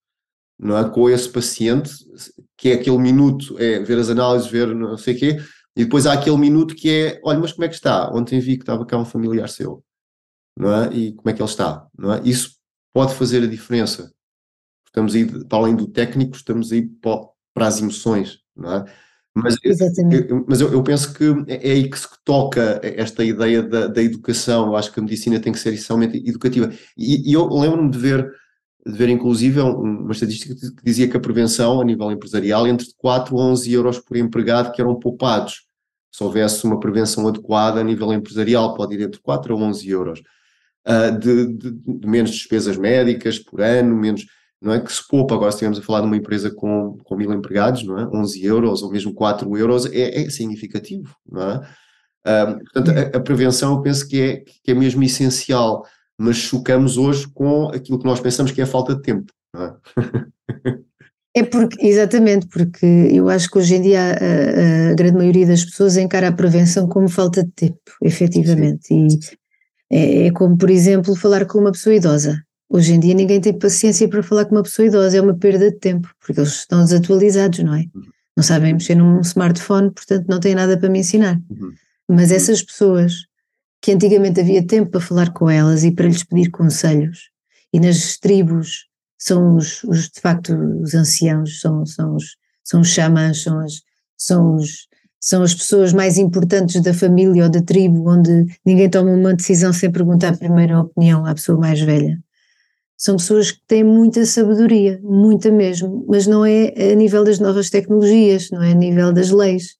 não 0.60 0.76
é? 0.76 0.88
com 0.88 1.08
esse 1.08 1.28
paciente, 1.28 1.90
que 2.56 2.68
é 2.68 2.74
aquele 2.74 2.98
minuto, 2.98 3.56
é 3.58 3.80
ver 3.80 3.98
as 3.98 4.10
análises, 4.10 4.50
ver 4.50 4.74
não 4.74 4.98
sei 4.98 5.14
o 5.14 5.18
quê, 5.18 5.38
e 5.74 5.84
depois 5.84 6.06
há 6.06 6.12
aquele 6.12 6.36
minuto 6.36 6.74
que 6.74 6.90
é, 6.90 7.20
olha, 7.24 7.38
mas 7.38 7.52
como 7.52 7.64
é 7.64 7.68
que 7.68 7.74
está? 7.74 8.12
Ontem 8.12 8.38
vi 8.40 8.56
que 8.56 8.62
estava 8.62 8.84
cá 8.84 8.98
um 8.98 9.04
familiar 9.04 9.48
seu, 9.48 9.82
não 10.56 10.72
é? 10.74 10.92
E 10.92 11.12
como 11.14 11.30
é 11.30 11.32
que 11.32 11.40
ele 11.40 11.48
está, 11.48 11.86
não 11.96 12.12
é? 12.12 12.20
Isso 12.24 12.56
pode 12.92 13.14
fazer 13.14 13.42
a 13.42 13.46
diferença. 13.46 14.12
Estamos 14.86 15.14
aí, 15.14 15.24
para 15.44 15.58
além 15.58 15.74
do 15.74 15.86
técnico, 15.86 16.36
estamos 16.36 16.72
aí 16.72 16.86
para 17.00 17.66
as 17.66 17.80
emoções, 17.80 18.40
não 18.54 18.74
é? 18.74 18.84
Mas, 19.32 19.56
eu, 19.62 20.44
mas 20.48 20.60
eu, 20.60 20.72
eu, 20.72 20.82
penso 20.82 21.14
que 21.14 21.24
é, 21.46 21.68
é 21.68 21.72
aí 21.72 21.88
que 21.88 21.96
se 21.96 22.08
toca 22.24 22.80
esta 22.82 23.24
ideia 23.24 23.62
da, 23.62 23.86
da 23.86 24.02
educação. 24.02 24.66
Eu 24.66 24.76
acho 24.76 24.92
que 24.92 24.98
a 24.98 25.02
medicina 25.02 25.38
tem 25.38 25.52
que 25.52 25.58
ser 25.58 25.72
essencialmente 25.72 26.18
educativa. 26.28 26.68
E, 26.96 27.30
e 27.30 27.32
eu 27.32 27.46
lembro-me 27.48 27.90
de 27.90 27.98
ver 27.98 28.28
de 28.86 28.92
ver 28.92 29.08
inclusive 29.08 29.60
uma 29.60 30.12
estatística 30.12 30.54
que 30.54 30.84
dizia 30.84 31.08
que 31.08 31.16
a 31.16 31.20
prevenção 31.20 31.80
a 31.80 31.84
nível 31.84 32.10
empresarial 32.10 32.66
entre 32.66 32.86
4 32.96 33.38
a 33.38 33.42
11 33.42 33.72
euros 33.72 33.98
por 33.98 34.16
empregado 34.16 34.72
que 34.72 34.80
eram 34.80 34.98
poupados. 34.98 35.66
Se 36.10 36.24
houvesse 36.24 36.64
uma 36.64 36.80
prevenção 36.80 37.28
adequada 37.28 37.80
a 37.80 37.84
nível 37.84 38.12
empresarial, 38.12 38.74
pode 38.74 38.94
ir 38.94 39.02
entre 39.02 39.20
4 39.20 39.54
a 39.54 39.56
11 39.56 39.88
euros. 39.88 40.22
Uh, 40.86 41.18
de, 41.18 41.46
de, 41.46 41.70
de, 41.72 42.06
menos 42.06 42.30
despesas 42.30 42.76
médicas 42.76 43.38
por 43.38 43.60
ano, 43.60 43.94
menos, 43.94 44.26
não 44.60 44.72
é? 44.72 44.80
Que 44.80 44.90
se 44.90 45.06
poupa, 45.06 45.34
agora 45.34 45.50
estivemos 45.50 45.78
a 45.78 45.82
falar 45.82 46.00
de 46.00 46.06
uma 46.06 46.16
empresa 46.16 46.50
com, 46.50 46.96
com 47.04 47.16
mil 47.16 47.32
empregados, 47.34 47.84
não 47.84 47.98
é? 47.98 48.06
11 48.06 48.44
euros 48.44 48.82
ou 48.82 48.90
mesmo 48.90 49.14
4 49.14 49.56
euros 49.58 49.86
é, 49.86 50.22
é 50.22 50.30
significativo, 50.30 51.14
não 51.30 51.42
é? 51.42 51.56
Uh, 52.26 52.58
portanto, 52.72 52.90
a, 52.90 53.18
a, 53.18 53.20
prevenção 53.20 53.74
eu 53.74 53.82
penso 53.82 54.08
que 54.08 54.20
é, 54.20 54.44
que 54.62 54.70
é 54.70 54.74
mesmo 54.74 55.02
essencial 55.02 55.86
mas 56.20 56.37
chocamos 56.37 56.98
hoje 56.98 57.26
com 57.28 57.68
aquilo 57.68 57.98
que 57.98 58.04
nós 58.04 58.20
pensamos 58.20 58.52
que 58.52 58.61
é 58.61 58.64
a 58.64 58.66
falta 58.66 58.94
de 58.94 59.00
tempo. 59.00 59.33
É? 59.56 59.72
é? 61.40 61.42
porque, 61.44 61.87
exatamente, 61.87 62.46
porque 62.46 62.85
eu 62.85 63.30
acho 63.30 63.50
que 63.50 63.56
hoje 63.56 63.76
em 63.76 63.80
dia 63.80 64.00
a, 64.02 64.90
a, 64.90 64.94
grande 64.94 65.16
maioria 65.16 65.46
das 65.46 65.64
pessoas 65.64 65.96
encara 65.96 66.28
a 66.28 66.33
prevenção 66.33 66.87
como 66.87 67.09
falta 67.09 67.42
de 67.42 67.50
tempo, 67.52 67.80
efetivamente. 68.02 68.88
Sim. 68.88 69.09
E 69.90 69.96
é, 69.96 70.26
é 70.26 70.30
como, 70.33 70.59
por 70.59 70.68
exemplo, 70.68 71.16
falar 71.16 71.46
com 71.46 71.59
uma 71.59 71.72
pessoa 71.72 71.94
idosa. 71.94 72.44
Hoje 72.68 72.92
em 72.92 73.00
dia 73.00 73.14
ninguém 73.14 73.40
tem 73.40 73.59
paciência 73.59 74.06
para 74.06 74.22
falar 74.22 74.44
com 74.44 74.54
uma 74.54 74.62
pessoa 74.62 74.87
idosa, 74.87 75.16
é 75.16 75.22
uma 75.22 75.35
perda 75.35 75.70
de 75.70 75.78
tempo, 75.78 76.06
porque 76.20 76.38
eles 76.38 76.52
estão 76.52 76.85
desatualizados, 76.85 77.61
não 77.61 77.74
é? 77.74 77.87
Uhum. 77.94 78.02
Não 78.37 78.44
sabem 78.44 78.74
mexer 78.74 78.94
num 78.94 79.20
smartphone, 79.22 79.90
portanto 79.90 80.26
não 80.28 80.38
têm 80.38 80.54
nada 80.54 80.76
para 80.76 80.90
me 80.90 80.98
ensinar. 80.98 81.40
Uhum. 81.50 81.72
Mas 82.11 82.30
essas 82.30 82.62
pessoas 82.62 83.29
que 83.80 83.92
antigamente 83.92 84.40
havia 84.40 84.66
tempo 84.66 84.90
para 84.90 85.00
falar 85.00 85.32
com 85.32 85.48
elas 85.48 85.84
e 85.84 85.90
para 85.90 86.06
lhes 86.06 86.22
pedir 86.22 86.50
conselhos. 86.50 87.30
E 87.72 87.80
nas 87.80 88.18
tribos 88.18 88.86
são 89.18 89.56
os, 89.56 89.82
os 89.84 90.08
de 90.08 90.20
facto 90.20 90.54
os 90.82 90.94
anciãos, 90.94 91.60
são, 91.60 91.86
são, 91.86 92.14
os, 92.14 92.36
são 92.64 92.80
os 92.80 92.88
xamãs, 92.88 93.42
são 93.42 93.60
as, 93.60 93.72
são, 94.16 94.56
os, 94.56 94.88
são 95.20 95.42
as 95.42 95.54
pessoas 95.54 95.92
mais 95.92 96.18
importantes 96.18 96.82
da 96.82 96.92
família 96.92 97.44
ou 97.44 97.50
da 97.50 97.62
tribo, 97.62 98.10
onde 98.10 98.46
ninguém 98.64 98.90
toma 98.90 99.10
uma 99.12 99.34
decisão 99.34 99.72
sem 99.72 99.90
perguntar 99.90 100.36
primeiro 100.36 100.76
a 100.76 100.80
opinião 100.82 101.24
à 101.24 101.34
pessoa 101.34 101.58
mais 101.58 101.80
velha. 101.80 102.18
São 102.98 103.16
pessoas 103.16 103.50
que 103.50 103.60
têm 103.66 103.82
muita 103.82 104.26
sabedoria, 104.26 105.00
muita 105.02 105.50
mesmo, 105.50 106.04
mas 106.06 106.26
não 106.26 106.44
é 106.44 106.92
a 106.92 106.94
nível 106.94 107.24
das 107.24 107.38
novas 107.38 107.70
tecnologias, 107.70 108.50
não 108.50 108.62
é 108.62 108.72
a 108.72 108.74
nível 108.74 109.10
das 109.10 109.30
leis 109.30 109.79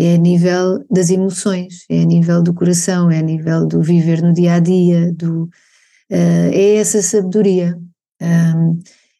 é 0.00 0.14
a 0.14 0.18
nível 0.18 0.82
das 0.90 1.10
emoções, 1.10 1.84
é 1.90 2.00
a 2.00 2.04
nível 2.06 2.42
do 2.42 2.54
coração, 2.54 3.10
é 3.10 3.18
a 3.18 3.22
nível 3.22 3.66
do 3.66 3.82
viver 3.82 4.22
no 4.22 4.32
dia 4.32 4.54
a 4.54 4.58
dia, 4.58 5.12
do, 5.12 5.42
uh, 5.44 6.50
é 6.52 6.76
essa 6.76 7.02
sabedoria. 7.02 7.78
Um, 8.22 8.78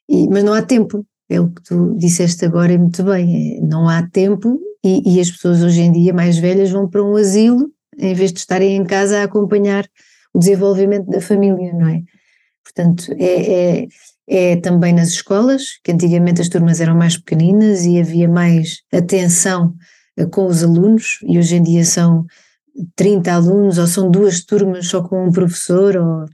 e, 0.08 0.26
mas 0.28 0.42
não 0.42 0.54
há 0.54 0.62
tempo, 0.62 1.06
é 1.28 1.38
o 1.38 1.50
que 1.50 1.62
tu 1.62 1.94
disseste 1.96 2.46
agora 2.46 2.72
e 2.72 2.78
muito 2.78 3.04
bem, 3.04 3.58
é, 3.58 3.60
não 3.60 3.88
há 3.88 4.08
tempo 4.08 4.58
e, 4.82 5.16
e, 5.16 5.20
as 5.20 5.30
pessoas 5.30 5.62
hoje 5.62 5.82
em 5.82 5.92
dia 5.92 6.14
mais 6.14 6.38
velhas 6.38 6.70
vão 6.70 6.88
para 6.88 7.04
um 7.04 7.14
asilo 7.14 7.70
em 7.98 8.14
vez 8.14 8.32
de 8.32 8.38
estarem 8.38 8.76
em 8.76 8.84
casa 8.84 9.20
a 9.20 9.24
acompanhar 9.24 9.86
o 10.32 10.38
desenvolvimento 10.38 11.10
da 11.10 11.20
família, 11.20 11.72
não 11.74 11.88
é? 11.88 12.02
Portanto, 12.64 13.12
é, 13.18 13.82
é, 13.82 13.88
é 14.26 14.56
também 14.56 14.94
nas 14.94 15.08
escolas, 15.08 15.78
que 15.84 15.92
antigamente 15.92 16.40
as 16.40 16.48
turmas 16.48 16.80
eram 16.80 16.94
mais 16.94 17.18
pequeninas 17.18 17.84
e 17.84 18.00
havia 18.00 18.28
mais 18.28 18.78
atenção 18.92 19.74
com 20.30 20.46
os 20.46 20.62
alunos, 20.62 21.18
e 21.22 21.38
hoje 21.38 21.56
em 21.56 21.62
dia 21.62 21.84
são 21.84 22.24
30 22.96 23.32
alunos, 23.32 23.78
ou 23.78 23.86
são 23.86 24.10
duas 24.10 24.44
turmas 24.44 24.86
só 24.88 25.02
com 25.02 25.26
um 25.26 25.32
professor, 25.32 25.96
ou 25.96 26.26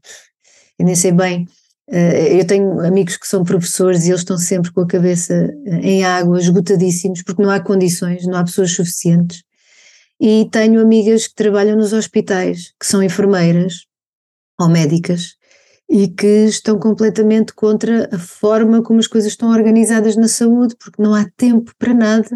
eu 0.78 0.84
nem 0.84 0.94
sei 0.94 1.12
bem. 1.12 1.46
Eh, 1.88 2.40
eu 2.40 2.46
tenho 2.46 2.80
amigos 2.80 3.16
que 3.16 3.26
são 3.26 3.44
professores 3.44 4.04
e 4.04 4.10
eles 4.10 4.20
estão 4.20 4.36
sempre 4.36 4.72
com 4.72 4.80
a 4.80 4.86
cabeça 4.86 5.34
eh, 5.66 5.80
em 5.82 6.04
água, 6.04 6.38
esgotadíssimos, 6.38 7.22
porque 7.22 7.42
não 7.42 7.50
há 7.50 7.60
condições, 7.60 8.26
não 8.26 8.36
há 8.38 8.44
pessoas 8.44 8.72
suficientes. 8.72 9.42
E 10.20 10.48
tenho 10.50 10.80
amigas 10.80 11.28
que 11.28 11.34
trabalham 11.34 11.76
nos 11.76 11.92
hospitais, 11.92 12.72
que 12.80 12.86
são 12.86 13.02
enfermeiras 13.02 13.86
ou 14.58 14.68
médicas, 14.68 15.36
e 15.88 16.08
que 16.08 16.46
estão 16.46 16.78
completamente 16.78 17.52
contra 17.54 18.08
a 18.12 18.18
forma 18.18 18.82
como 18.82 18.98
as 18.98 19.06
coisas 19.06 19.32
estão 19.32 19.50
organizadas 19.50 20.16
na 20.16 20.28
saúde, 20.28 20.74
porque 20.78 21.02
não 21.02 21.14
há 21.14 21.26
tempo 21.36 21.72
para 21.78 21.94
nada 21.94 22.28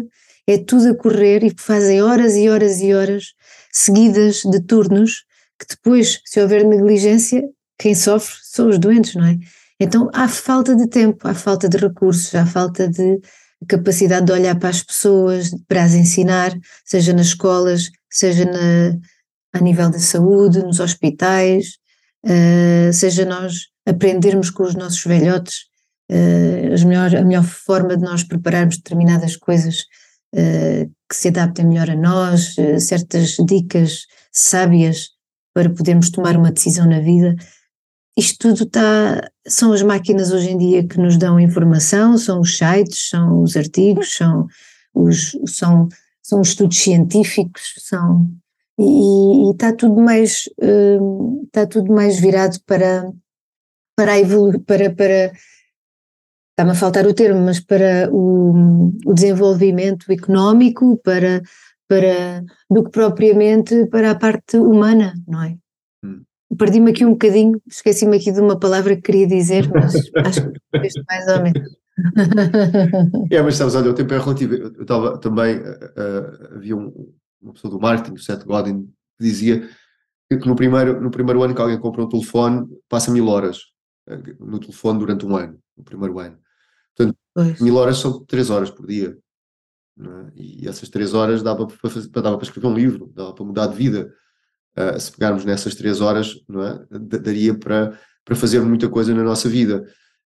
é 0.47 0.57
tudo 0.57 0.89
a 0.89 0.95
correr 0.95 1.43
e 1.43 1.53
fazem 1.57 2.01
horas 2.01 2.35
e 2.35 2.49
horas 2.49 2.79
e 2.79 2.93
horas 2.93 3.33
seguidas 3.71 4.41
de 4.43 4.59
turnos 4.61 5.23
que 5.59 5.75
depois, 5.75 6.21
se 6.25 6.41
houver 6.41 6.65
negligência, 6.65 7.43
quem 7.77 7.93
sofre 7.93 8.35
são 8.43 8.69
os 8.69 8.79
doentes, 8.79 9.15
não 9.15 9.25
é? 9.25 9.37
Então 9.79 10.09
há 10.13 10.27
falta 10.27 10.75
de 10.75 10.87
tempo, 10.87 11.27
há 11.27 11.33
falta 11.33 11.69
de 11.69 11.77
recursos, 11.77 12.33
há 12.35 12.45
falta 12.45 12.87
de 12.87 13.19
capacidade 13.67 14.25
de 14.25 14.31
olhar 14.31 14.57
para 14.57 14.69
as 14.69 14.81
pessoas, 14.81 15.51
para 15.67 15.83
as 15.83 15.93
ensinar, 15.93 16.51
seja 16.85 17.13
nas 17.13 17.27
escolas, 17.27 17.89
seja 18.09 18.45
na, 18.45 18.97
a 19.53 19.59
nível 19.59 19.89
da 19.89 19.99
saúde, 19.99 20.63
nos 20.63 20.79
hospitais, 20.79 21.77
uh, 22.25 22.91
seja 22.91 23.25
nós 23.25 23.67
aprendermos 23.85 24.49
com 24.49 24.63
os 24.63 24.75
nossos 24.75 25.03
velhotes 25.03 25.65
uh, 26.11 26.87
melhor, 26.87 27.15
a 27.15 27.23
melhor 27.23 27.43
forma 27.43 27.95
de 27.95 28.03
nós 28.03 28.23
prepararmos 28.23 28.77
determinadas 28.77 29.35
coisas 29.35 29.85
que 30.31 31.15
se 31.15 31.27
adaptem 31.27 31.65
melhor 31.65 31.89
a 31.89 31.95
nós, 31.95 32.55
certas 32.79 33.35
dicas 33.45 34.05
sábias 34.31 35.09
para 35.53 35.69
podermos 35.69 36.09
tomar 36.09 36.37
uma 36.37 36.51
decisão 36.51 36.87
na 36.87 36.99
vida. 36.99 37.35
Isto 38.17 38.49
tudo 38.49 38.63
está, 38.63 39.29
são 39.47 39.73
as 39.73 39.81
máquinas 39.81 40.31
hoje 40.31 40.51
em 40.51 40.57
dia 40.57 40.87
que 40.87 40.97
nos 40.97 41.17
dão 41.17 41.39
informação, 41.39 42.17
são 42.17 42.41
os 42.41 42.57
sites, 42.57 43.09
são 43.09 43.41
os 43.41 43.55
artigos, 43.55 44.15
são 44.15 44.47
os, 44.93 45.37
são, 45.47 45.87
são 46.21 46.41
os 46.41 46.49
estudos 46.49 46.77
científicos, 46.77 47.73
são 47.79 48.29
e, 48.79 49.47
e 49.47 49.51
está 49.51 49.73
tudo 49.73 50.01
mais 50.01 50.49
está 51.45 51.67
tudo 51.67 51.93
mais 51.93 52.19
virado 52.19 52.57
para 52.65 53.11
para 53.95 54.19
evolu 54.19 54.59
para, 54.61 54.89
para 54.89 55.31
está-me 56.61 56.71
a 56.71 56.75
faltar 56.75 57.07
o 57.07 57.13
termo, 57.13 57.41
mas 57.41 57.59
para 57.59 58.09
o, 58.11 58.91
o 59.05 59.13
desenvolvimento 59.13 60.11
económico, 60.11 60.97
para, 61.03 61.41
para 61.87 62.43
do 62.69 62.83
que 62.83 62.91
propriamente 62.91 63.87
para 63.87 64.11
a 64.11 64.15
parte 64.15 64.57
humana, 64.57 65.13
não 65.27 65.43
é? 65.43 65.57
Hum. 66.03 66.21
Perdi-me 66.57 66.91
aqui 66.91 67.03
um 67.03 67.11
bocadinho, 67.11 67.59
esqueci-me 67.67 68.17
aqui 68.17 68.31
de 68.31 68.39
uma 68.39 68.59
palavra 68.59 68.95
que 68.95 69.01
queria 69.01 69.27
dizer, 69.27 69.69
mas 69.73 69.95
acho 70.23 70.51
que 70.51 70.59
mais 71.09 71.27
ou 71.27 71.43
menos. 71.43 71.81
é, 73.31 73.41
mas 73.41 73.55
sabes, 73.55 73.75
olha, 73.75 73.89
o 73.89 73.95
tempo 73.95 74.13
é 74.13 74.19
relativo. 74.19 74.53
Eu 74.53 74.81
estava 74.81 75.17
também, 75.17 75.57
uh, 75.57 76.55
havia 76.55 76.77
um, 76.77 77.11
uma 77.41 77.53
pessoa 77.53 77.71
do 77.71 77.79
marketing, 77.79 78.15
o 78.15 78.19
Seth 78.19 78.45
Godin, 78.45 78.83
que 79.17 79.25
dizia 79.25 79.67
que 80.29 80.47
no 80.47 80.55
primeiro, 80.55 81.01
no 81.01 81.09
primeiro 81.09 81.41
ano 81.41 81.55
que 81.55 81.61
alguém 81.61 81.79
compra 81.79 82.03
um 82.03 82.09
telefone, 82.09 82.67
passa 82.87 83.11
mil 83.11 83.27
horas 83.29 83.57
uh, 84.07 84.45
no 84.45 84.59
telefone 84.59 84.99
durante 84.99 85.25
um 85.25 85.35
ano, 85.35 85.57
no 85.75 85.83
primeiro 85.83 86.19
ano. 86.19 86.37
Portanto, 86.95 87.17
pois. 87.33 87.59
mil 87.59 87.75
horas 87.75 87.97
são 87.97 88.23
três 88.25 88.49
horas 88.49 88.69
por 88.69 88.87
dia. 88.87 89.17
É? 89.99 90.31
E 90.35 90.67
essas 90.67 90.89
três 90.89 91.13
horas 91.13 91.43
dava 91.43 91.67
para, 91.67 91.89
fazer, 91.89 92.07
dava 92.09 92.37
para 92.37 92.45
escrever 92.45 92.67
um 92.67 92.73
livro, 92.73 93.11
dava 93.13 93.33
para 93.33 93.45
mudar 93.45 93.67
de 93.67 93.75
vida. 93.75 94.13
Uh, 94.77 94.99
se 94.99 95.11
pegarmos 95.11 95.43
nessas 95.43 95.75
três 95.75 95.99
horas, 95.99 96.35
é? 96.49 96.99
daria 97.19 97.53
para, 97.53 97.99
para 98.23 98.35
fazer 98.35 98.61
muita 98.61 98.87
coisa 98.87 99.13
na 99.13 99.23
nossa 99.23 99.49
vida. 99.49 99.85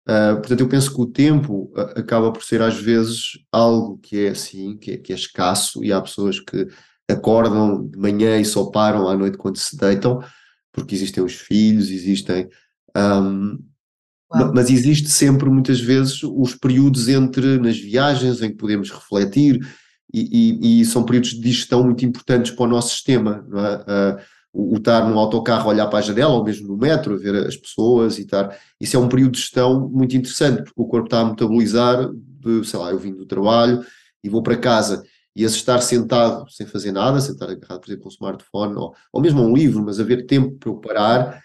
Uh, 0.09 0.37
portanto, 0.37 0.61
eu 0.61 0.69
penso 0.69 0.95
que 0.95 1.01
o 1.01 1.07
tempo 1.07 1.71
uh, 1.77 1.99
acaba 1.99 2.33
por 2.33 2.43
ser 2.43 2.63
às 2.63 2.75
vezes 2.75 3.39
algo 3.53 3.99
que 3.99 4.27
é 4.27 4.31
assim, 4.31 4.77
que 4.79 4.93
é, 4.93 4.97
que 4.97 5.13
é 5.13 5.17
escasso, 5.17 5.85
e 5.85 5.93
há 5.93 6.01
pessoas 6.01 6.41
que 6.41 6.67
acordam 7.09 7.87
de 7.87 7.99
manhã 7.99 8.39
e 8.41 8.45
só 8.45 8.71
param 8.71 9.09
à 9.09 9.17
noite 9.17 9.37
quando 9.37 9.59
se 9.59 9.77
deitam, 9.77 10.21
porque 10.73 10.95
existem 10.95 11.23
os 11.23 11.35
filhos, 11.35 11.91
existem. 11.91 12.49
Um, 12.97 13.59
mas 14.33 14.71
existe 14.71 15.09
sempre, 15.09 15.51
muitas 15.51 15.81
vezes, 15.81 16.23
os 16.23 16.55
períodos 16.55 17.09
entre 17.09 17.59
nas 17.59 17.79
viagens 17.79 18.41
em 18.43 18.51
que 18.51 18.57
podemos 18.57 18.91
refletir, 18.91 19.61
e, 20.13 20.59
e, 20.73 20.81
e 20.81 20.85
são 20.85 21.05
períodos 21.05 21.31
de 21.31 21.41
digestão 21.41 21.85
muito 21.85 22.05
importantes 22.05 22.51
para 22.51 22.65
o 22.65 22.69
nosso 22.69 22.91
sistema. 22.91 23.45
É? 23.53 24.17
Uh, 24.17 24.41
o, 24.53 24.77
estar 24.77 25.09
num 25.09 25.19
autocarro, 25.19 25.69
olhar 25.69 25.87
para 25.87 26.01
a 26.01 26.03
janela, 26.03 26.35
ou 26.35 26.45
mesmo 26.45 26.69
no 26.69 26.77
metro, 26.77 27.19
ver 27.19 27.47
as 27.47 27.57
pessoas 27.57 28.19
e 28.19 28.23
estar. 28.23 28.57
Isso 28.81 28.97
é 28.97 28.99
um 28.99 29.09
período 29.09 29.33
de 29.33 29.41
gestão 29.41 29.89
muito 29.89 30.17
interessante, 30.17 30.65
porque 30.65 30.81
o 30.81 30.87
corpo 30.87 31.07
está 31.07 31.21
a 31.21 31.25
metabolizar, 31.25 32.11
de, 32.13 32.65
sei 32.67 32.79
lá, 32.79 32.91
eu 32.91 32.99
vim 32.99 33.15
do 33.15 33.27
trabalho 33.27 33.85
e 34.23 34.29
vou 34.29 34.43
para 34.43 34.57
casa. 34.57 35.05
E 35.37 35.45
esse 35.45 35.57
estar 35.57 35.81
sentado 35.81 36.51
sem 36.51 36.67
fazer 36.67 36.91
nada, 36.93 37.21
sentar 37.21 37.49
agarrado, 37.49 37.81
por 37.81 37.89
exemplo, 37.89 38.07
um 38.07 38.11
smartphone, 38.11 38.75
ou, 38.75 38.95
ou 39.13 39.23
mesmo 39.23 39.43
um 39.43 39.55
livro, 39.55 39.85
mas 39.85 40.01
haver 40.01 40.27
tempo 40.27 40.57
para 40.59 40.71
eu 40.71 40.77
parar 40.77 41.43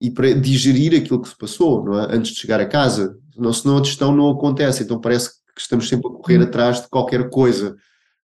e 0.00 0.10
para 0.10 0.32
digerir 0.34 0.98
aquilo 0.98 1.20
que 1.20 1.28
se 1.28 1.36
passou, 1.36 1.84
não 1.84 2.00
é? 2.00 2.14
Antes 2.14 2.32
de 2.32 2.40
chegar 2.40 2.60
a 2.60 2.66
casa. 2.66 3.16
Senão, 3.34 3.52
senão 3.52 3.78
a 3.78 3.84
gestão 3.84 4.14
não 4.14 4.30
acontece, 4.30 4.82
então 4.82 5.00
parece 5.00 5.30
que 5.54 5.60
estamos 5.60 5.88
sempre 5.88 6.08
a 6.08 6.10
correr 6.10 6.40
hum. 6.40 6.44
atrás 6.44 6.82
de 6.82 6.88
qualquer 6.88 7.28
coisa. 7.30 7.76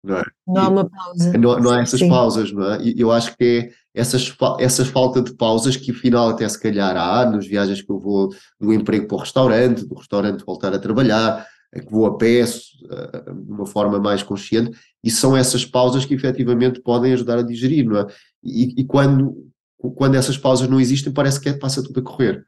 Não, 0.03 0.17
é? 0.17 0.25
não 0.47 0.63
há 0.63 0.69
uma 0.69 0.89
pausa. 0.89 1.33
Não, 1.39 1.61
não 1.61 1.71
há 1.71 1.81
essas 1.83 2.01
Sim. 2.01 2.09
pausas, 2.09 2.53
não 2.53 2.73
é? 2.73 2.83
E 2.83 3.01
eu 3.01 3.13
acho 3.13 3.37
que 3.37 3.45
é 3.45 3.71
essas, 3.95 4.35
essas 4.59 4.89
falta 4.89 5.21
de 5.21 5.35
pausas 5.35 5.77
que 5.77 5.91
afinal 5.91 6.31
até 6.31 6.49
se 6.49 6.61
calhar 6.61 6.97
há 6.97 7.29
nas 7.29 7.47
viagens 7.47 7.83
que 7.83 7.91
eu 7.91 7.99
vou 7.99 8.31
do 8.59 8.73
emprego 8.73 9.07
para 9.07 9.17
o 9.17 9.21
restaurante, 9.21 9.85
do 9.85 9.95
restaurante 9.95 10.45
voltar 10.45 10.73
a 10.73 10.79
trabalhar, 10.79 11.47
que 11.73 11.91
vou 11.91 12.07
a 12.07 12.17
pé 12.17 12.43
de 12.45 13.53
uma 13.53 13.67
forma 13.67 13.99
mais 13.99 14.23
consciente, 14.23 14.77
e 15.03 15.11
são 15.11 15.37
essas 15.37 15.65
pausas 15.65 16.05
que 16.05 16.15
efetivamente 16.15 16.81
podem 16.81 17.13
ajudar 17.13 17.39
a 17.39 17.43
digerir, 17.43 17.87
não 17.87 17.99
é? 17.99 18.07
E, 18.43 18.81
e 18.81 18.85
quando, 18.85 19.50
quando 19.97 20.17
essas 20.17 20.37
pausas 20.37 20.69
não 20.69 20.81
existem, 20.81 21.13
parece 21.13 21.41
que 21.41 21.49
é, 21.49 21.53
passa 21.53 21.83
tudo 21.83 22.01
a 22.01 22.03
correr, 22.03 22.45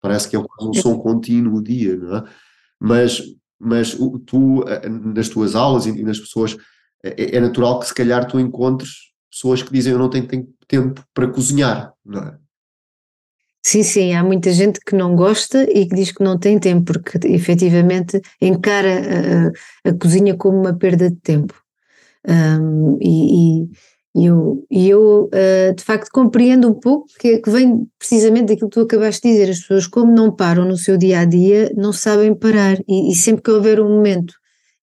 parece 0.00 0.28
que 0.28 0.36
é 0.36 0.38
um, 0.38 0.46
um 0.60 0.74
som 0.74 0.98
contínuo 0.98 1.58
o 1.58 1.62
dia, 1.62 1.96
não 1.96 2.16
é? 2.16 2.24
Mas, 2.78 3.22
mas 3.58 3.96
tu, 4.26 4.64
eh, 4.68 4.88
nas 4.88 5.28
tuas 5.28 5.54
aulas 5.54 5.86
e 5.86 6.02
nas 6.02 6.18
pessoas, 6.18 6.56
é, 7.02 7.36
é 7.36 7.40
natural 7.40 7.80
que 7.80 7.86
se 7.86 7.94
calhar 7.94 8.26
tu 8.26 8.38
encontres 8.38 8.90
pessoas 9.30 9.62
que 9.62 9.72
dizem 9.72 9.92
eu 9.92 9.98
não 9.98 10.10
tenho 10.10 10.26
tempo 10.66 11.04
para 11.14 11.28
cozinhar, 11.28 11.92
não 12.04 12.20
é? 12.20 12.38
Sim, 13.66 13.82
sim, 13.82 14.14
há 14.14 14.22
muita 14.22 14.52
gente 14.52 14.78
que 14.78 14.94
não 14.94 15.16
gosta 15.16 15.62
e 15.62 15.88
que 15.88 15.94
diz 15.94 16.12
que 16.12 16.22
não 16.22 16.38
tem 16.38 16.58
tempo, 16.58 16.84
porque 16.84 17.18
efetivamente 17.28 18.20
encara 18.38 19.50
a, 19.84 19.88
a 19.88 19.94
cozinha 19.94 20.36
como 20.36 20.60
uma 20.60 20.74
perda 20.74 21.10
de 21.10 21.16
tempo. 21.16 21.54
Um, 22.28 22.98
e, 23.00 23.62
e, 23.64 23.70
e 24.16 24.90
eu 24.90 25.24
uh, 25.24 25.74
de 25.74 25.82
facto 25.82 26.08
compreendo 26.12 26.68
um 26.68 26.74
pouco 26.74 27.06
que, 27.18 27.38
que, 27.38 27.50
vem 27.50 27.84
precisamente 27.98 28.46
daquilo 28.46 28.70
que 28.70 28.74
tu 28.74 28.80
acabaste 28.82 29.26
de 29.26 29.34
dizer. 29.34 29.50
As 29.50 29.58
pessoas, 29.60 29.86
como 29.88 30.12
não 30.12 30.30
param 30.30 30.64
no 30.64 30.76
seu 30.76 30.96
dia 30.96 31.20
a 31.20 31.24
dia, 31.24 31.72
não 31.76 31.92
sabem 31.92 32.32
parar. 32.32 32.78
E, 32.86 33.10
e 33.10 33.14
sempre 33.16 33.42
que 33.42 33.50
houver 33.50 33.80
um 33.80 33.88
momento 33.88 34.34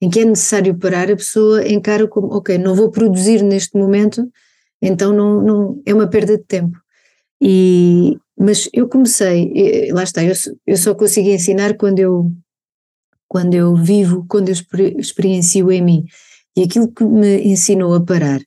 em 0.02 0.10
que 0.10 0.20
é 0.20 0.26
necessário 0.26 0.78
parar, 0.78 1.10
a 1.10 1.16
pessoa 1.16 1.66
encara 1.66 2.08
como, 2.08 2.28
ok, 2.36 2.58
não 2.58 2.76
vou 2.76 2.92
produzir 2.92 3.44
neste 3.44 3.78
momento, 3.78 4.28
então 4.82 5.14
não, 5.14 5.42
não 5.42 5.82
é 5.86 5.94
uma 5.94 6.08
perda 6.08 6.38
de 6.38 6.44
tempo. 6.44 6.78
E, 7.40 8.18
mas 8.38 8.68
eu 8.74 8.90
comecei, 8.90 9.90
lá 9.92 10.04
está, 10.04 10.24
eu, 10.24 10.34
eu 10.66 10.76
só 10.76 10.96
consigo 10.96 11.30
ensinar 11.30 11.78
quando 11.78 12.00
eu, 12.00 12.32
quando 13.28 13.54
eu 13.54 13.76
vivo, 13.76 14.26
quando 14.28 14.50
eu 14.50 14.56
experiencio 14.98 15.72
em 15.72 15.82
mim. 15.82 16.06
E 16.58 16.64
aquilo 16.64 16.92
que 16.92 17.04
me 17.06 17.44
ensinou 17.44 17.94
a 17.94 18.04
parar 18.04 18.42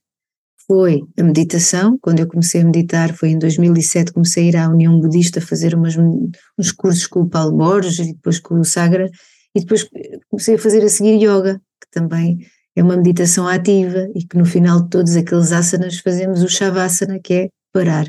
foi 0.67 1.01
a 1.17 1.23
meditação. 1.23 1.97
Quando 2.01 2.19
eu 2.19 2.27
comecei 2.27 2.61
a 2.61 2.65
meditar, 2.65 3.13
foi 3.13 3.29
em 3.29 3.39
2007, 3.39 4.11
comecei 4.13 4.45
a 4.45 4.47
ir 4.47 4.57
à 4.57 4.69
União 4.69 4.99
Budista 4.99 5.39
fazer 5.39 5.75
umas, 5.75 5.95
uns 5.97 6.71
cursos 6.71 7.07
com 7.07 7.21
o 7.21 7.29
Paulo 7.29 7.55
Borges 7.55 7.99
e 7.99 8.13
depois 8.13 8.39
com 8.39 8.59
o 8.59 8.65
Sagra, 8.65 9.09
e 9.55 9.59
depois 9.59 9.87
comecei 10.29 10.55
a 10.55 10.59
fazer 10.59 10.83
a 10.83 10.89
seguir 10.89 11.15
yoga, 11.15 11.59
que 11.81 11.89
também 11.91 12.39
é 12.75 12.83
uma 12.83 12.97
meditação 12.97 13.47
ativa 13.47 14.07
e 14.13 14.25
que 14.25 14.37
no 14.37 14.45
final 14.45 14.83
de 14.83 14.89
todos 14.89 15.15
aqueles 15.15 15.51
asanas 15.51 15.99
fazemos 15.99 16.43
o 16.43 16.49
Shavasana, 16.49 17.19
que 17.23 17.33
é 17.33 17.49
parar. 17.71 18.05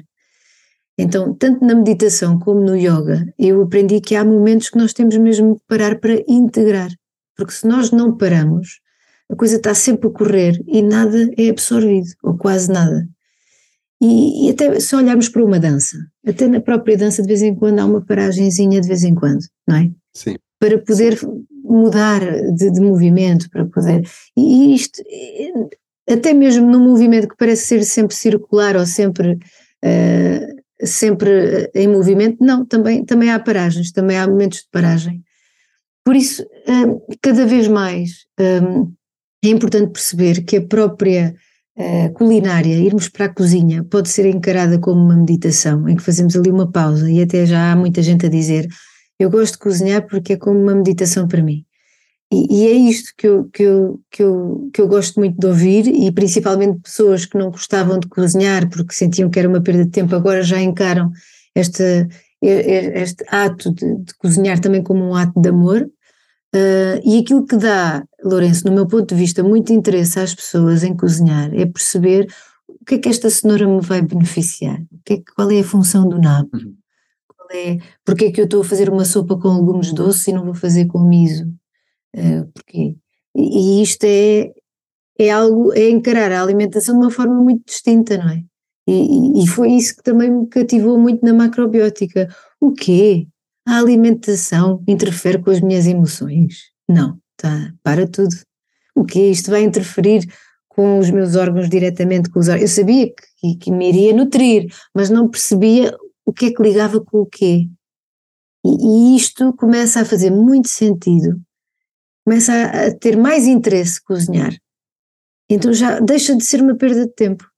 Então, 0.98 1.34
tanto 1.34 1.64
na 1.64 1.74
meditação 1.74 2.38
como 2.38 2.60
no 2.60 2.74
yoga, 2.74 3.26
eu 3.38 3.62
aprendi 3.62 4.00
que 4.00 4.16
há 4.16 4.24
momentos 4.24 4.70
que 4.70 4.78
nós 4.78 4.92
temos 4.92 5.16
mesmo 5.18 5.54
de 5.54 5.60
parar 5.68 6.00
para 6.00 6.22
integrar, 6.26 6.88
porque 7.36 7.52
se 7.52 7.66
nós 7.66 7.90
não 7.90 8.16
paramos, 8.16 8.80
a 9.30 9.36
coisa 9.36 9.56
está 9.56 9.74
sempre 9.74 10.08
a 10.08 10.10
correr 10.12 10.62
e 10.66 10.82
nada 10.82 11.30
é 11.36 11.48
absorvido, 11.48 12.08
ou 12.22 12.36
quase 12.36 12.70
nada. 12.70 13.08
E, 14.00 14.46
e 14.46 14.50
até 14.50 14.78
se 14.78 14.94
olharmos 14.94 15.28
para 15.28 15.44
uma 15.44 15.58
dança, 15.58 15.96
até 16.26 16.46
na 16.46 16.60
própria 16.60 16.96
dança 16.96 17.22
de 17.22 17.28
vez 17.28 17.42
em 17.42 17.54
quando 17.54 17.78
há 17.78 17.84
uma 17.84 18.04
paragenzinha 18.04 18.80
de 18.80 18.88
vez 18.88 19.02
em 19.02 19.14
quando, 19.14 19.42
não 19.66 19.76
é? 19.76 19.90
Sim. 20.14 20.36
Para 20.60 20.78
poder 20.78 21.18
mudar 21.64 22.20
de, 22.52 22.70
de 22.70 22.80
movimento, 22.80 23.50
para 23.50 23.64
poder. 23.66 24.06
E 24.36 24.74
isto, 24.74 25.02
até 26.08 26.32
mesmo 26.32 26.70
num 26.70 26.84
movimento 26.84 27.28
que 27.28 27.36
parece 27.36 27.66
ser 27.66 27.84
sempre 27.84 28.14
circular 28.14 28.76
ou 28.76 28.86
sempre. 28.86 29.38
Uh, 29.84 30.56
sempre 30.82 31.70
em 31.74 31.88
movimento, 31.88 32.36
não, 32.44 32.64
também, 32.64 33.04
também 33.04 33.30
há 33.30 33.38
paragens, 33.38 33.92
também 33.92 34.18
há 34.18 34.26
momentos 34.26 34.58
de 34.58 34.68
paragem. 34.70 35.22
Por 36.04 36.14
isso, 36.14 36.44
um, 36.68 37.00
cada 37.22 37.46
vez 37.46 37.66
mais 37.66 38.26
um, 38.38 38.92
é 39.44 39.48
importante 39.48 39.92
perceber 39.92 40.42
que 40.44 40.56
a 40.56 40.66
própria 40.66 41.34
uh, 41.76 42.12
culinária, 42.14 42.74
irmos 42.74 43.08
para 43.08 43.26
a 43.26 43.32
cozinha, 43.32 43.84
pode 43.84 44.08
ser 44.08 44.26
encarada 44.26 44.78
como 44.78 45.00
uma 45.00 45.16
meditação, 45.16 45.88
em 45.88 45.96
que 45.96 46.02
fazemos 46.02 46.34
ali 46.34 46.50
uma 46.50 46.70
pausa, 46.70 47.10
e 47.10 47.22
até 47.22 47.46
já 47.46 47.72
há 47.72 47.76
muita 47.76 48.02
gente 48.02 48.26
a 48.26 48.30
dizer: 48.30 48.66
Eu 49.18 49.30
gosto 49.30 49.54
de 49.54 49.58
cozinhar 49.58 50.06
porque 50.06 50.34
é 50.34 50.36
como 50.36 50.58
uma 50.60 50.74
meditação 50.74 51.28
para 51.28 51.42
mim. 51.42 51.64
E, 52.32 52.62
e, 52.62 52.66
é 52.66 52.72
isto 52.72 53.12
que 53.16 53.26
eu, 53.26 53.44
que, 53.52 53.62
eu, 53.62 54.00
que, 54.10 54.22
eu, 54.22 54.70
que 54.72 54.80
eu 54.80 54.88
gosto 54.88 55.20
muito 55.20 55.38
de 55.38 55.46
ouvir, 55.46 55.86
e 55.86 56.10
principalmente 56.10 56.80
pessoas 56.80 57.24
que 57.24 57.38
não 57.38 57.50
gostavam 57.50 58.00
de 58.00 58.08
cozinhar 58.08 58.68
porque 58.68 58.94
sentiam 58.94 59.30
que 59.30 59.38
era 59.38 59.48
uma 59.48 59.62
perda 59.62 59.84
de 59.84 59.90
tempo, 59.92 60.14
agora 60.14 60.42
já 60.42 60.60
encaram 60.60 61.12
este, 61.54 62.08
este 62.42 63.24
ato 63.28 63.72
de, 63.72 64.04
de 64.04 64.14
cozinhar 64.18 64.58
também 64.58 64.82
como 64.82 65.04
um 65.04 65.14
ato 65.14 65.40
de 65.40 65.48
amor. 65.48 65.88
Uh, 66.56 67.02
e 67.04 67.18
aquilo 67.18 67.44
que 67.44 67.56
dá, 67.56 68.04
Lourenço, 68.24 68.64
no 68.66 68.72
meu 68.72 68.86
ponto 68.86 69.14
de 69.14 69.20
vista, 69.20 69.42
muito 69.42 69.72
interesse 69.72 70.18
às 70.18 70.34
pessoas 70.34 70.82
em 70.84 70.96
cozinhar 70.96 71.52
é 71.54 71.66
perceber 71.66 72.28
que 72.86 72.94
é 72.94 72.98
que 72.98 73.08
esta 73.08 73.28
cenoura 73.28 73.66
me 73.66 73.80
vai 73.80 74.00
beneficiar? 74.00 74.80
O 74.92 74.98
que 75.04 75.14
é, 75.14 75.22
qual 75.34 75.50
é 75.50 75.58
a 75.58 75.64
função 75.64 76.08
do 76.08 76.18
nabo? 76.18 76.50
Uhum. 76.54 76.76
Qual 77.26 77.48
é, 77.50 77.78
porque 78.04 78.26
é 78.26 78.32
que 78.32 78.40
eu 78.40 78.44
estou 78.44 78.62
a 78.62 78.64
fazer 78.64 78.88
uma 78.88 79.04
sopa 79.04 79.36
com 79.36 79.48
legumes 79.48 79.92
doces 79.92 80.26
e 80.28 80.32
não 80.32 80.44
vou 80.44 80.54
fazer 80.54 80.86
com 80.86 81.00
miso? 81.00 81.44
Uh, 82.14 82.46
porquê? 82.54 82.96
E, 83.34 83.80
e 83.80 83.82
isto 83.82 84.04
é, 84.04 84.52
é 85.18 85.30
algo, 85.30 85.72
é 85.72 85.90
encarar 85.90 86.30
a 86.30 86.40
alimentação 86.40 86.96
de 86.96 87.04
uma 87.04 87.10
forma 87.10 87.34
muito 87.34 87.64
distinta, 87.66 88.16
não 88.16 88.30
é? 88.30 88.44
E, 88.88 89.42
e, 89.42 89.48
foi 89.48 89.72
isso 89.72 89.96
que 89.96 90.02
também 90.04 90.30
me 90.30 90.46
cativou 90.46 90.96
muito 90.96 91.24
na 91.24 91.34
macrobiótica. 91.34 92.28
O 92.60 92.72
quê? 92.72 93.26
A 93.66 93.78
alimentação 93.78 94.82
interfere 94.86 95.42
com 95.42 95.50
as 95.50 95.60
minhas 95.60 95.86
emoções? 95.86 96.70
Não, 96.88 97.18
tá, 97.36 97.72
para 97.82 98.06
tudo. 98.06 98.34
O 98.94 99.04
quê? 99.04 99.28
Isto 99.30 99.50
vai 99.50 99.62
interferir 99.62 100.24
com 100.68 100.98
os 100.98 101.10
meus 101.10 101.34
órgãos 101.34 101.68
diretamente 101.68 102.30
com 102.30 102.38
os 102.38 102.48
órgãos. 102.48 102.70
Eu 102.70 102.76
sabia 102.76 103.12
que, 103.40 103.56
que 103.56 103.72
me 103.72 103.88
iria 103.88 104.14
nutrir, 104.14 104.72
mas 104.94 105.10
não 105.10 105.28
percebia 105.28 105.96
o 106.24 106.32
que 106.32 106.46
é 106.46 106.52
que 106.52 106.62
ligava 106.62 107.00
com 107.00 107.18
o 107.18 107.26
quê. 107.26 107.68
E, 108.64 109.14
e 109.14 109.16
isto 109.16 109.52
começa 109.54 110.00
a 110.00 110.04
fazer 110.04 110.30
muito 110.30 110.68
sentido, 110.68 111.40
começa 112.24 112.52
a, 112.52 112.86
a 112.86 112.94
ter 112.94 113.16
mais 113.16 113.46
interesse 113.46 114.02
cozinhar. 114.02 114.54
Então 115.50 115.72
já 115.72 115.98
deixa 115.98 116.36
de 116.36 116.44
ser 116.44 116.60
uma 116.60 116.76
perda 116.76 117.06
de 117.06 117.12
tempo. 117.12 117.48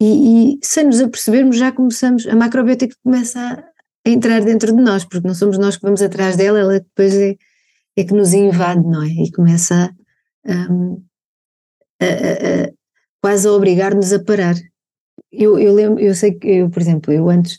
E, 0.00 0.56
e, 0.56 0.58
sem 0.62 0.84
nos 0.84 1.00
apercebermos, 1.00 1.56
já 1.56 1.70
começamos, 1.70 2.26
a 2.26 2.34
macrobiótica 2.34 2.96
começa 3.04 3.64
a, 4.06 4.08
a, 4.08 4.12
entrar 4.12 4.40
dentro 4.42 4.74
de 4.74 4.82
nós, 4.82 5.04
porque 5.04 5.26
não 5.26 5.34
somos 5.34 5.58
nós 5.58 5.76
que 5.76 5.82
vamos 5.82 6.02
atrás 6.02 6.36
dela, 6.36 6.58
ela 6.58 6.80
depois 6.80 7.14
é, 7.14 7.36
é 7.96 8.04
que 8.04 8.14
nos 8.14 8.32
invade, 8.32 8.82
não 8.82 9.02
é? 9.02 9.08
E 9.08 9.30
começa 9.30 9.94
um, 10.46 11.02
a, 12.00 12.04
a, 12.04 12.72
quase 13.20 13.46
a 13.46 13.52
obrigar-nos 13.52 14.12
a 14.12 14.22
parar. 14.22 14.56
Eu, 15.30 15.58
eu 15.58 15.74
lembro, 15.74 16.00
eu 16.00 16.14
sei 16.14 16.32
que 16.32 16.48
eu, 16.48 16.70
por 16.70 16.80
exemplo, 16.80 17.12
eu 17.12 17.28
antes, 17.30 17.58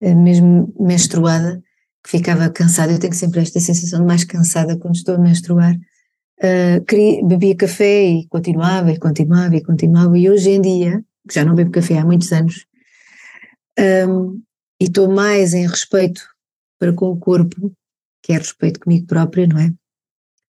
eh, 0.00 0.14
mesmo 0.14 0.72
menstruada, 0.78 1.62
que 2.02 2.10
ficava 2.10 2.50
cansada, 2.50 2.92
eu 2.92 2.98
tenho 2.98 3.14
sempre 3.14 3.40
esta 3.40 3.60
sensação 3.60 4.00
de 4.00 4.06
mais 4.06 4.24
cansada 4.24 4.76
quando 4.76 4.96
estou 4.96 5.14
a 5.14 5.18
menstruar, 5.18 5.74
uh, 5.74 6.84
queria, 6.84 7.24
bebia 7.24 7.56
café 7.56 8.04
e 8.04 8.26
continuava 8.28 8.90
e 8.90 8.98
continuava 8.98 9.54
e 9.54 9.62
continuava, 9.62 10.18
e 10.18 10.28
hoje 10.28 10.50
em 10.50 10.60
dia 10.60 11.04
que 11.28 11.34
já 11.34 11.44
não 11.44 11.54
bebo 11.54 11.70
café 11.70 11.98
há 11.98 12.04
muitos 12.04 12.32
anos, 12.32 12.66
um, 14.08 14.42
e 14.82 14.86
estou 14.86 15.08
mais 15.08 15.54
em 15.54 15.64
respeito 15.64 16.20
para 16.76 16.92
com 16.92 17.06
o 17.06 17.16
corpo, 17.16 17.72
que 18.20 18.32
é 18.32 18.36
respeito 18.36 18.80
comigo 18.80 19.06
própria, 19.06 19.46
não 19.46 19.56
é? 19.56 19.72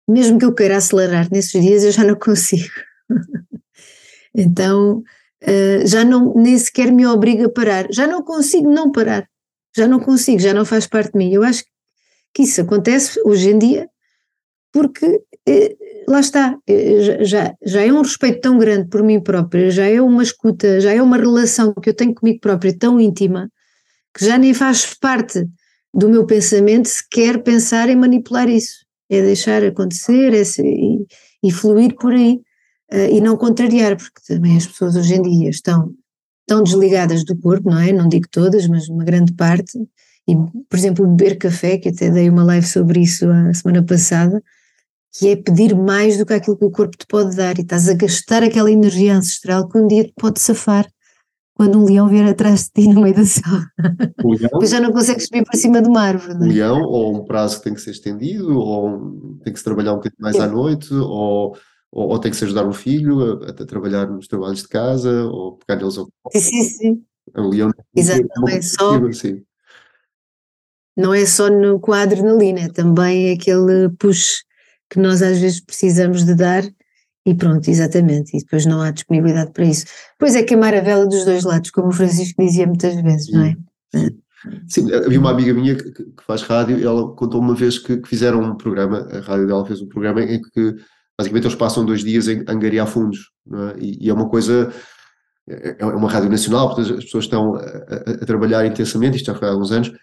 Mesmo 0.09 0.39
que 0.39 0.45
eu 0.45 0.55
queira 0.55 0.77
acelerar 0.77 1.29
nesses 1.31 1.51
dias, 1.51 1.83
eu 1.83 1.91
já 1.91 2.03
não 2.03 2.15
consigo. 2.15 2.73
então, 4.35 5.03
uh, 5.43 5.85
já 5.85 6.03
não, 6.03 6.33
nem 6.33 6.57
sequer 6.57 6.91
me 6.91 7.05
obriga 7.05 7.45
a 7.45 7.49
parar. 7.49 7.85
Já 7.91 8.07
não 8.07 8.23
consigo 8.23 8.71
não 8.71 8.91
parar. 8.91 9.29
Já 9.77 9.87
não 9.87 9.99
consigo, 9.99 10.39
já 10.39 10.51
não 10.51 10.65
faz 10.65 10.87
parte 10.87 11.11
de 11.11 11.19
mim. 11.19 11.31
Eu 11.31 11.43
acho 11.43 11.63
que 12.33 12.41
isso 12.41 12.59
acontece 12.59 13.21
hoje 13.23 13.51
em 13.51 13.59
dia 13.59 13.87
porque 14.71 15.21
eh, 15.47 15.75
lá 16.07 16.19
está, 16.19 16.57
eh, 16.65 17.23
já, 17.23 17.53
já 17.63 17.85
é 17.85 17.93
um 17.93 18.01
respeito 18.01 18.41
tão 18.41 18.57
grande 18.57 18.89
por 18.89 19.03
mim 19.03 19.21
própria, 19.21 19.69
já 19.69 19.85
é 19.85 20.01
uma 20.01 20.23
escuta, 20.23 20.81
já 20.81 20.91
é 20.91 21.01
uma 21.03 21.17
relação 21.17 21.71
que 21.75 21.89
eu 21.89 21.93
tenho 21.93 22.15
comigo 22.15 22.39
própria 22.39 22.75
tão 22.75 22.99
íntima, 22.99 23.51
que 24.13 24.25
já 24.25 24.37
nem 24.37 24.53
faz 24.53 24.93
parte 24.93 25.47
do 25.93 26.09
meu 26.09 26.25
pensamento 26.25 26.87
sequer 26.87 27.43
pensar 27.43 27.89
em 27.89 27.95
manipular 27.95 28.49
isso. 28.49 28.83
É 29.09 29.21
deixar 29.21 29.63
acontecer 29.63 30.33
é 30.33 30.43
ser, 30.43 30.65
e, 30.65 31.05
e, 31.43 31.51
fluir 31.51 31.95
por 31.95 32.13
aí 32.13 32.39
uh, 32.91 33.09
e 33.11 33.21
não 33.21 33.37
contrariar, 33.37 33.95
porque 33.95 34.21
também 34.27 34.57
as 34.57 34.65
pessoas 34.65 34.95
hoje 34.95 35.15
em 35.15 35.21
dia 35.21 35.49
estão 35.49 35.93
tão 36.47 36.63
desligadas 36.63 37.23
do 37.23 37.37
corpo, 37.37 37.69
não 37.69 37.79
é? 37.79 37.91
Não 37.91 38.07
digo 38.07 38.27
todas, 38.29 38.67
mas 38.67 38.89
uma 38.89 39.03
grande 39.03 39.33
parte. 39.33 39.77
E, 40.27 40.35
por 40.69 40.77
exemplo, 40.77 41.07
beber 41.07 41.37
café, 41.37 41.77
que 41.77 41.89
até 41.89 42.09
dei 42.09 42.29
uma 42.29 42.43
live 42.43 42.65
sobre 42.65 43.01
isso 43.01 43.29
a 43.29 43.53
semana 43.53 43.83
passada, 43.83 44.41
que 45.11 45.29
é 45.29 45.35
pedir 45.35 45.75
mais 45.75 46.17
do 46.17 46.25
que 46.25 46.33
aquilo 46.33 46.57
que 46.57 46.65
o 46.65 46.71
corpo 46.71 46.97
te 46.97 47.05
pode 47.07 47.35
dar 47.35 47.57
e 47.59 47.61
estás 47.61 47.87
a 47.87 47.93
gastar 47.93 48.41
aquela 48.41 48.71
energia 48.71 49.15
ancestral 49.15 49.67
que 49.67 49.77
um 49.77 49.87
dia 49.87 50.05
te 50.05 50.13
pode 50.17 50.39
safar 50.39 50.87
quando 51.53 51.79
um 51.79 51.85
leão 51.85 52.07
vier 52.07 52.27
atrás 52.27 52.65
de 52.65 52.83
ti 52.83 52.93
no 52.93 53.01
meio 53.01 53.15
da 53.15 53.25
sala. 53.25 53.65
Depois 54.39 54.69
já 54.69 54.79
não 54.79 54.91
consegues 54.91 55.25
subir 55.25 55.43
para 55.43 55.59
cima 55.59 55.81
de 55.81 55.87
uma 55.87 56.01
árvore. 56.01 56.35
Um 56.35 56.47
leão, 56.47 56.81
ou 56.81 57.15
um 57.15 57.25
prazo 57.25 57.57
que 57.57 57.63
tem 57.65 57.73
que 57.73 57.81
ser 57.81 57.91
estendido, 57.91 58.57
ou 58.57 59.37
tem 59.43 59.53
que 59.53 59.59
se 59.59 59.65
trabalhar 59.65 59.93
um 59.93 59.97
bocadinho 59.97 60.21
mais 60.21 60.39
à 60.39 60.47
noite, 60.47 60.93
ou, 60.93 61.55
ou, 61.91 62.09
ou 62.09 62.19
tem 62.19 62.31
que 62.31 62.37
se 62.37 62.45
ajudar 62.45 62.67
o 62.67 62.73
filho 62.73 63.43
a, 63.43 63.49
a, 63.49 63.65
trabalhar 63.65 64.09
nos 64.09 64.27
trabalhos 64.27 64.63
de 64.63 64.67
casa, 64.67 65.25
ou 65.25 65.57
pegar 65.57 65.79
neles 65.79 65.97
ao 65.97 66.07
Sim, 66.31 66.39
sim, 66.39 66.63
sim. 66.63 67.03
Um 67.37 67.49
leão 67.49 67.71
Exato, 67.95 68.25
não 68.35 68.49
é 68.49 68.61
só. 68.61 69.05
Assim. 69.05 69.43
Não 70.97 71.13
é 71.13 71.25
só 71.25 71.49
no, 71.49 71.79
com 71.79 71.93
a 71.93 72.01
adrenalina, 72.01 72.61
é 72.61 72.69
também 72.69 73.31
aquele 73.31 73.89
push 73.97 74.43
que 74.89 74.99
nós 74.99 75.21
às 75.21 75.39
vezes 75.39 75.59
precisamos 75.59 76.23
de 76.23 76.35
dar 76.35 76.63
e 77.25 77.33
pronto, 77.33 77.69
exatamente, 77.69 78.35
e 78.35 78.39
depois 78.39 78.65
não 78.65 78.81
há 78.81 78.91
disponibilidade 78.91 79.51
para 79.51 79.65
isso. 79.65 79.85
Pois 80.19 80.35
é 80.35 80.43
que 80.43 80.53
é 80.53 80.57
maravilha 80.57 81.05
dos 81.05 81.23
dois 81.23 81.43
lados, 81.43 81.71
como 81.71 81.87
o 81.87 81.91
Francisco 81.91 82.43
dizia 82.43 82.67
muitas 82.67 82.95
vezes, 83.01 83.31
não 83.31 83.45
é? 83.45 83.55
Sim, 84.67 84.91
havia 84.93 85.19
uma 85.19 85.31
amiga 85.31 85.53
minha 85.53 85.75
que, 85.75 85.93
faz 86.27 86.41
rádio 86.41 86.85
ela 86.85 87.15
contou 87.15 87.39
uma 87.39 87.55
vez 87.55 87.79
que, 87.79 87.97
que, 87.97 88.09
fizeram 88.09 88.41
um 88.41 88.55
programa, 88.55 89.07
a 89.11 89.19
rádio 89.21 89.47
dela 89.47 89.65
fez 89.65 89.81
um 89.81 89.87
programa 89.87 90.21
em 90.21 90.41
que 90.41 90.75
basicamente 91.17 91.45
eles 91.45 91.55
passam 91.55 91.85
dois 91.85 92.03
dias 92.03 92.27
em 92.27 92.43
angariar 92.47 92.87
fundos, 92.87 93.31
é? 93.51 93.79
e, 93.79 94.05
e, 94.05 94.09
é 94.09 94.13
uma 94.13 94.27
coisa, 94.27 94.73
é, 95.47 95.77
é 95.79 95.85
uma 95.85 96.09
rádio 96.09 96.29
nacional, 96.29 96.67
portanto 96.67 96.97
as 96.97 97.05
pessoas 97.05 97.23
estão 97.23 97.55
a, 97.55 97.59
a, 97.61 98.11
a 98.21 98.25
trabalhar 98.25 98.65
intensamente, 98.65 99.15
isto 99.15 99.27
já 99.27 99.35
foi 99.35 99.47
há 99.47 99.51
alguns 99.51 99.71
anos, 99.71 99.93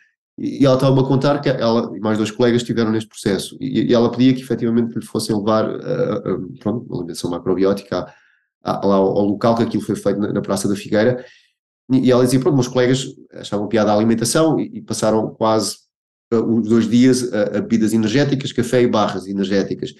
e 0.40 0.64
ela 0.64 0.74
estava-me 0.74 1.02
a 1.02 1.04
contar 1.04 1.38
que 1.38 1.50
ela 1.50 1.94
e 1.94 2.00
mais 2.00 2.16
dois 2.16 2.30
colegas 2.30 2.62
estiveram 2.62 2.90
neste 2.90 3.10
processo 3.10 3.58
e, 3.60 3.82
e, 3.82 3.94
ela 3.94 4.10
pedia 4.10 4.32
que 4.32 4.40
efetivamente 4.40 4.98
lhe 4.98 5.04
fossem 5.04 5.36
levar 5.36 5.68
uh, 5.68 6.34
uh, 6.34 6.58
pronto, 6.58 6.86
uma 6.86 6.96
alimentação 6.96 7.30
macrobiótica 7.30 8.06
lá 8.64 8.94
ao, 8.94 9.18
ao, 9.18 9.24
local 9.26 9.54
que 9.54 9.64
aquilo 9.64 9.82
foi 9.82 9.94
feito 9.96 10.18
na, 10.18 10.32
na 10.32 10.40
Praça 10.40 10.66
da 10.66 10.74
Figueira 10.74 11.22
e, 11.92 12.06
e, 12.06 12.10
ela 12.10 12.24
dizia, 12.24 12.40
pronto, 12.40 12.54
meus 12.54 12.68
colegas 12.68 13.04
achavam 13.34 13.68
piada 13.68 13.92
a 13.92 13.94
alimentação 13.94 14.58
e, 14.58 14.78
e 14.78 14.80
passaram 14.80 15.34
quase 15.34 15.76
os 16.32 16.68
dois 16.68 16.88
dias 16.88 17.30
a, 17.34 17.58
a, 17.58 17.60
bebidas 17.60 17.92
energéticas, 17.92 18.52
café 18.52 18.80
e 18.80 18.86
barras 18.86 19.26
energéticas. 19.26 19.90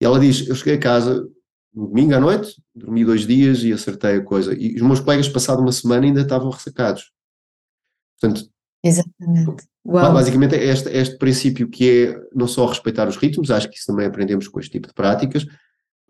E 0.00 0.04
ela 0.04 0.18
diz, 0.18 0.48
eu 0.48 0.54
cheguei 0.54 0.74
a 0.74 0.80
casa 0.80 1.28
no 1.74 1.88
domingo 1.88 2.14
à 2.14 2.20
noite, 2.20 2.56
dormi 2.74 3.04
dois 3.04 3.26
dias 3.26 3.62
e 3.62 3.72
acertei 3.72 4.16
a 4.16 4.24
coisa. 4.24 4.54
E 4.58 4.74
os 4.74 4.82
meus 4.82 5.00
colegas, 5.00 5.28
passado 5.28 5.60
uma 5.60 5.72
semana, 5.72 6.06
ainda 6.06 6.22
estavam 6.22 6.48
ressecados. 6.50 7.12
Portanto, 8.18 8.48
Exatamente. 8.82 9.66
Uau. 9.86 10.12
Basicamente 10.12 10.56
é 10.56 10.64
este, 10.64 10.88
é 10.88 10.98
este 10.98 11.16
princípio 11.16 11.68
que 11.68 11.90
é 11.90 12.20
não 12.34 12.48
só 12.48 12.66
respeitar 12.66 13.06
os 13.06 13.16
ritmos, 13.16 13.50
acho 13.50 13.70
que 13.70 13.76
isso 13.76 13.86
também 13.86 14.06
aprendemos 14.06 14.48
com 14.48 14.58
este 14.58 14.72
tipo 14.72 14.88
de 14.88 14.94
práticas, 14.94 15.46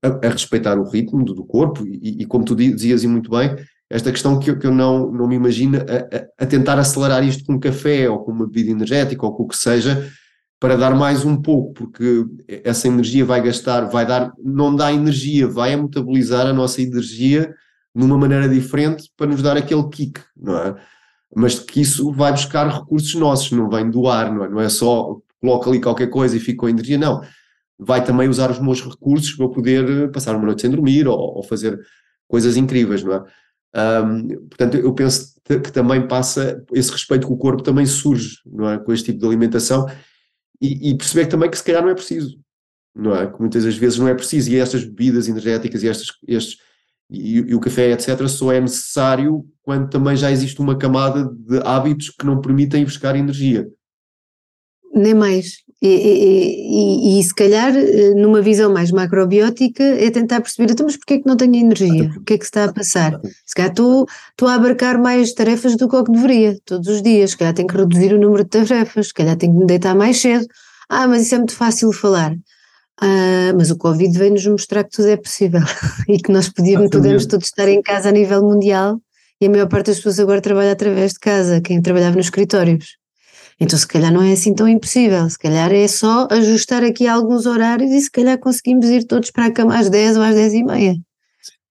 a, 0.02 0.26
a 0.26 0.30
respeitar 0.30 0.78
o 0.78 0.88
ritmo 0.88 1.24
do, 1.24 1.34
do 1.34 1.44
corpo 1.44 1.86
e, 1.86 2.22
e, 2.22 2.26
como 2.26 2.44
tu 2.44 2.56
dizias 2.56 3.04
e 3.04 3.06
muito 3.06 3.30
bem, 3.30 3.54
esta 3.90 4.10
questão 4.10 4.38
que 4.38 4.50
eu, 4.50 4.58
que 4.58 4.66
eu 4.66 4.72
não, 4.72 5.12
não 5.12 5.28
me 5.28 5.36
imagino 5.36 5.78
a, 5.78 6.42
a, 6.42 6.46
tentar 6.46 6.78
acelerar 6.78 7.22
isto 7.22 7.44
com 7.44 7.54
um 7.54 7.60
café 7.60 8.08
ou 8.08 8.20
com 8.20 8.32
uma 8.32 8.46
bebida 8.46 8.70
energética 8.70 9.24
ou 9.26 9.34
com 9.34 9.44
o 9.44 9.48
que 9.48 9.56
seja, 9.56 10.10
para 10.58 10.76
dar 10.76 10.94
mais 10.94 11.24
um 11.24 11.40
pouco, 11.40 11.74
porque 11.74 12.24
essa 12.64 12.88
energia 12.88 13.24
vai 13.24 13.42
gastar, 13.42 13.82
vai 13.82 14.06
dar, 14.06 14.32
não 14.42 14.74
dá 14.74 14.90
energia, 14.90 15.46
vai 15.46 15.76
metabolizar 15.76 16.46
a 16.46 16.52
nossa 16.52 16.80
energia 16.80 17.54
numa 17.94 18.16
maneira 18.16 18.48
diferente 18.48 19.10
para 19.16 19.26
nos 19.26 19.42
dar 19.42 19.56
aquele 19.56 19.86
kick, 19.88 20.20
não 20.36 20.56
é? 20.56 20.74
Mas 21.34 21.58
que 21.58 21.80
isso 21.80 22.12
vai 22.12 22.32
buscar 22.32 22.68
recursos 22.68 23.14
nossos, 23.14 23.50
não 23.52 23.68
vem 23.68 23.90
doar, 23.90 24.32
não 24.32 24.44
é, 24.44 24.48
não 24.48 24.60
é 24.60 24.68
só 24.68 25.18
coloca 25.40 25.68
ali 25.68 25.80
qualquer 25.80 26.08
coisa 26.08 26.36
e 26.36 26.40
fica 26.40 26.60
com 26.60 26.68
energia, 26.68 26.98
não. 26.98 27.22
Vai 27.78 28.04
também 28.04 28.28
usar 28.28 28.50
os 28.50 28.58
meus 28.58 28.82
recursos 28.82 29.32
para 29.32 29.48
poder 29.48 29.88
eh, 29.88 30.08
passar 30.08 30.34
uma 30.34 30.46
noite 30.46 30.62
sem 30.62 30.70
dormir 30.70 31.06
ou, 31.06 31.18
ou 31.18 31.42
fazer 31.42 31.78
coisas 32.26 32.56
incríveis, 32.56 33.02
não 33.02 33.14
é? 33.14 33.24
Um, 33.76 34.48
portanto, 34.48 34.76
eu 34.78 34.94
penso 34.94 35.34
que 35.44 35.70
também 35.70 36.08
passa, 36.08 36.64
esse 36.72 36.90
respeito 36.90 37.26
com 37.26 37.34
o 37.34 37.38
corpo 37.38 37.62
também 37.62 37.84
surge, 37.84 38.38
não 38.46 38.70
é? 38.70 38.78
Com 38.78 38.92
este 38.92 39.12
tipo 39.12 39.20
de 39.20 39.26
alimentação 39.26 39.86
e, 40.60 40.90
e 40.90 40.96
perceber 40.96 41.26
também 41.26 41.50
que 41.50 41.58
se 41.58 41.64
calhar 41.64 41.82
não 41.82 41.90
é 41.90 41.94
preciso, 41.94 42.38
não 42.94 43.14
é? 43.14 43.30
Que 43.30 43.38
muitas 43.38 43.64
das 43.64 43.76
vezes 43.76 43.98
não 43.98 44.08
é 44.08 44.14
preciso 44.14 44.50
e 44.50 44.56
estas 44.56 44.84
bebidas 44.84 45.28
energéticas 45.28 45.82
e 45.82 45.88
estes 45.88 46.58
e, 47.10 47.36
e, 47.38 47.54
o 47.54 47.60
café, 47.60 47.92
etc., 47.92 48.26
só 48.28 48.52
é 48.52 48.60
necessário 48.60 49.44
quando 49.62 49.88
também 49.88 50.16
já 50.16 50.30
existe 50.30 50.60
uma 50.60 50.76
camada 50.76 51.24
de 51.24 51.60
hábitos 51.64 52.10
que 52.10 52.26
não 52.26 52.40
permitem 52.40 52.84
buscar 52.84 53.16
energia. 53.16 53.68
Nem 54.92 55.14
mais. 55.14 55.66
E, 55.82 55.88
e, 55.88 57.20
e, 57.20 57.22
se 57.22 57.34
calhar, 57.34 57.76
eh, 57.76 58.14
numa 58.14 58.40
visão 58.40 58.72
mais 58.72 58.90
macrobiótica, 58.90 59.82
é 59.82 60.10
tentar 60.10 60.40
perceber, 60.40 60.72
então, 60.72 60.86
mas 60.86 60.96
porquê 60.96 61.14
é 61.14 61.18
que 61.18 61.26
não 61.26 61.36
tenho 61.36 61.54
energia? 61.54 62.10
O 62.16 62.24
que 62.24 62.34
é 62.34 62.38
que 62.38 62.44
se 62.44 62.48
está 62.48 62.64
a 62.64 62.72
passar? 62.72 63.20
Se 63.44 63.54
calhar 63.54 63.70
estou, 63.70 64.06
estou 64.30 64.48
a 64.48 64.54
abarcar 64.54 64.98
mais 64.98 65.34
tarefas 65.34 65.76
do 65.76 65.86
que 65.86 65.96
o 65.96 66.02
que 66.02 66.12
deveria, 66.12 66.58
todos 66.64 66.88
os 66.88 67.02
dias. 67.02 67.32
Se 67.32 67.36
calhar 67.36 67.52
tenho 67.52 67.68
que 67.68 67.76
reduzir 67.76 68.14
o 68.14 68.18
número 68.18 68.42
de 68.44 68.50
tarefas, 68.50 69.08
se 69.08 69.14
calhar 69.14 69.36
tenho 69.36 69.52
que 69.52 69.58
me 69.58 69.66
deitar 69.66 69.94
mais 69.94 70.18
cedo. 70.18 70.46
Ah, 70.88 71.06
mas 71.06 71.22
isso 71.22 71.34
é 71.34 71.38
muito 71.38 71.54
fácil 71.54 71.90
de 71.90 71.96
falar. 71.96 72.34
Uh, 73.02 73.52
mas 73.56 73.70
o 73.70 73.76
Covid 73.76 74.16
veio-nos 74.18 74.46
mostrar 74.46 74.82
que 74.82 74.90
tudo 74.90 75.08
é 75.08 75.16
possível 75.16 75.60
e 76.08 76.18
que 76.18 76.32
nós 76.32 76.48
podíamos, 76.48 76.90
podemos 76.90 77.26
todos 77.26 77.48
estar 77.48 77.68
em 77.68 77.82
casa 77.82 78.08
a 78.08 78.12
nível 78.12 78.42
mundial 78.42 78.98
e 79.38 79.46
a 79.46 79.50
maior 79.50 79.68
parte 79.68 79.88
das 79.88 79.96
pessoas 79.96 80.18
agora 80.18 80.40
trabalha 80.40 80.72
através 80.72 81.12
de 81.12 81.18
casa, 81.18 81.60
quem 81.60 81.82
trabalhava 81.82 82.16
nos 82.16 82.26
escritórios. 82.26 82.96
Então, 83.60 83.78
se 83.78 83.86
calhar 83.86 84.12
não 84.12 84.22
é 84.22 84.32
assim 84.32 84.54
tão 84.54 84.68
impossível, 84.68 85.28
se 85.28 85.38
calhar 85.38 85.72
é 85.72 85.88
só 85.88 86.26
ajustar 86.30 86.82
aqui 86.82 87.06
alguns 87.06 87.46
horários 87.46 87.90
e 87.90 88.00
se 88.00 88.10
calhar 88.10 88.38
conseguimos 88.38 88.86
ir 88.86 89.04
todos 89.04 89.30
para 89.30 89.46
a 89.46 89.50
cama 89.50 89.78
às 89.78 89.88
10 89.88 90.16
ou 90.16 90.22
às 90.22 90.34
10 90.34 90.54
e 90.54 90.64
meia. 90.64 90.96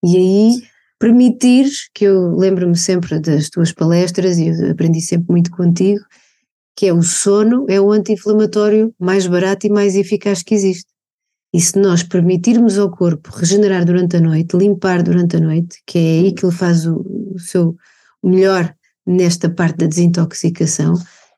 E 0.03 0.17
aí 0.17 0.61
permitir, 0.99 1.67
que 1.93 2.05
eu 2.05 2.35
lembro-me 2.35 2.75
sempre 2.75 3.19
das 3.19 3.49
tuas 3.49 3.71
palestras 3.71 4.37
e 4.37 4.47
eu 4.47 4.71
aprendi 4.71 5.01
sempre 5.01 5.27
muito 5.29 5.51
contigo, 5.51 5.99
que 6.75 6.87
é 6.87 6.93
o 6.93 7.01
sono 7.01 7.65
é 7.69 7.79
o 7.79 7.91
anti-inflamatório 7.91 8.93
mais 8.99 9.27
barato 9.27 9.67
e 9.67 9.69
mais 9.69 9.95
eficaz 9.95 10.41
que 10.41 10.55
existe. 10.55 10.94
E 11.55 11.61
se 11.61 11.79
nós 11.79 12.03
permitirmos 12.03 12.77
ao 12.77 12.91
corpo 12.91 13.29
regenerar 13.33 13.85
durante 13.85 14.17
a 14.17 14.19
noite, 14.19 14.57
limpar 14.57 15.01
durante 15.01 15.37
a 15.37 15.39
noite, 15.39 15.81
que 15.87 15.97
é 15.97 16.01
aí 16.01 16.33
que 16.33 16.45
ele 16.45 16.53
faz 16.53 16.85
o, 16.85 16.97
o 17.33 17.39
seu 17.39 17.77
melhor 18.21 18.75
nesta 19.07 19.49
parte 19.49 19.77
da 19.77 19.85
desintoxicação, 19.85 20.95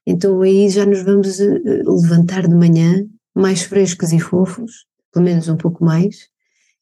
então 0.07 0.41
aí 0.41 0.70
já 0.70 0.88
nos 0.88 1.03
vamos 1.03 1.39
eh, 1.39 1.61
levantar 1.86 2.47
de 2.47 2.55
manhã 2.55 3.05
mais 3.36 3.61
frescos 3.61 4.11
e 4.11 4.20
fofos, 4.20 4.88
pelo 5.13 5.24
menos 5.24 5.49
um 5.49 5.55
pouco 5.55 5.86
mais, 5.86 6.30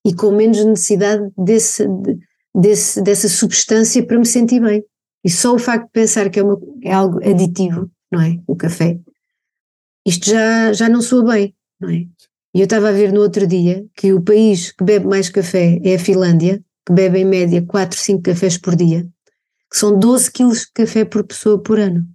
e 0.05 0.13
com 0.13 0.31
menos 0.31 0.63
necessidade 0.63 1.29
desse, 1.37 1.85
desse, 2.55 3.01
dessa 3.01 3.27
substância 3.27 4.01
para 4.07 4.17
me 4.17 4.25
sentir 4.25 4.61
bem. 4.61 4.81
E 5.25 5.29
só 5.29 5.53
o 5.53 5.59
facto 5.59 5.87
de 5.87 5.91
pensar 5.91 6.29
que 6.29 6.39
é, 6.39 6.43
uma, 6.43 6.57
é 6.81 6.93
algo 6.93 7.19
aditivo, 7.21 7.91
não 8.09 8.21
é? 8.21 8.39
O 8.47 8.55
café, 8.55 8.97
isto 10.07 10.25
já, 10.25 10.71
já 10.71 10.87
não 10.87 11.01
soa 11.01 11.33
bem, 11.33 11.53
não 11.81 11.89
é? 11.89 12.05
E 12.55 12.61
eu 12.61 12.63
estava 12.63 12.87
a 12.87 12.93
ver 12.93 13.11
no 13.11 13.19
outro 13.19 13.45
dia 13.45 13.85
que 13.93 14.13
o 14.13 14.21
país 14.21 14.71
que 14.71 14.81
bebe 14.81 15.05
mais 15.05 15.27
café 15.27 15.77
é 15.83 15.95
a 15.95 15.99
Finlândia, 15.99 16.63
que 16.85 16.93
bebe 16.93 17.19
em 17.19 17.25
média 17.25 17.61
4, 17.61 17.99
5 17.99 18.21
cafés 18.21 18.57
por 18.57 18.77
dia, 18.77 19.05
que 19.69 19.77
são 19.77 19.99
12 19.99 20.31
quilos 20.31 20.59
de 20.61 20.71
café 20.73 21.03
por 21.03 21.25
pessoa 21.25 21.61
por 21.61 21.77
ano, 21.77 22.07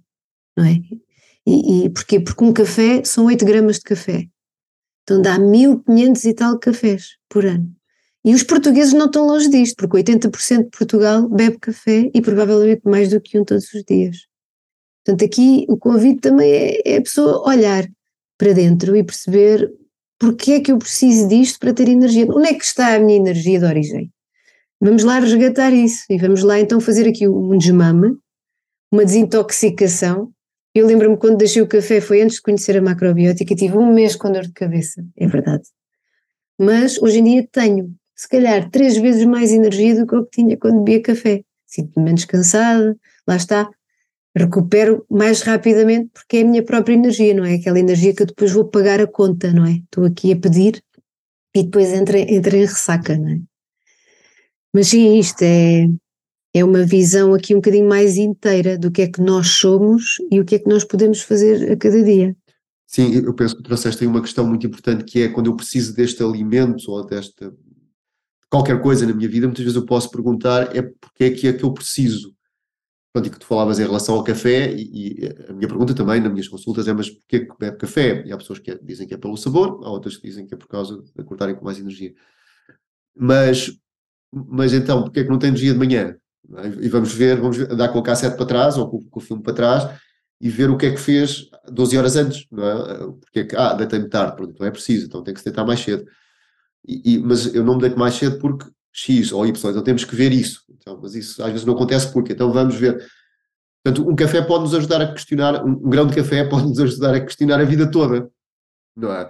não 0.57 0.65
é? 0.65 0.81
E, 1.45 1.85
e 1.85 1.89
porquê? 1.91 2.19
Porque 2.19 2.43
um 2.43 2.51
café 2.51 3.03
são 3.03 3.25
8 3.25 3.45
gramas 3.45 3.75
de 3.75 3.81
café. 3.83 4.25
Então 5.03 5.21
dá 5.21 5.37
1500 5.37 6.25
e 6.25 6.33
tal 6.33 6.57
cafés 6.57 7.17
por 7.29 7.45
ano. 7.45 7.71
E 8.25 8.33
os 8.33 8.41
portugueses 8.41 8.93
não 8.93 9.05
estão 9.05 9.27
longe 9.27 9.47
disto, 9.47 9.75
porque 9.75 9.97
80% 9.97 10.63
de 10.63 10.69
Portugal 10.75 11.29
bebe 11.29 11.59
café 11.59 12.09
e 12.15 12.19
provavelmente 12.19 12.81
mais 12.85 13.11
do 13.11 13.21
que 13.21 13.39
um 13.39 13.45
todos 13.45 13.71
os 13.71 13.83
dias. 13.83 14.17
Portanto, 15.05 15.23
aqui 15.23 15.67
o 15.69 15.77
convite 15.77 16.21
também 16.21 16.51
é, 16.51 16.93
é 16.93 16.97
a 16.97 17.01
pessoa 17.03 17.47
olhar 17.47 17.87
para 18.39 18.53
dentro 18.53 18.95
e 18.95 19.03
perceber 19.03 19.71
porque 20.21 20.51
é 20.51 20.59
que 20.59 20.71
eu 20.71 20.77
preciso 20.77 21.27
disto 21.27 21.57
para 21.59 21.73
ter 21.73 21.89
energia? 21.89 22.27
Onde 22.29 22.49
é 22.49 22.53
que 22.53 22.63
está 22.63 22.93
a 22.93 22.99
minha 22.99 23.17
energia 23.17 23.57
de 23.57 23.65
origem? 23.65 24.11
Vamos 24.79 25.03
lá 25.03 25.17
resgatar 25.17 25.73
isso 25.73 26.05
e 26.11 26.17
vamos 26.19 26.43
lá 26.43 26.59
então 26.59 26.79
fazer 26.79 27.09
aqui 27.09 27.27
um 27.27 27.57
desmame, 27.57 28.15
uma 28.91 29.03
desintoxicação. 29.03 30.31
Eu 30.75 30.85
lembro-me 30.85 31.17
quando 31.17 31.37
deixei 31.37 31.59
o 31.59 31.67
café, 31.67 31.99
foi 31.99 32.21
antes 32.21 32.35
de 32.35 32.43
conhecer 32.43 32.77
a 32.77 32.81
macrobiótica, 32.83 33.55
tive 33.55 33.75
um 33.75 33.91
mês 33.91 34.15
com 34.15 34.31
dor 34.31 34.43
de 34.43 34.53
cabeça, 34.53 35.03
é 35.17 35.25
verdade. 35.25 35.63
Mas 36.55 37.01
hoje 37.01 37.17
em 37.17 37.23
dia 37.23 37.47
tenho, 37.51 37.91
se 38.15 38.29
calhar, 38.29 38.69
três 38.69 38.97
vezes 38.97 39.25
mais 39.25 39.51
energia 39.51 39.95
do 39.95 40.05
que 40.05 40.13
eu 40.13 40.23
tinha 40.27 40.55
quando 40.55 40.83
bebia 40.83 41.01
café. 41.01 41.41
Sinto-me 41.65 42.05
menos 42.05 42.25
cansada, 42.25 42.95
lá 43.27 43.37
está, 43.37 43.67
recupero 44.35 45.05
mais 45.09 45.41
rapidamente 45.41 46.09
porque 46.13 46.37
é 46.37 46.41
a 46.41 46.45
minha 46.45 46.63
própria 46.63 46.93
energia, 46.93 47.33
não 47.33 47.43
é? 47.43 47.55
Aquela 47.55 47.79
energia 47.79 48.13
que 48.15 48.23
eu 48.23 48.27
depois 48.27 48.51
vou 48.51 48.65
pagar 48.65 49.01
a 49.01 49.07
conta, 49.07 49.51
não 49.51 49.65
é? 49.65 49.73
Estou 49.73 50.05
aqui 50.05 50.31
a 50.31 50.37
pedir 50.37 50.81
e 51.55 51.63
depois 51.63 51.89
entra, 51.89 52.17
entra 52.19 52.55
em 52.55 52.61
ressaca, 52.61 53.17
não 53.17 53.29
é? 53.29 53.39
Mas 54.73 54.87
sim, 54.87 55.19
isto 55.19 55.41
é, 55.41 55.89
é 56.53 56.63
uma 56.63 56.83
visão 56.83 57.33
aqui 57.33 57.53
um 57.53 57.57
bocadinho 57.57 57.89
mais 57.89 58.15
inteira 58.17 58.77
do 58.77 58.89
que 58.89 59.01
é 59.01 59.07
que 59.07 59.21
nós 59.21 59.47
somos 59.47 60.15
e 60.31 60.39
o 60.39 60.45
que 60.45 60.55
é 60.55 60.59
que 60.59 60.69
nós 60.69 60.85
podemos 60.85 61.21
fazer 61.21 61.71
a 61.71 61.75
cada 61.75 62.01
dia. 62.01 62.35
Sim, 62.87 63.13
eu 63.13 63.33
penso 63.33 63.55
que 63.55 63.63
trouxeste 63.63 64.03
aí 64.03 64.07
uma 64.07 64.21
questão 64.21 64.45
muito 64.45 64.65
importante 64.65 65.03
que 65.03 65.21
é 65.21 65.29
quando 65.29 65.47
eu 65.47 65.55
preciso 65.55 65.93
deste 65.93 66.23
alimento 66.23 66.89
ou 66.89 67.05
desta 67.05 67.53
qualquer 68.49 68.81
coisa 68.81 69.05
na 69.05 69.13
minha 69.13 69.29
vida, 69.29 69.47
muitas 69.47 69.63
vezes 69.63 69.77
eu 69.77 69.85
posso 69.85 70.11
perguntar 70.11 70.75
é 70.75 70.81
porque 70.81 71.23
é 71.23 71.31
que 71.31 71.47
é 71.47 71.53
que 71.53 71.63
eu 71.63 71.73
preciso 71.73 72.35
Pronto, 73.13 73.27
e 73.27 73.29
que 73.29 73.39
tu 73.39 73.45
falavas 73.45 73.77
em 73.77 73.83
relação 73.83 74.15
ao 74.15 74.23
café, 74.23 74.71
e, 74.71 75.23
e, 75.23 75.45
a 75.49 75.53
minha 75.53 75.67
pergunta 75.67 75.93
também 75.93 76.21
nas 76.21 76.31
minhas 76.31 76.47
consultas 76.47 76.87
é: 76.87 76.93
mas 76.93 77.09
porquê 77.09 77.41
que 77.41 77.53
bebe 77.59 77.77
café? 77.77 78.23
E 78.25 78.31
há 78.31 78.37
pessoas 78.37 78.59
que 78.59 78.77
dizem 78.81 79.05
que 79.05 79.13
é 79.13 79.17
pelo 79.17 79.35
sabor, 79.35 79.81
há 79.83 79.89
outras 79.89 80.15
que 80.15 80.27
dizem 80.27 80.47
que 80.47 80.53
é 80.53 80.57
por 80.57 80.67
causa 80.67 81.01
de 81.01 81.21
acordarem 81.21 81.55
com 81.55 81.65
mais 81.65 81.77
energia. 81.77 82.13
Mas, 83.15 83.71
mas 84.31 84.73
então, 84.73 85.03
porquê 85.03 85.23
que 85.23 85.29
não 85.29 85.39
tem 85.39 85.49
energia 85.49 85.73
de 85.73 85.79
manhã? 85.79 86.15
E 86.81 86.87
vamos 86.89 87.13
ver, 87.13 87.39
vamos 87.39 87.57
ver, 87.57 87.71
andar 87.71 87.89
com 87.89 87.99
a 87.99 88.03
cassete 88.03 88.37
para 88.37 88.45
trás 88.45 88.77
ou 88.77 88.89
com, 88.89 88.99
com, 89.09 89.19
o 89.19 89.23
filme 89.23 89.43
para 89.43 89.53
trás 89.53 89.99
e 90.39 90.49
ver 90.49 90.69
o 90.69 90.77
que 90.77 90.87
é 90.87 90.91
que 90.91 90.97
fez 90.97 91.49
12 91.69 91.97
horas 91.97 92.15
antes, 92.15 92.47
não 92.51 92.63
é? 92.65 92.97
Porque 93.19 93.39
é 93.39 93.43
que, 93.45 93.55
ah, 93.55 93.73
deitei-me 93.73 94.09
tarde, 94.09 94.35
pronto, 94.35 94.51
então 94.53 94.65
é 94.65 94.71
preciso, 94.71 95.05
então 95.05 95.23
tem 95.23 95.33
que 95.33 95.39
se 95.39 95.45
deitar 95.45 95.65
mais 95.65 95.81
cedo. 95.81 96.05
E, 96.87 97.15
e, 97.15 97.19
mas 97.19 97.53
eu 97.53 97.63
não 97.63 97.75
me 97.75 97.81
deito 97.81 97.99
mais 97.99 98.15
cedo 98.15 98.39
porque 98.39 98.65
X 98.91 99.31
ou 99.31 99.45
Y, 99.45 99.71
então 99.71 99.83
temos 99.83 100.03
que 100.03 100.15
ver 100.15 100.31
isso. 100.31 100.63
Então, 100.69 100.99
mas 101.01 101.15
isso 101.15 101.41
às 101.41 101.51
vezes 101.51 101.65
não 101.65 101.73
acontece 101.73 102.11
porque, 102.11 102.33
então 102.33 102.51
vamos 102.51 102.75
ver. 102.75 103.05
Portanto, 103.83 104.09
um 104.09 104.15
café 104.15 104.41
pode 104.41 104.63
nos 104.63 104.75
ajudar 104.75 105.01
a 105.01 105.11
questionar, 105.11 105.65
um 105.65 105.89
grão 105.89 106.05
de 106.05 106.15
café 106.15 106.43
pode 106.49 106.67
nos 106.67 106.79
ajudar 106.79 107.15
a 107.15 107.21
questionar 107.21 107.59
a 107.59 107.63
vida 107.63 107.89
toda, 107.89 108.29
não 108.95 109.11
é? 109.11 109.29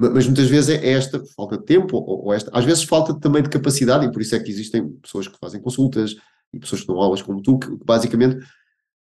Mas 0.00 0.26
muitas 0.26 0.48
vezes 0.48 0.70
é 0.70 0.92
esta 0.92 1.20
falta 1.34 1.58
de 1.58 1.64
tempo, 1.64 1.96
ou, 1.96 2.32
esta, 2.32 2.56
às 2.56 2.64
vezes 2.64 2.84
falta 2.84 3.18
também 3.18 3.42
de 3.42 3.48
capacidade, 3.48 4.06
e 4.06 4.12
por 4.12 4.22
isso 4.22 4.36
é 4.36 4.38
que 4.38 4.48
existem 4.48 4.88
pessoas 4.98 5.26
que 5.26 5.36
fazem 5.40 5.60
consultas 5.60 6.14
e 6.52 6.58
pessoas 6.58 6.82
que 6.82 6.86
dão 6.86 6.98
aulas 6.98 7.20
como 7.20 7.42
tu, 7.42 7.58
que 7.58 7.68
basicamente 7.84 8.38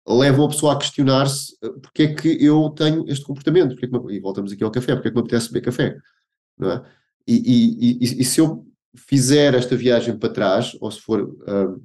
levam 0.07 0.45
a 0.45 0.49
pessoa 0.49 0.73
a 0.73 0.77
questionar-se 0.77 1.57
eh, 1.61 1.69
porque 1.81 2.03
é 2.03 2.13
que 2.13 2.45
eu 2.45 2.69
tenho 2.69 3.03
este 3.09 3.25
comportamento, 3.25 3.75
porque 3.75 3.87
é 3.87 3.89
me, 3.89 4.15
e 4.15 4.19
voltamos 4.19 4.51
aqui 4.51 4.63
ao 4.63 4.71
café, 4.71 4.93
porque 4.93 5.09
é 5.09 5.11
que 5.11 5.15
me 5.15 5.21
apetece 5.21 5.47
beber 5.47 5.65
café, 5.65 5.97
não 6.57 6.71
é? 6.71 6.85
E, 7.27 7.33
e, 7.33 8.05
e, 8.05 8.21
e 8.21 8.23
se 8.23 8.39
eu 8.39 8.65
fizer 8.95 9.53
esta 9.53 9.75
viagem 9.75 10.17
para 10.17 10.33
trás, 10.33 10.75
ou 10.79 10.91
se 10.91 11.01
for 11.01 11.21
uh, 11.21 11.81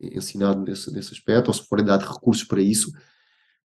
ensinado 0.00 0.60
nesse, 0.60 0.92
nesse 0.92 1.12
aspecto, 1.12 1.48
ou 1.48 1.54
se 1.54 1.62
forem 1.66 1.84
dados 1.84 2.06
recursos 2.06 2.44
para 2.44 2.60
isso, 2.60 2.92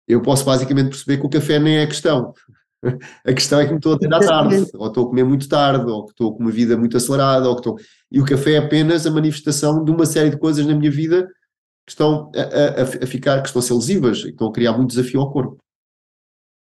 eu 0.07 0.21
posso 0.21 0.43
basicamente 0.43 0.89
perceber 0.89 1.17
que 1.17 1.25
o 1.25 1.29
café 1.29 1.59
nem 1.59 1.77
é 1.77 1.83
a 1.83 1.87
questão. 1.87 2.33
A 3.25 3.33
questão 3.33 3.59
é 3.59 3.65
que 3.65 3.71
me 3.71 3.77
estou 3.77 3.95
a 3.95 3.99
ter 3.99 4.13
à 4.13 4.19
tarde, 4.21 4.65
ou 4.73 4.87
estou 4.87 5.05
a 5.05 5.09
comer 5.09 5.25
muito 5.25 5.49
tarde, 5.49 5.91
ou 5.91 6.05
que 6.05 6.11
estou 6.11 6.33
com 6.33 6.43
uma 6.43 6.49
vida 6.49 6.77
muito 6.77 6.95
acelerada, 6.95 7.49
ou 7.49 7.55
que 7.55 7.59
estou... 7.59 7.77
E 8.09 8.21
o 8.21 8.25
café 8.25 8.53
é 8.53 8.57
apenas 8.57 9.05
a 9.05 9.11
manifestação 9.11 9.83
de 9.83 9.91
uma 9.91 10.05
série 10.05 10.29
de 10.29 10.37
coisas 10.37 10.65
na 10.65 10.73
minha 10.73 10.89
vida 10.89 11.27
que 11.85 11.91
estão 11.91 12.31
a, 12.33 12.81
a, 12.81 12.83
a 12.83 13.05
ficar, 13.05 13.41
que 13.41 13.49
estão 13.49 13.59
a 13.59 13.63
ser 13.63 13.73
lesivas, 13.73 14.19
e 14.19 14.23
que 14.23 14.29
estão 14.29 14.47
a 14.47 14.53
criar 14.53 14.77
muito 14.77 14.91
desafio 14.91 15.19
ao 15.19 15.29
corpo. 15.29 15.57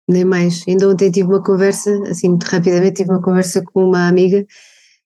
Nem 0.10 0.26
mais. 0.26 0.64
Ainda 0.68 0.90
ontem 0.90 1.12
tive 1.12 1.28
uma 1.28 1.44
conversa, 1.44 1.92
assim, 2.10 2.30
muito 2.30 2.46
rapidamente, 2.46 2.96
tive 2.96 3.12
uma 3.12 3.22
conversa 3.22 3.64
com 3.64 3.86
uma 3.86 4.08
amiga 4.08 4.44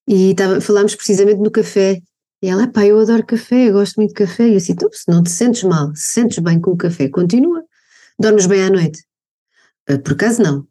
e 0.07 0.35
tava, 0.35 0.61
falámos 0.61 0.95
precisamente 0.95 1.39
no 1.39 1.51
café. 1.51 2.01
E 2.41 2.47
ela, 2.47 2.67
pá, 2.67 2.85
eu 2.85 2.99
adoro 2.99 3.25
café, 3.25 3.69
eu 3.69 3.73
gosto 3.73 3.95
muito 3.95 4.09
de 4.09 4.15
café. 4.15 4.47
E 4.47 4.51
eu 4.51 4.57
assim, 4.57 4.73
então, 4.73 4.89
se 4.91 5.09
não 5.09 5.23
te 5.23 5.31
sentes 5.31 5.63
mal, 5.63 5.95
se 5.95 6.13
sentes 6.13 6.39
bem 6.39 6.59
com 6.59 6.71
o 6.71 6.77
café, 6.77 7.09
continua. 7.09 7.63
Dormes 8.19 8.45
bem 8.45 8.63
à 8.63 8.69
noite? 8.69 9.03
Uh, 9.89 9.99
por 9.99 10.13
acaso 10.13 10.41
não. 10.41 10.67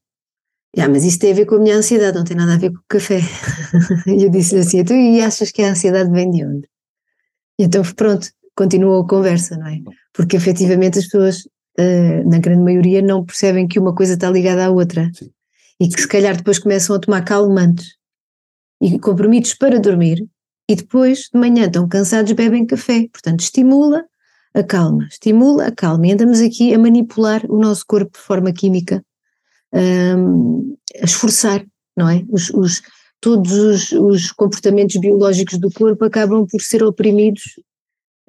Ah, 0.76 0.88
mas 0.88 1.04
isso 1.04 1.18
tem 1.20 1.32
a 1.32 1.34
ver 1.34 1.46
com 1.46 1.56
a 1.56 1.58
minha 1.58 1.76
ansiedade, 1.76 2.16
não 2.16 2.24
tem 2.24 2.36
nada 2.36 2.54
a 2.54 2.58
ver 2.58 2.70
com 2.70 2.78
o 2.78 2.84
café. 2.88 3.20
e 4.06 4.24
eu 4.24 4.30
disse-lhe 4.30 4.60
assim, 4.60 4.78
então, 4.78 4.96
e 4.96 5.20
achas 5.20 5.50
que 5.50 5.62
a 5.62 5.70
ansiedade 5.70 6.10
vem 6.10 6.30
de 6.30 6.44
onde? 6.44 6.68
E 7.58 7.64
então, 7.64 7.82
pronto, 7.94 8.28
continuou 8.56 9.02
a 9.02 9.08
conversa, 9.08 9.56
não 9.56 9.68
é? 9.68 9.78
Porque 10.12 10.36
efetivamente 10.36 10.98
as 10.98 11.04
pessoas, 11.04 11.44
uh, 11.78 12.28
na 12.28 12.38
grande 12.38 12.62
maioria, 12.62 13.02
não 13.02 13.24
percebem 13.24 13.68
que 13.68 13.78
uma 13.78 13.94
coisa 13.94 14.14
está 14.14 14.30
ligada 14.30 14.66
à 14.66 14.70
outra. 14.70 15.10
Sim. 15.14 15.30
E 15.80 15.88
que 15.88 16.00
se 16.00 16.08
calhar 16.08 16.36
depois 16.36 16.58
começam 16.58 16.94
a 16.94 16.98
tomar 16.98 17.22
calmantes 17.22 17.96
e 18.80 18.98
comprimidos 18.98 19.54
para 19.54 19.80
dormir 19.80 20.26
e 20.68 20.76
depois 20.76 21.28
de 21.32 21.38
manhã 21.38 21.66
estão 21.66 21.88
cansados 21.88 22.32
bebem 22.32 22.66
café. 22.66 23.08
Portanto, 23.12 23.40
estimula 23.40 24.04
a 24.54 24.62
calma, 24.62 25.06
estimula 25.10 25.66
a 25.66 25.72
calma 25.72 26.06
e 26.06 26.12
andamos 26.12 26.40
aqui 26.40 26.72
a 26.72 26.78
manipular 26.78 27.44
o 27.48 27.58
nosso 27.58 27.84
corpo 27.86 28.16
de 28.16 28.24
forma 28.24 28.52
química, 28.52 29.04
um, 29.72 30.76
a 31.00 31.04
esforçar, 31.04 31.64
não 31.96 32.08
é? 32.08 32.24
Os, 32.30 32.50
os, 32.50 32.82
todos 33.20 33.52
os, 33.52 33.92
os, 33.92 34.32
comportamentos 34.32 34.96
biológicos 34.96 35.58
do 35.58 35.70
corpo 35.72 36.04
acabam 36.04 36.46
por 36.46 36.60
ser 36.60 36.84
oprimidos 36.84 37.42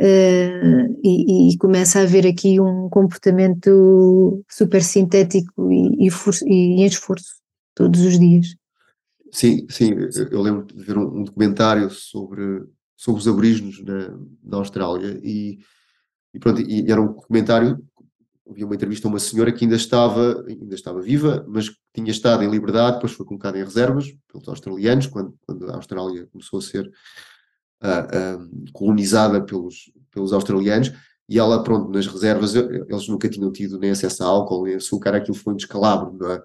uh, 0.02 1.00
e, 1.04 1.54
e, 1.54 1.58
começa 1.58 2.00
a 2.00 2.04
haver 2.04 2.26
aqui 2.26 2.60
um 2.60 2.90
comportamento 2.90 4.44
super 4.50 4.82
sintético 4.82 5.72
e, 5.72 6.08
e, 6.08 6.10
e 6.48 6.82
em 6.82 6.86
esforço 6.86 7.36
todos 7.76 8.02
os 8.02 8.18
dias. 8.18 8.56
Sim, 9.36 9.68
sim, 9.70 9.90
eu 10.32 10.42
lembro 10.42 10.66
de 10.66 10.82
ver 10.82 10.98
um, 10.98 11.20
um 11.20 11.24
documentário 11.26 11.90
sobre, 11.90 12.64
sobre 12.96 13.20
os 13.20 13.28
aborígenes 13.28 13.84
na, 13.84 14.18
na 14.42 14.58
Austrália 14.60 15.20
e, 15.22 15.60
e 16.34 16.40
pronto, 16.40 16.62
e 16.62 16.90
era 16.90 17.02
um 17.02 17.08
documentário, 17.08 17.78
havia 18.50 18.66
uma 18.66 18.76
entrevista 18.76 19.10
a 19.10 19.12
uma 19.12 19.20
senhora 19.20 19.52
que 19.52 19.66
ainda 19.66 19.76
estava, 19.76 20.42
ainda 20.48 20.74
estava 20.74 21.02
viva, 21.02 21.46
mas 21.50 21.70
tinha 21.94 22.12
estado 22.12 22.46
em 22.46 22.50
liberdade, 22.50 22.96
depois 22.96 23.12
foi 23.12 23.26
colocada 23.26 23.60
em 23.60 23.64
reservas 23.66 24.06
pelos 24.32 24.48
australianos, 24.48 25.08
quando, 25.08 25.36
quando 25.46 25.70
a 25.70 25.76
Austrália 25.76 26.28
começou 26.28 26.60
a 26.60 26.62
ser 26.62 26.90
uh, 27.84 28.38
uh, 28.42 28.72
colonizada 28.72 29.44
pelos, 29.44 29.92
pelos 30.12 30.32
australianos, 30.32 30.94
e 31.28 31.38
ela, 31.38 31.62
pronto, 31.62 31.92
nas 31.92 32.08
reservas, 32.08 32.56
eles 32.56 33.10
nunca 33.10 33.28
tinham 33.28 33.52
tido 33.52 33.78
nem 33.80 33.92
acesso 33.92 34.24
a 34.24 34.28
álcool, 34.28 34.64
nem 34.64 34.76
açúcar, 34.76 35.14
aquilo 35.14 35.36
foi 35.36 35.52
um 35.52 35.58
descalabro, 35.58 36.18
não 36.18 36.32
é? 36.32 36.42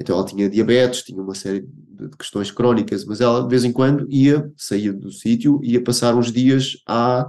Então 0.00 0.16
ela 0.16 0.24
tinha 0.24 0.48
diabetes, 0.48 1.02
tinha 1.02 1.22
uma 1.22 1.34
série 1.34 1.60
de 1.60 2.08
questões 2.16 2.50
crónicas, 2.50 3.04
mas 3.04 3.20
ela 3.20 3.42
de 3.42 3.48
vez 3.48 3.64
em 3.64 3.72
quando 3.72 4.06
ia, 4.10 4.50
saía 4.56 4.92
do 4.92 5.12
sítio, 5.12 5.60
ia 5.62 5.82
passar 5.82 6.14
uns 6.14 6.32
dias 6.32 6.78
à, 6.86 7.28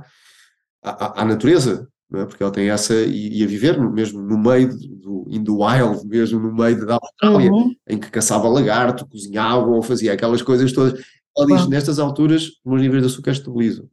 à, 0.82 1.22
à 1.22 1.26
natureza, 1.26 1.89
é? 2.13 2.26
porque 2.26 2.41
ela 2.41 2.51
tem 2.51 2.69
essa, 2.69 2.93
ia 2.93 3.45
viver 3.45 3.78
mesmo 3.91 4.22
no 4.22 4.38
meio 4.38 4.69
do, 4.69 5.26
in 5.30 5.43
the 5.43 5.51
wild, 5.51 6.03
mesmo 6.07 6.39
no 6.39 6.53
meio 6.53 6.86
da 6.86 6.97
Austrália, 7.01 7.51
uhum. 7.51 7.76
em 7.89 7.97
que 7.97 8.09
caçava 8.09 8.47
lagarto, 8.47 9.07
cozinhava 9.07 9.67
ou 9.67 9.84
fazia 9.84 10.13
aquelas 10.13 10.41
coisas 10.41 10.72
todas. 10.72 11.03
Ela 11.38 11.47
diz, 11.47 11.67
nestas 11.67 11.99
alturas, 11.99 12.43
os 12.43 12.59
meus 12.65 12.82
níveis 12.82 13.03
de 13.03 13.09
açúcar 13.09 13.32
estabilizam. 13.32 13.86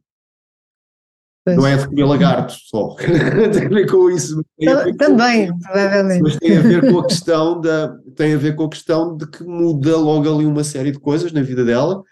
Pois. 1.45 1.57
Não 1.57 1.65
é 1.65 1.77
de 1.77 1.87
comer 1.87 2.05
lagarto 2.05 2.53
só, 2.53 2.95
tem 2.99 3.65
a 3.65 3.69
ver 3.69 3.89
com 3.89 4.09
isso. 4.09 4.43
Também, 4.97 5.57
provavelmente. 5.59 6.21
Mas 6.21 6.35
tem 6.37 6.57
a 6.57 6.61
ver 6.61 6.91
com 6.91 6.99
a 6.99 7.07
questão 7.07 7.61
da, 7.61 7.95
tem 8.15 8.33
a 8.33 8.37
ver 8.37 8.55
com 8.55 8.65
a 8.65 8.69
questão 8.69 9.15
de 9.15 9.25
que 9.25 9.43
muda 9.43 9.97
logo 9.97 10.33
ali 10.33 10.45
uma 10.45 10.63
série 10.63 10.91
de 10.91 10.99
coisas 10.99 11.31
na 11.31 11.41
vida 11.41 11.63
dela, 11.63 12.03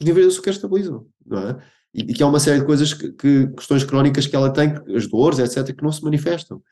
os 0.00 0.06
níveis 0.06 0.26
de 0.26 0.32
açúcar 0.32 0.50
estabilizam, 0.50 1.04
não 1.26 1.48
é? 1.48 1.56
E, 1.92 2.02
e 2.02 2.14
que 2.14 2.22
há 2.22 2.26
uma 2.26 2.38
série 2.38 2.60
de 2.60 2.66
coisas 2.66 2.94
que, 2.94 3.10
que, 3.12 3.48
questões 3.48 3.82
crónicas 3.82 4.26
que 4.26 4.36
ela 4.36 4.50
tem, 4.50 4.74
as 4.94 5.06
dores, 5.08 5.38
etc., 5.38 5.74
que 5.74 5.82
não 5.82 5.90
se 5.90 6.04
manifestam. 6.04 6.62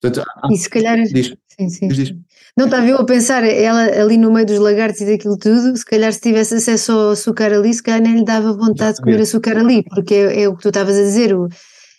Portanto, 0.00 0.26
há, 0.28 0.48
e 0.52 0.56
se 0.56 0.70
calhar. 0.70 0.96
Diz, 1.02 1.34
sim, 1.48 1.68
sim. 1.68 1.88
Diz, 1.88 1.96
diz. 1.96 2.16
Não 2.56 2.66
estava 2.66 2.86
eu 2.86 2.96
a 2.98 3.04
pensar, 3.04 3.44
ela 3.44 3.82
ali 3.82 4.16
no 4.16 4.32
meio 4.32 4.46
dos 4.46 4.58
lagartos 4.58 5.00
e 5.00 5.06
daquilo 5.06 5.36
tudo, 5.38 5.76
se 5.76 5.84
calhar 5.84 6.12
se 6.12 6.20
tivesse 6.20 6.54
acesso 6.56 6.92
ao 6.92 7.10
açúcar 7.10 7.52
ali, 7.52 7.72
se 7.72 7.82
calhar 7.82 8.00
nem 8.00 8.16
lhe 8.16 8.24
dava 8.24 8.52
vontade 8.52 8.96
de 8.96 9.02
comer 9.02 9.20
açúcar 9.20 9.56
ali, 9.56 9.84
porque 9.84 10.14
é, 10.14 10.42
é 10.42 10.48
o 10.48 10.56
que 10.56 10.62
tu 10.62 10.68
estavas 10.68 10.96
a 10.96 11.02
dizer, 11.02 11.34
o, 11.36 11.48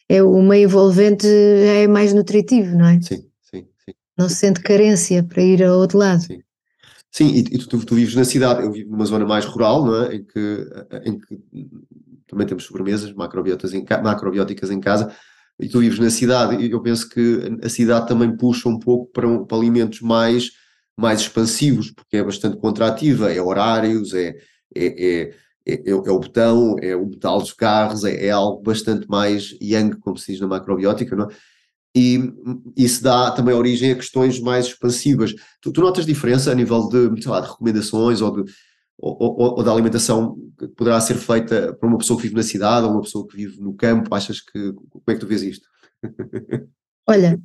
é, 0.09 0.21
o 0.21 0.41
meio 0.41 0.65
envolvente 0.65 1.25
já 1.25 1.73
é 1.73 1.87
mais 1.87 2.13
nutritivo, 2.13 2.75
não 2.75 2.87
é? 2.87 3.01
Sim, 3.01 3.23
sim, 3.41 3.65
sim. 3.85 3.93
Não 4.17 4.27
se 4.27 4.35
sente 4.35 4.59
carência 4.59 5.23
para 5.23 5.41
ir 5.41 5.63
ao 5.63 5.77
outro 5.77 5.97
lado. 5.97 6.21
Sim. 6.23 6.39
Sim, 7.11 7.27
e, 7.27 7.39
e 7.39 7.57
tu, 7.57 7.83
tu, 7.85 7.95
vives 7.95 8.15
na 8.15 8.23
cidade, 8.23 8.61
eu 8.61 8.71
vivo 8.71 8.91
numa 8.91 9.05
zona 9.05 9.25
mais 9.25 9.45
rural, 9.45 9.85
não 9.85 10.03
é? 10.03 10.15
Em 10.15 10.23
que, 10.23 10.67
em 11.05 11.19
que 11.19 11.39
também 12.27 12.45
temos 12.45 12.65
sobremesas 12.65 13.11
macrobióticas 13.13 13.73
em, 13.73 13.83
macrobióticas 14.03 14.69
em 14.69 14.79
casa, 14.79 15.11
e 15.59 15.67
tu 15.67 15.79
vives 15.79 15.99
na 15.99 16.09
cidade, 16.09 16.63
e 16.63 16.71
eu 16.71 16.81
penso 16.81 17.09
que 17.09 17.57
a 17.61 17.69
cidade 17.69 18.07
também 18.07 18.35
puxa 18.35 18.69
um 18.69 18.79
pouco 18.79 19.11
para, 19.11 19.45
para 19.45 19.57
alimentos 19.57 20.01
mais, 20.01 20.51
mais 20.97 21.21
expansivos, 21.21 21.91
porque 21.91 22.17
é 22.17 22.23
bastante 22.23 22.57
contrativa, 22.57 23.31
é 23.31 23.41
horários, 23.41 24.13
é, 24.13 24.35
é, 24.75 24.85
é, 25.05 25.33
é, 25.67 25.89
é 25.89 25.93
o 25.93 26.19
botão, 26.19 26.77
é 26.81 26.95
o 26.95 27.05
metal 27.05 27.39
dos 27.39 27.51
carros, 27.51 28.03
é, 28.05 28.27
é, 28.27 28.29
algo 28.31 28.61
bastante 28.61 29.07
mais 29.07 29.55
young, 29.61 29.91
como 29.99 30.17
se 30.17 30.31
diz 30.31 30.41
na 30.41 30.47
macrobiótica, 30.47 31.15
não 31.15 31.25
é? 31.25 31.35
E 31.95 32.19
isso 32.77 33.03
dá 33.03 33.31
também 33.31 33.53
origem 33.53 33.91
a 33.91 33.95
questões 33.95 34.39
mais 34.39 34.67
expansivas. 34.67 35.33
Tu, 35.59 35.73
notas 35.81 36.05
diferença 36.05 36.51
a 36.51 36.55
nível 36.55 36.87
de, 36.87 37.27
lá, 37.27 37.41
de 37.41 37.47
recomendações 37.47 38.21
ou 38.21 38.43
de, 38.43 38.51
ou, 39.01 39.17
ou, 39.19 39.57
ou, 39.57 39.63
da 39.63 39.71
alimentação 39.71 40.35
que 40.57 40.67
poderá 40.67 40.99
ser 40.99 41.15
feita 41.15 41.73
para 41.73 41.87
uma 41.87 41.97
pessoa 41.97 42.17
que 42.17 42.23
vive 42.23 42.35
na 42.35 42.43
cidade 42.43 42.85
ou 42.85 42.91
uma 42.91 43.01
pessoa 43.01 43.25
que 43.27 43.35
vive 43.35 43.61
no 43.61 43.73
campo? 43.73 44.13
Achas 44.13 44.41
que. 44.41 44.73
Como 44.73 45.03
é 45.07 45.13
que 45.13 45.19
tu 45.19 45.27
vês 45.27 45.41
isto? 45.41 45.67
Olha, 47.07 47.39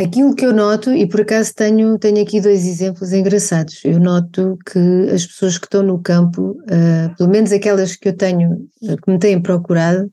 aquilo 0.00 0.34
que 0.34 0.44
eu 0.44 0.52
noto, 0.52 0.92
e 0.92 1.08
por 1.08 1.22
acaso 1.22 1.54
tenho, 1.54 1.98
tenho 1.98 2.22
aqui 2.22 2.40
dois 2.40 2.66
exemplos 2.66 3.12
engraçados. 3.12 3.84
Eu 3.84 3.98
noto 3.98 4.58
que 4.70 4.78
as 5.12 5.26
pessoas 5.26 5.58
que 5.58 5.66
estão 5.66 5.82
no 5.82 6.00
campo, 6.00 6.50
uh, 6.62 7.16
pelo 7.16 7.30
menos 7.30 7.52
aquelas 7.52 7.96
que 7.96 8.08
eu 8.08 8.16
tenho, 8.16 8.68
que 8.80 9.10
me 9.10 9.18
têm 9.18 9.40
procurado, 9.40 10.10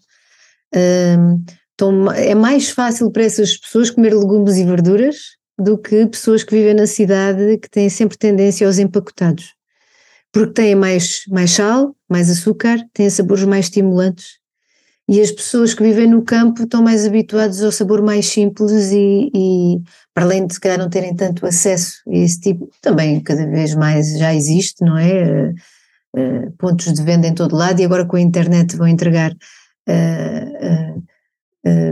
uh, 0.74 1.43
estão, 1.72 2.12
é 2.12 2.34
mais 2.34 2.70
fácil 2.70 3.12
para 3.12 3.24
essas 3.24 3.58
pessoas 3.58 3.91
comer 3.91 4.14
legumes 4.14 4.56
e 4.56 4.64
verduras 4.64 5.18
do 5.58 5.78
que 5.78 6.06
pessoas 6.08 6.43
que 6.43 6.56
vivem 6.56 6.74
na 6.74 6.88
cidade 6.88 7.58
que 7.58 7.70
têm 7.70 7.89
sempre 7.89 8.18
tendência 8.18 8.66
aos 8.66 8.78
empacotados 8.78 9.55
porque 10.36 10.52
têm 10.52 10.76
mais, 10.76 11.22
mais 11.30 11.52
sal, 11.52 11.96
mais 12.10 12.30
açúcar, 12.30 12.78
têm 12.94 13.10
sabores 13.10 13.46
mais 13.46 13.68
estimulantes. 13.68 14.38
E 15.08 15.22
as 15.22 15.32
pessoas 15.32 15.74
que 15.74 15.82
vivem 15.82 16.08
no 16.10 16.24
campo 16.24 16.64
estão 16.64 16.84
mais 16.84 17.06
habituadas 17.06 17.64
ao 17.64 17.72
sabor 17.72 18.02
mais 18.02 18.26
simples 18.26 18.92
e, 18.92 19.32
e, 19.34 19.82
para 20.14 20.26
além 20.26 20.46
de 20.46 20.54
se 20.54 20.60
calhar 20.60 20.78
não 20.78 20.90
terem 20.90 21.16
tanto 21.16 21.46
acesso 21.46 22.02
a 22.10 22.18
esse 22.18 22.42
tipo, 22.42 22.70
também 22.82 23.22
cada 23.22 23.48
vez 23.48 23.74
mais 23.76 24.18
já 24.18 24.36
existe, 24.36 24.84
não 24.84 24.98
é? 24.98 25.54
Uh, 26.14 26.52
pontos 26.58 26.92
de 26.92 27.02
venda 27.02 27.28
em 27.28 27.34
todo 27.34 27.56
lado 27.56 27.80
e 27.80 27.86
agora 27.86 28.06
com 28.06 28.18
a 28.18 28.22
internet 28.22 28.76
vão 28.76 28.90
entregar 28.90 29.32
uh, 29.32 31.06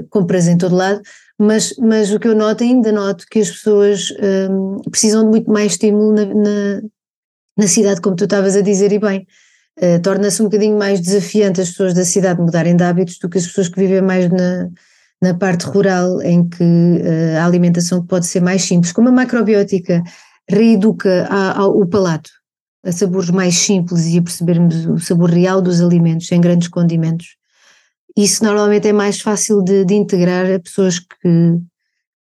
compras 0.09 0.49
em 0.49 0.57
todo 0.57 0.75
lado, 0.75 1.01
mas, 1.39 1.73
mas 1.77 2.11
o 2.11 2.19
que 2.19 2.27
eu 2.27 2.35
noto, 2.35 2.61
ainda 2.61 2.91
noto 2.91 3.25
que 3.31 3.39
as 3.39 3.49
pessoas 3.49 4.13
precisam 4.91 5.23
de 5.23 5.29
muito 5.29 5.49
mais 5.49 5.71
estímulo 5.71 6.13
na, 6.13 6.25
na 6.25 6.81
na 7.57 7.67
cidade, 7.67 8.01
como 8.01 8.15
tu 8.15 8.23
estavas 8.23 8.55
a 8.55 8.61
dizer, 8.61 8.91
e 8.91 8.99
bem, 8.99 9.27
uh, 9.81 10.01
torna-se 10.01 10.41
um 10.41 10.45
bocadinho 10.45 10.77
mais 10.77 10.99
desafiante 10.99 11.61
as 11.61 11.69
pessoas 11.69 11.93
da 11.93 12.05
cidade 12.05 12.41
mudarem 12.41 12.75
de 12.75 12.83
hábitos 12.83 13.17
do 13.19 13.29
que 13.29 13.37
as 13.37 13.47
pessoas 13.47 13.69
que 13.69 13.79
vivem 13.79 14.01
mais 14.01 14.29
na, 14.29 14.69
na 15.21 15.33
parte 15.33 15.65
rural, 15.65 16.21
em 16.21 16.47
que 16.47 16.63
uh, 16.63 17.37
a 17.39 17.45
alimentação 17.45 18.05
pode 18.05 18.25
ser 18.25 18.41
mais 18.41 18.63
simples. 18.63 18.91
Como 18.91 19.09
a 19.09 19.11
macrobiótica 19.11 20.03
reeduca 20.49 21.27
a, 21.29 21.59
a, 21.59 21.67
o 21.67 21.85
palato 21.85 22.29
a 22.85 22.91
sabores 22.91 23.29
mais 23.29 23.55
simples 23.55 24.07
e 24.07 24.17
a 24.17 24.21
percebermos 24.21 24.85
o 24.85 24.99
sabor 24.99 25.29
real 25.29 25.61
dos 25.61 25.79
alimentos, 25.79 26.27
sem 26.27 26.41
grandes 26.41 26.67
condimentos, 26.67 27.37
isso 28.15 28.43
normalmente 28.43 28.87
é 28.87 28.93
mais 28.93 29.21
fácil 29.21 29.63
de, 29.63 29.85
de 29.85 29.93
integrar 29.93 30.45
a 30.51 30.59
pessoas 30.59 30.99
que, 30.99 31.59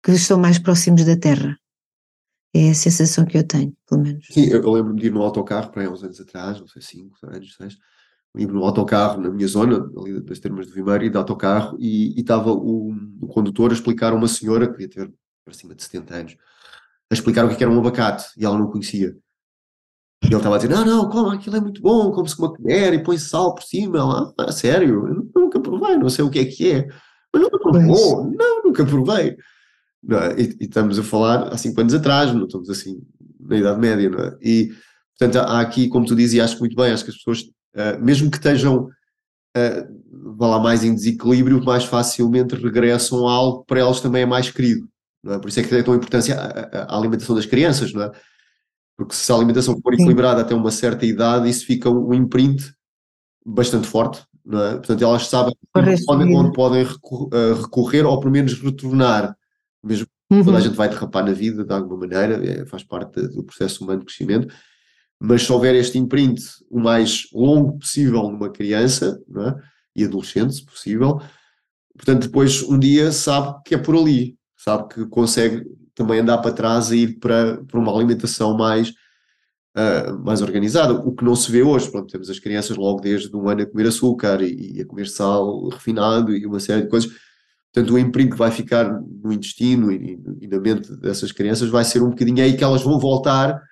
que 0.02 0.12
estão 0.12 0.38
mais 0.38 0.58
próximos 0.58 1.04
da 1.04 1.16
terra. 1.16 1.56
É 2.56 2.70
a 2.70 2.74
sensação 2.74 3.26
que 3.26 3.36
eu 3.36 3.46
tenho, 3.46 3.76
pelo 3.86 4.02
menos. 4.02 4.26
Sim, 4.30 4.46
eu, 4.46 4.70
lembro-me 4.70 4.98
de 4.98 5.08
ir 5.08 5.12
no 5.12 5.22
autocarro, 5.22 5.70
para 5.70 5.82
aí 5.82 5.88
uns 5.88 6.02
anos 6.02 6.18
atrás, 6.18 6.58
não 6.58 6.66
sei, 6.66 6.80
5 6.80 7.18
anos, 7.24 7.54
6, 7.54 7.76
ir 8.38 8.46
no 8.46 8.64
autocarro 8.64 9.20
na 9.20 9.28
minha 9.28 9.46
zona, 9.46 9.86
ali 9.94 10.18
das 10.22 10.38
termas 10.38 10.66
do 10.66 10.72
Vimeiro, 10.72 11.04
e 11.04 11.10
de 11.10 11.18
autocarro, 11.18 11.76
e 11.78 12.18
estava 12.18 12.50
o, 12.50 12.94
o, 13.20 13.26
condutor 13.26 13.72
a 13.72 13.74
explicar 13.74 14.14
a 14.14 14.16
uma 14.16 14.26
senhora, 14.26 14.66
que 14.66 14.72
devia 14.72 14.88
ter 14.88 15.12
para 15.44 15.52
cima 15.52 15.74
de 15.74 15.82
70 15.82 16.14
anos, 16.14 16.36
a 17.10 17.14
explicar 17.14 17.44
o 17.44 17.54
que 17.54 17.62
era 17.62 17.70
um 17.70 17.78
abacate, 17.78 18.26
e 18.38 18.44
ela 18.46 18.56
não 18.56 18.70
conhecia. 18.70 19.14
E 20.22 20.28
ele 20.28 20.36
estava 20.36 20.54
a 20.54 20.58
dizer, 20.58 20.74
não, 20.74 20.84
não, 20.84 21.10
como, 21.10 21.28
aquilo 21.28 21.56
é 21.56 21.60
muito 21.60 21.82
bom, 21.82 22.10
come-se 22.10 22.34
com 22.34 22.44
uma 22.44 22.54
colher 22.54 22.94
e 22.94 23.02
põe 23.02 23.18
sal 23.18 23.54
por 23.54 23.62
cima. 23.62 23.98
Ela, 23.98 24.34
ah, 24.38 24.50
sério, 24.50 25.06
eu 25.06 25.30
nunca 25.36 25.60
provei, 25.60 25.98
não 25.98 26.08
sei 26.08 26.24
o 26.24 26.30
que 26.30 26.38
é 26.38 26.44
que 26.46 26.72
é. 26.72 26.88
Mas 27.32 27.42
nunca 27.42 27.58
provou? 27.58 28.30
Não, 28.32 28.62
nunca 28.64 28.84
provei. 28.84 29.36
É? 30.08 30.40
E, 30.40 30.56
e, 30.60 30.64
estamos 30.64 30.98
a 30.98 31.02
falar 31.02 31.52
há 31.52 31.56
5 31.56 31.80
anos 31.80 31.94
atrás, 31.94 32.32
não 32.32 32.44
estamos 32.44 32.70
assim 32.70 33.00
na 33.40 33.56
Idade 33.56 33.80
Média, 33.80 34.10
não 34.10 34.20
é? 34.20 34.36
E, 34.40 34.72
portanto, 35.18 35.44
há 35.44 35.60
aqui, 35.60 35.88
como 35.88 36.06
tu 36.06 36.14
dizes, 36.14 36.40
acho 36.40 36.58
muito 36.58 36.76
bem, 36.76 36.92
acho 36.92 37.04
que 37.04 37.10
as 37.10 37.16
pessoas, 37.16 37.40
uh, 37.40 38.02
mesmo 38.02 38.30
que 38.30 38.36
estejam, 38.36 38.84
uh, 38.84 40.36
vá 40.36 40.48
lá, 40.48 40.58
mais 40.60 40.84
em 40.84 40.94
desequilíbrio, 40.94 41.64
mais 41.64 41.84
facilmente 41.84 42.54
regressam 42.54 43.26
a 43.26 43.32
algo 43.32 43.60
que 43.60 43.66
para 43.66 43.80
elas 43.80 44.00
também 44.00 44.22
é 44.22 44.26
mais 44.26 44.50
querido, 44.50 44.88
não 45.22 45.34
é? 45.34 45.38
Por 45.38 45.48
isso 45.48 45.60
é 45.60 45.62
que 45.62 45.68
tem 45.68 45.82
tão 45.82 45.94
importância 45.94 46.36
a, 46.36 46.78
a, 46.78 46.82
a 46.84 46.98
alimentação 46.98 47.34
das 47.34 47.46
crianças, 47.46 47.92
não 47.92 48.02
é? 48.02 48.12
Porque 48.96 49.14
se 49.14 49.30
a 49.30 49.34
alimentação 49.34 49.78
for 49.80 49.92
equilibrada 49.92 50.40
até 50.40 50.54
uma 50.54 50.70
certa 50.70 51.04
idade, 51.04 51.50
isso 51.50 51.66
fica 51.66 51.90
um 51.90 52.14
imprint 52.14 52.72
bastante 53.44 53.86
forte, 53.86 54.24
não 54.44 54.62
é? 54.62 54.70
Portanto, 54.72 55.02
elas 55.02 55.26
sabem 55.26 55.54
onde 55.74 56.04
podem, 56.04 56.36
onde 56.36 56.52
podem 56.52 56.82
eh, 56.82 57.54
recorrer 57.60 58.06
ou 58.06 58.18
pelo 58.18 58.32
menos 58.32 58.54
retornar 58.54 59.35
mesmo 59.86 60.06
uhum. 60.30 60.44
toda 60.44 60.58
a 60.58 60.60
gente 60.60 60.74
vai 60.74 60.88
derrapar 60.88 61.24
na 61.24 61.32
vida 61.32 61.64
de 61.64 61.72
alguma 61.72 62.00
maneira, 62.00 62.44
é, 62.44 62.66
faz 62.66 62.82
parte 62.82 63.20
do 63.28 63.44
processo 63.44 63.84
humano 63.84 64.00
de 64.00 64.06
crescimento, 64.06 64.52
mas 65.20 65.42
se 65.42 65.52
houver 65.52 65.74
este 65.74 65.98
imprint 65.98 66.42
o 66.70 66.78
mais 66.78 67.28
longo 67.32 67.78
possível 67.78 68.24
numa 68.24 68.50
criança 68.50 69.18
é? 69.36 69.54
e 69.94 70.04
adolescente, 70.04 70.54
se 70.54 70.64
possível, 70.64 71.20
portanto 71.94 72.26
depois 72.26 72.62
um 72.62 72.78
dia 72.78 73.12
sabe 73.12 73.62
que 73.64 73.74
é 73.74 73.78
por 73.78 73.96
ali, 73.96 74.36
sabe 74.56 74.88
que 74.92 75.06
consegue 75.06 75.64
também 75.94 76.20
andar 76.20 76.38
para 76.38 76.52
trás 76.52 76.90
e 76.90 76.98
ir 76.98 77.18
para, 77.18 77.64
para 77.64 77.80
uma 77.80 77.94
alimentação 77.94 78.54
mais, 78.54 78.90
uh, 78.90 80.18
mais 80.22 80.42
organizada, 80.42 80.92
o 80.92 81.14
que 81.14 81.24
não 81.24 81.34
se 81.34 81.50
vê 81.50 81.62
hoje, 81.62 81.90
pronto, 81.90 82.12
temos 82.12 82.28
as 82.28 82.38
crianças 82.38 82.76
logo 82.76 83.00
desde 83.00 83.34
um 83.34 83.48
ano 83.48 83.62
a 83.62 83.66
comer 83.66 83.86
açúcar 83.86 84.42
e, 84.42 84.76
e 84.76 84.80
a 84.82 84.86
comer 84.86 85.08
sal 85.08 85.68
refinado 85.70 86.36
e 86.36 86.44
uma 86.44 86.60
série 86.60 86.82
de 86.82 86.88
coisas, 86.88 87.10
Portanto, 87.76 87.92
o 87.92 87.98
emprego 87.98 88.30
que 88.30 88.38
vai 88.38 88.50
ficar 88.50 88.90
no 88.90 89.30
intestino 89.30 89.92
e, 89.92 90.18
e, 90.40 90.46
na 90.46 90.58
mente 90.58 90.96
dessas 90.96 91.30
crianças 91.30 91.68
vai 91.68 91.84
ser 91.84 92.02
um 92.02 92.08
bocadinho 92.08 92.42
aí 92.42 92.56
que 92.56 92.64
elas 92.64 92.80
vão 92.80 92.98
voltar 92.98 93.62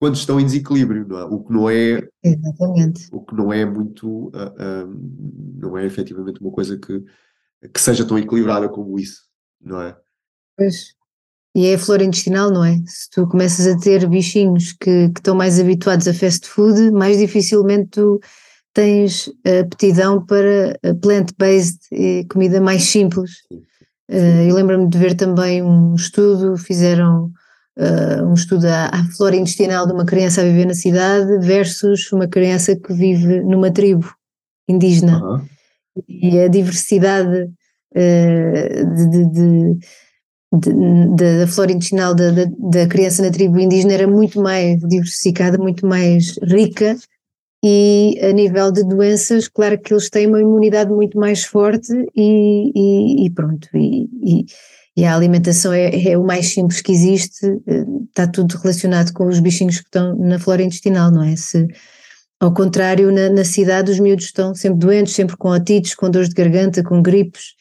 quando 0.00 0.16
estão 0.16 0.40
em 0.40 0.44
desequilíbrio, 0.44 1.06
não 1.06 1.16
é? 1.16 1.24
O 1.26 1.44
que 1.44 1.52
não 1.52 1.70
é. 1.70 2.08
Exatamente. 2.24 3.08
O 3.12 3.20
que 3.20 3.36
não 3.36 3.52
é 3.52 3.64
muito. 3.64 4.26
Uh, 4.30 4.30
uh, 4.30 5.60
não 5.62 5.78
é 5.78 5.86
efetivamente 5.86 6.40
uma 6.40 6.50
coisa 6.50 6.76
que, 6.76 7.04
que 7.72 7.80
seja 7.80 8.04
tão 8.04 8.18
equilibrada 8.18 8.68
como 8.68 8.98
isso, 8.98 9.28
não 9.60 9.80
é? 9.80 9.96
Pois. 10.56 10.96
E 11.54 11.66
é 11.66 11.74
a 11.74 11.78
flora 11.78 12.02
intestinal, 12.02 12.50
não 12.50 12.64
é? 12.64 12.82
Se 12.84 13.08
tu 13.10 13.28
começas 13.28 13.64
a 13.68 13.78
ter 13.78 14.08
bichinhos 14.08 14.72
que, 14.72 15.08
que 15.10 15.20
estão 15.20 15.36
mais 15.36 15.60
habituados 15.60 16.08
a 16.08 16.14
fast 16.14 16.48
food, 16.48 16.90
mais 16.90 17.16
dificilmente 17.16 17.90
tu 17.90 18.18
tens 18.72 19.30
aptidão 19.62 20.24
para 20.24 20.78
plant-based, 21.00 21.78
comida 22.28 22.60
mais 22.60 22.84
simples, 22.84 23.30
Uh, 24.12 24.46
eu 24.46 24.54
lembro-me 24.54 24.88
de 24.90 24.98
ver 24.98 25.14
também 25.14 25.62
um 25.62 25.94
estudo, 25.94 26.58
fizeram 26.58 27.30
uh, 27.78 28.22
um 28.26 28.34
estudo 28.34 28.66
à, 28.66 28.88
à, 28.88 29.04
flora 29.16 29.36
intestinal 29.36 29.86
de 29.86 29.92
uma 29.94 30.04
criança 30.04 30.42
a 30.42 30.44
viver 30.44 30.66
na 30.66 30.74
cidade 30.74 31.38
versus 31.38 32.12
uma 32.12 32.28
criança 32.28 32.76
que 32.76 32.92
vive 32.92 33.40
numa 33.40 33.70
tribo 33.70 34.12
indígena. 34.68 35.18
Uhum. 35.24 35.46
E 36.06 36.40
a 36.40 36.48
diversidade 36.48 37.48
uh, 37.94 38.94
de, 38.94 39.10
de, 39.10 39.30
de 39.32 39.78
da 41.16 41.46
flora 41.46 41.72
intestinal 41.72 42.14
da, 42.14 42.30
da, 42.30 42.44
da, 42.58 42.86
criança 42.86 43.22
na 43.22 43.30
tribo 43.30 43.58
indígena 43.58 43.94
era 43.94 44.06
muito 44.06 44.42
mais 44.42 44.78
diversificada, 44.80 45.56
muito 45.56 45.86
mais 45.86 46.36
rica 46.42 46.94
e 47.64 48.18
a 48.20 48.32
nível 48.32 48.72
de 48.72 48.82
doenças, 48.82 49.46
claro 49.46 49.80
que 49.80 49.94
eles 49.94 50.10
têm 50.10 50.26
uma 50.26 50.40
imunidade 50.40 50.90
muito 50.90 51.16
mais 51.16 51.44
forte 51.44 51.92
e, 52.16 52.72
e, 52.74 53.26
e 53.26 53.30
pronto, 53.30 53.68
e, 53.72 54.46
e, 54.96 55.04
a 55.04 55.14
alimentação 55.14 55.72
é, 55.72 56.10
é, 56.10 56.18
o 56.18 56.24
mais 56.24 56.46
simples 56.52 56.80
que 56.80 56.90
existe, 56.90 57.46
eh, 57.66 57.84
está 58.08 58.26
tudo 58.26 58.56
relacionado 58.56 59.12
com 59.12 59.26
os 59.26 59.38
bichinhos 59.38 59.78
que 59.78 59.84
estão 59.84 60.18
na 60.18 60.38
flora 60.38 60.62
intestinal, 60.62 61.10
não 61.10 61.22
é? 61.22 61.36
Se, 61.36 61.66
ao 62.40 62.52
contrário, 62.52 63.12
na, 63.12 63.30
na 63.30 63.44
cidade 63.44 63.92
os 63.92 64.00
miúdos 64.00 64.26
estão 64.26 64.54
sempre 64.54 64.80
doentes, 64.80 65.14
sempre 65.14 65.36
com 65.36 65.48
otites, 65.48 65.94
com 65.94 66.10
dores 66.10 66.28
de 66.28 66.34
garganta, 66.34 66.82
com 66.82 67.00
gripes, 67.00 67.54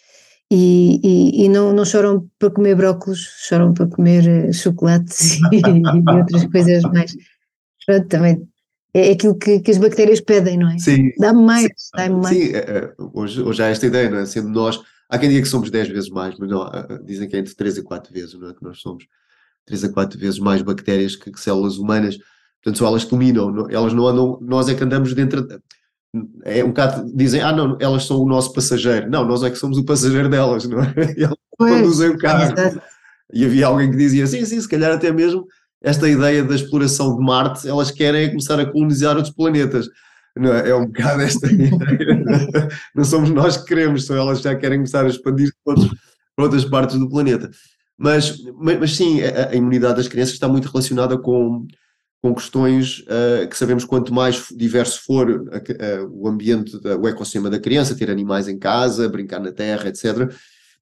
e, 0.52 1.00
e, 1.04 1.46
e, 1.46 1.50
não, 1.50 1.72
não 1.72 1.86
choram 1.86 2.28
para 2.38 2.50
comer 2.50 2.76
brócolos, 2.76 3.20
choram 3.48 3.74
para 3.74 3.88
comer 3.88 4.28
eh, 4.28 4.52
chocolates 4.52 5.38
e, 5.54 5.62
e 5.62 6.18
outras 6.18 6.46
coisas 6.48 6.84
mais. 6.84 7.16
Pronto, 7.86 8.08
também 8.10 8.51
é 8.94 9.12
aquilo 9.12 9.38
que, 9.38 9.60
que 9.60 9.72
as 9.72 9.78
bactérias 9.78 10.20
pedem, 10.20 10.58
não 10.58 10.70
é? 10.70 10.78
Sim. 10.78 11.12
Dá-me 11.18 11.44
mais, 11.44 11.68
dá-me 11.96 12.22
mais. 12.22 12.38
Sim, 12.38 12.52
é, 12.54 12.58
é, 12.58 12.94
hoje, 13.14 13.42
hoje 13.42 13.64
há 13.64 13.68
esta 13.68 13.86
ideia, 13.86 14.10
não 14.10 14.20
é? 14.20 14.26
Sendo 14.26 14.50
nós, 14.50 14.82
há 15.10 15.18
quem 15.18 15.30
diga 15.30 15.42
que 15.42 15.48
somos 15.48 15.70
10 15.70 15.90
vezes 15.90 16.10
mais, 16.10 16.38
mas 16.38 16.50
não, 16.50 16.70
dizem 17.06 17.28
que 17.28 17.36
é 17.36 17.40
entre 17.40 17.56
3 17.56 17.80
a 17.80 17.84
4 17.84 18.14
vezes, 18.14 18.34
não 18.34 18.50
é? 18.50 18.54
Que 18.54 18.64
nós 18.64 18.80
somos 18.80 19.06
3 19.66 19.86
a 19.86 19.90
4 19.94 20.20
vezes 20.20 20.40
mais 20.40 20.62
bactérias 20.62 21.16
que, 21.16 21.32
que 21.32 21.40
células 21.40 21.78
humanas, 21.78 22.18
portanto 22.62 22.78
só 22.78 22.88
elas 22.88 23.06
dominam, 23.06 23.70
elas 23.70 23.94
não 23.94 24.08
andam, 24.08 24.40
nós 24.42 24.68
é 24.68 24.76
que 24.76 24.84
andamos 24.84 25.14
dentro 25.14 25.48
é 26.44 26.64
um 26.64 26.68
bocado, 26.68 27.10
dizem, 27.16 27.42
ah 27.42 27.54
não, 27.54 27.78
elas 27.80 28.06
são 28.06 28.18
o 28.18 28.28
nosso 28.28 28.52
passageiro. 28.52 29.10
Não, 29.10 29.26
nós 29.26 29.44
é 29.44 29.50
que 29.50 29.56
somos 29.56 29.78
o 29.78 29.86
passageiro 29.86 30.28
delas, 30.28 30.66
não 30.66 30.82
é? 30.82 30.94
Elas 31.18 31.38
conduzem 31.58 32.10
o 32.10 32.18
carro. 32.18 32.54
E 33.34 33.46
havia 33.46 33.68
alguém 33.68 33.90
que 33.90 33.96
dizia, 33.96 34.28
sim, 34.28 34.44
sim, 34.44 34.60
se 34.60 34.68
calhar 34.68 34.92
até 34.92 35.10
mesmo 35.10 35.48
esta 35.82 36.08
ideia 36.08 36.44
da 36.44 36.56
exploração 36.56 37.18
de 37.18 37.24
Marte, 37.24 37.68
elas 37.68 37.90
querem 37.90 38.30
começar 38.30 38.60
a 38.60 38.66
colonizar 38.66 39.16
outros 39.16 39.34
planetas. 39.34 39.88
Não 40.36 40.54
é? 40.54 40.70
é 40.70 40.76
um 40.76 40.86
bocado 40.86 41.22
esta 41.22 41.48
ideia. 41.52 42.70
Não 42.96 43.04
somos 43.04 43.32
nós 43.32 43.58
que 43.58 43.66
queremos, 43.66 44.06
só 44.06 44.16
elas 44.16 44.42
já 44.42 44.56
querem 44.56 44.78
começar 44.78 45.06
a 45.06 45.10
expandir 45.10 45.52
para, 45.66 45.76
para 46.36 46.46
outras 46.46 46.66
partes 46.66 46.98
do 46.98 47.10
planeta. 47.10 47.50
Mas, 47.98 48.42
mas, 48.60 48.80
mas 48.80 48.96
sim, 48.96 49.22
a, 49.22 49.50
a, 49.50 49.56
imunidade 49.56 49.98
das 49.98 50.08
crianças 50.08 50.34
está 50.34 50.48
muito 50.48 50.70
relacionada 50.70 51.18
com, 51.18 51.68
com 52.22 52.34
questões 52.34 53.00
uh, 53.02 53.48
que 53.48 53.58
sabemos 53.58 53.84
quanto 53.84 54.14
mais 54.14 54.48
diverso 54.56 55.04
for 55.04 55.50
a, 55.52 55.58
a, 55.58 56.06
o 56.10 56.28
ambiente, 56.28 56.76
o 56.78 57.08
ecossistema 57.08 57.50
da 57.50 57.60
criança, 57.60 57.96
ter 57.96 58.10
animais 58.10 58.48
em 58.48 58.58
casa, 58.58 59.10
brincar 59.10 59.40
na 59.40 59.52
terra, 59.52 59.90
etc., 59.90 60.32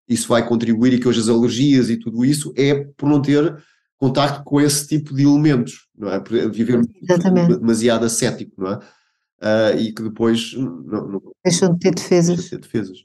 isso 0.07 0.27
vai 0.27 0.45
contribuir 0.47 0.93
e 0.93 0.99
que 0.99 1.07
hoje 1.07 1.19
as 1.19 1.29
alergias 1.29 1.89
e 1.89 1.97
tudo 1.97 2.25
isso 2.25 2.51
é 2.57 2.73
por 2.97 3.07
não 3.07 3.21
ter 3.21 3.55
contacto 3.99 4.43
com 4.43 4.59
esse 4.59 4.87
tipo 4.87 5.13
de 5.13 5.23
elementos, 5.23 5.87
não 5.95 6.09
é? 6.09 6.19
Viver 6.49 6.81
Exatamente. 7.01 7.59
demasiado 7.59 8.05
ascético, 8.05 8.53
não 8.57 8.71
é? 8.71 8.77
Uh, 9.41 9.79
e 9.79 9.93
que 9.93 10.01
depois 10.01 10.53
não, 10.53 11.07
não, 11.07 11.21
deixam 11.43 11.73
de 11.73 11.79
ter 11.79 11.93
defesas. 11.93 12.43
De 12.43 12.49
ter 12.49 12.59
defesas. 12.59 12.97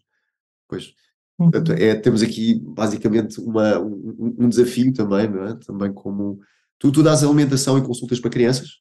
Pois. 0.68 0.94
Uhum. 1.38 1.50
Portanto, 1.50 1.72
é, 1.72 1.94
temos 1.96 2.22
aqui 2.22 2.60
basicamente 2.60 3.40
uma, 3.40 3.78
um, 3.78 4.36
um 4.38 4.48
desafio 4.48 4.92
também, 4.92 5.28
não 5.28 5.44
é? 5.44 5.54
Também 5.54 5.92
como 5.92 6.40
Tu, 6.84 6.92
tu 6.92 7.02
dás 7.02 7.24
alimentação 7.24 7.78
e 7.78 7.82
consultas 7.82 8.20
para 8.20 8.30
crianças? 8.30 8.80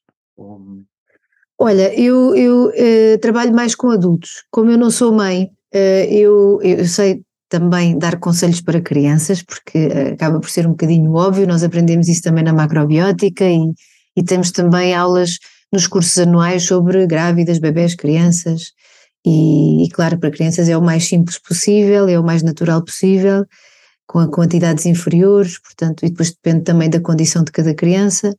Olha, 1.58 1.98
eu, 1.98 2.34
eu 2.34 2.66
uh, 2.66 3.18
trabalho 3.18 3.54
mais 3.54 3.74
com 3.74 3.90
adultos. 3.90 4.44
Como 4.50 4.70
eu 4.70 4.76
não 4.76 4.90
sou 4.90 5.10
mãe, 5.10 5.44
uh, 5.74 6.04
eu, 6.10 6.60
eu 6.62 6.84
sei 6.84 7.22
também 7.54 7.96
dar 7.96 8.18
conselhos 8.18 8.60
para 8.60 8.80
crianças, 8.80 9.40
porque 9.40 9.86
uh, 9.86 10.14
acaba 10.14 10.40
por 10.40 10.50
ser 10.50 10.66
um 10.66 10.70
bocadinho 10.70 11.12
óbvio, 11.12 11.46
nós 11.46 11.62
aprendemos 11.62 12.08
isso 12.08 12.22
também 12.22 12.42
na 12.42 12.52
macrobiótica 12.52 13.44
e, 13.44 13.60
e 14.16 14.24
temos 14.24 14.50
também 14.50 14.92
aulas 14.92 15.38
nos 15.72 15.86
cursos 15.86 16.18
anuais 16.18 16.64
sobre 16.64 17.06
grávidas, 17.06 17.60
bebés, 17.60 17.94
crianças. 17.94 18.72
E, 19.24 19.84
e, 19.84 19.88
claro, 19.90 20.18
para 20.18 20.32
crianças 20.32 20.68
é 20.68 20.76
o 20.76 20.82
mais 20.82 21.06
simples 21.06 21.38
possível, 21.38 22.08
é 22.08 22.18
o 22.18 22.24
mais 22.24 22.42
natural 22.42 22.82
possível 22.82 23.44
com 24.04 24.26
quantidades 24.28 24.84
inferiores, 24.84 25.58
portanto, 25.60 26.04
e 26.04 26.10
depois 26.10 26.30
depende 26.30 26.64
também 26.64 26.90
da 26.90 27.00
condição 27.00 27.42
de 27.42 27.52
cada 27.52 27.72
criança, 27.72 28.34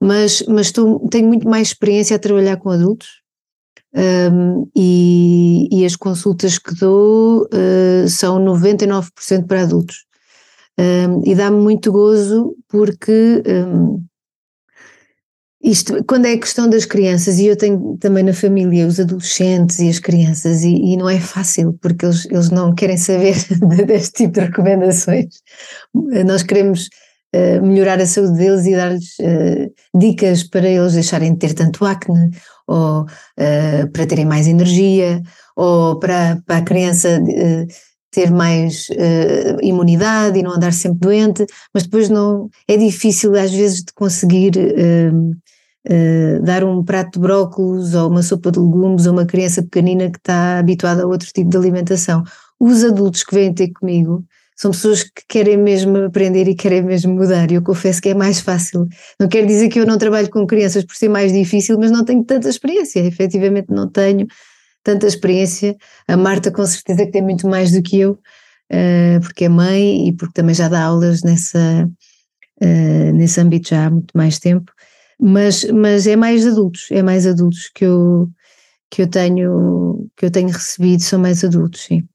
mas, 0.00 0.44
mas 0.46 0.70
tenho 1.10 1.26
muito 1.26 1.48
mais 1.48 1.68
experiência 1.68 2.14
a 2.14 2.20
trabalhar 2.20 2.58
com 2.58 2.70
adultos 2.70 3.08
um, 3.94 4.68
e, 4.76 5.68
e, 5.72 5.84
as 5.84 5.96
consultas 5.96 6.58
que 6.58 6.74
dou 6.74 7.44
uh, 7.44 8.08
são 8.08 8.38
99% 8.44 9.46
para 9.46 9.62
adultos. 9.62 10.04
Um, 10.78 11.22
e 11.24 11.34
dá-me 11.34 11.56
muito 11.56 11.90
gozo 11.90 12.54
porque 12.68 13.42
um, 13.46 14.04
isto, 15.60 16.04
quando 16.04 16.26
é 16.26 16.34
a 16.34 16.38
questão 16.38 16.70
das 16.70 16.84
crianças, 16.84 17.38
e 17.40 17.46
eu 17.46 17.56
tenho 17.56 17.96
também 17.98 18.22
na 18.22 18.32
família 18.32 18.86
os 18.86 19.00
adolescentes 19.00 19.80
e 19.80 19.88
as 19.88 19.98
crianças, 19.98 20.62
e, 20.62 20.72
e 20.72 20.96
não 20.96 21.08
é 21.08 21.18
fácil, 21.18 21.76
porque 21.80 22.06
eles, 22.06 22.26
eles 22.26 22.50
não 22.50 22.72
querem 22.74 22.96
saber 22.96 23.34
deste 23.86 24.24
tipo 24.24 24.34
de 24.34 24.40
recomendações. 24.40 25.26
Nós 26.24 26.44
queremos 26.44 26.88
uh, 27.34 27.66
melhorar 27.66 28.00
a 28.00 28.06
saúde 28.06 28.38
deles 28.38 28.66
e 28.66 28.76
dar-lhes 28.76 29.18
uh, 29.20 29.98
dicas 29.98 30.42
para 30.44 30.68
eles 30.68 30.94
deixarem 30.94 31.32
de 31.32 31.38
ter 31.38 31.54
tanto 31.54 31.84
acne, 31.84 32.30
ou 32.66 33.02
uh, 33.02 33.92
para 33.92 34.06
terem 34.06 34.24
mais 34.24 34.46
energia, 34.46 35.22
ou 35.56 35.98
para, 35.98 36.40
para 36.46 36.58
a 36.58 36.62
criança 36.62 37.20
ter 38.10 38.30
mais 38.30 38.86
imunidade 39.60 40.38
e 40.38 40.42
não 40.42 40.52
andar 40.52 40.72
sempre 40.72 41.00
doente, 41.00 41.44
mas 41.74 41.82
depois 41.82 42.08
não 42.08 42.48
é 42.66 42.76
difícil 42.76 43.34
às 43.34 43.52
vezes 43.52 43.82
de 43.82 43.92
conseguir 43.92 44.52
uh, 45.88 46.42
dar 46.42 46.64
um 46.64 46.84
prato 46.84 47.12
de 47.12 47.20
brócolos 47.20 47.94
ou 47.94 48.10
uma 48.10 48.22
sopa 48.22 48.50
de 48.50 48.58
legumes 48.58 49.06
a 49.06 49.12
uma 49.12 49.24
criança 49.24 49.62
pequenina 49.62 50.10
que 50.10 50.18
está 50.18 50.58
habituada 50.58 51.02
a 51.02 51.06
outro 51.06 51.28
tipo 51.32 51.50
de 51.50 51.56
alimentação. 51.56 52.22
Os 52.60 52.84
adultos 52.84 53.22
que 53.22 53.34
vêm 53.34 53.54
ter 53.54 53.70
comigo 53.72 54.24
são 54.58 54.72
pessoas 54.72 55.04
que 55.04 55.22
querem 55.28 55.56
mesmo 55.56 55.96
aprender 55.98 56.48
e 56.48 56.54
querem 56.54 56.82
mesmo 56.82 57.14
mudar. 57.14 57.50
E 57.50 57.54
eu 57.54 57.62
confesso 57.62 58.02
que 58.02 58.08
é 58.08 58.14
mais 58.14 58.40
fácil. 58.40 58.88
Não 59.18 59.28
quer 59.28 59.46
dizer 59.46 59.68
que 59.68 59.78
eu 59.78 59.86
não 59.86 59.96
trabalho 59.96 60.28
com 60.30 60.46
crianças 60.46 60.84
por 60.84 60.96
ser 60.96 61.08
mais 61.08 61.32
difícil, 61.32 61.78
mas 61.78 61.90
não 61.90 62.04
tenho 62.04 62.24
tanta 62.24 62.48
experiência. 62.48 63.00
Efetivamente 63.00 63.68
não 63.70 63.88
tenho 63.88 64.26
tanta 64.82 65.06
experiência. 65.06 65.76
A 66.08 66.16
Marta 66.16 66.50
com 66.50 66.66
certeza 66.66 67.06
que 67.06 67.12
tem 67.12 67.22
muito 67.22 67.46
mais 67.48 67.70
do 67.72 67.82
que 67.82 68.00
eu, 68.00 68.12
uh, 68.12 69.20
porque 69.22 69.44
é 69.44 69.48
mãe 69.48 70.08
e 70.08 70.12
porque 70.12 70.34
também 70.34 70.54
já 70.54 70.68
dá 70.68 70.82
aulas 70.82 71.22
nessa, 71.22 71.88
uh, 72.62 73.12
nesse 73.14 73.40
âmbito 73.40 73.68
já 73.70 73.86
há 73.86 73.90
muito 73.90 74.16
mais 74.16 74.38
tempo 74.38 74.72
mas, 75.18 75.64
mas 75.64 76.06
é 76.06 76.16
mais 76.16 76.46
adultos, 76.46 76.88
é 76.90 77.02
mais 77.02 77.26
adultos 77.26 77.70
que 77.74 77.84
eu, 77.84 78.30
que 78.90 79.02
eu 79.02 79.08
tenho 79.08 80.08
que 80.16 80.26
eu 80.26 80.30
tenho 80.30 80.48
recebido, 80.48 81.02
são 81.02 81.18
mais 81.20 81.44
adultos, 81.44 81.82
sim. 81.82 82.08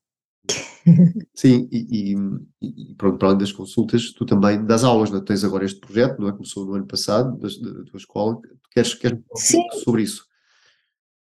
Sim, 1.33 1.67
e, 1.71 2.13
e, 2.61 2.91
e 2.91 2.95
pronto, 2.95 3.17
para 3.17 3.29
além 3.29 3.39
das 3.39 3.51
consultas, 3.51 4.11
tu 4.11 4.25
também 4.25 4.63
das 4.65 4.83
aulas, 4.83 5.09
não 5.09 5.19
é? 5.19 5.21
tens 5.21 5.43
agora 5.43 5.65
este 5.65 5.79
projeto, 5.79 6.19
não 6.19 6.29
é? 6.29 6.31
Começou 6.31 6.65
no 6.65 6.75
ano 6.75 6.85
passado, 6.85 7.37
da, 7.37 7.47
da 7.47 7.83
tua 7.85 7.97
escola, 7.97 8.39
queres, 8.71 8.93
queres 8.93 9.19
falar 9.51 9.65
um 9.65 9.79
sobre 9.79 10.03
isso? 10.03 10.25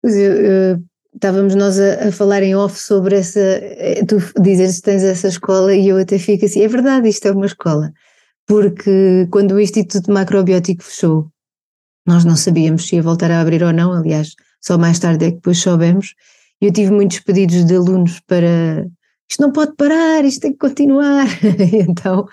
Pois 0.02 0.16
eu, 0.16 0.82
estávamos 1.14 1.54
nós 1.54 1.78
a, 1.78 2.08
a, 2.08 2.12
falar 2.12 2.42
em 2.42 2.54
off 2.54 2.78
sobre 2.78 3.16
essa, 3.16 3.40
eh, 3.40 4.04
tu 4.06 4.16
dizes 4.40 4.76
que 4.76 4.82
tens 4.82 5.02
essa 5.02 5.28
escola 5.28 5.74
e 5.74 5.88
eu 5.88 5.98
até 5.98 6.18
fico 6.18 6.44
assim, 6.44 6.62
é 6.62 6.68
verdade, 6.68 7.08
isto 7.08 7.26
é 7.26 7.32
uma 7.32 7.46
escola, 7.46 7.92
porque 8.46 9.26
quando 9.30 9.52
o 9.52 9.60
Instituto 9.60 10.10
Macrobiótico 10.12 10.84
fechou, 10.84 11.30
nós 12.06 12.24
não 12.24 12.36
sabíamos 12.36 12.86
se 12.86 12.96
ia 12.96 13.02
voltar 13.02 13.30
a 13.30 13.40
abrir 13.40 13.62
ou 13.62 13.72
não, 13.72 13.92
aliás, 13.92 14.34
só 14.60 14.78
mais 14.78 14.98
tarde 14.98 15.24
é 15.24 15.28
que 15.30 15.36
depois 15.36 15.58
soubemos. 15.58 16.14
E 16.60 16.66
eu 16.66 16.72
tive 16.72 16.90
muitos 16.90 17.20
pedidos 17.20 17.64
de 17.64 17.74
alunos 17.74 18.20
para 18.20 18.86
isto 19.30 19.40
não 19.40 19.52
pode 19.52 19.74
parar, 19.76 20.24
isto 20.24 20.40
tem 20.40 20.52
que 20.52 20.58
continuar. 20.58 21.26
então 21.88 22.26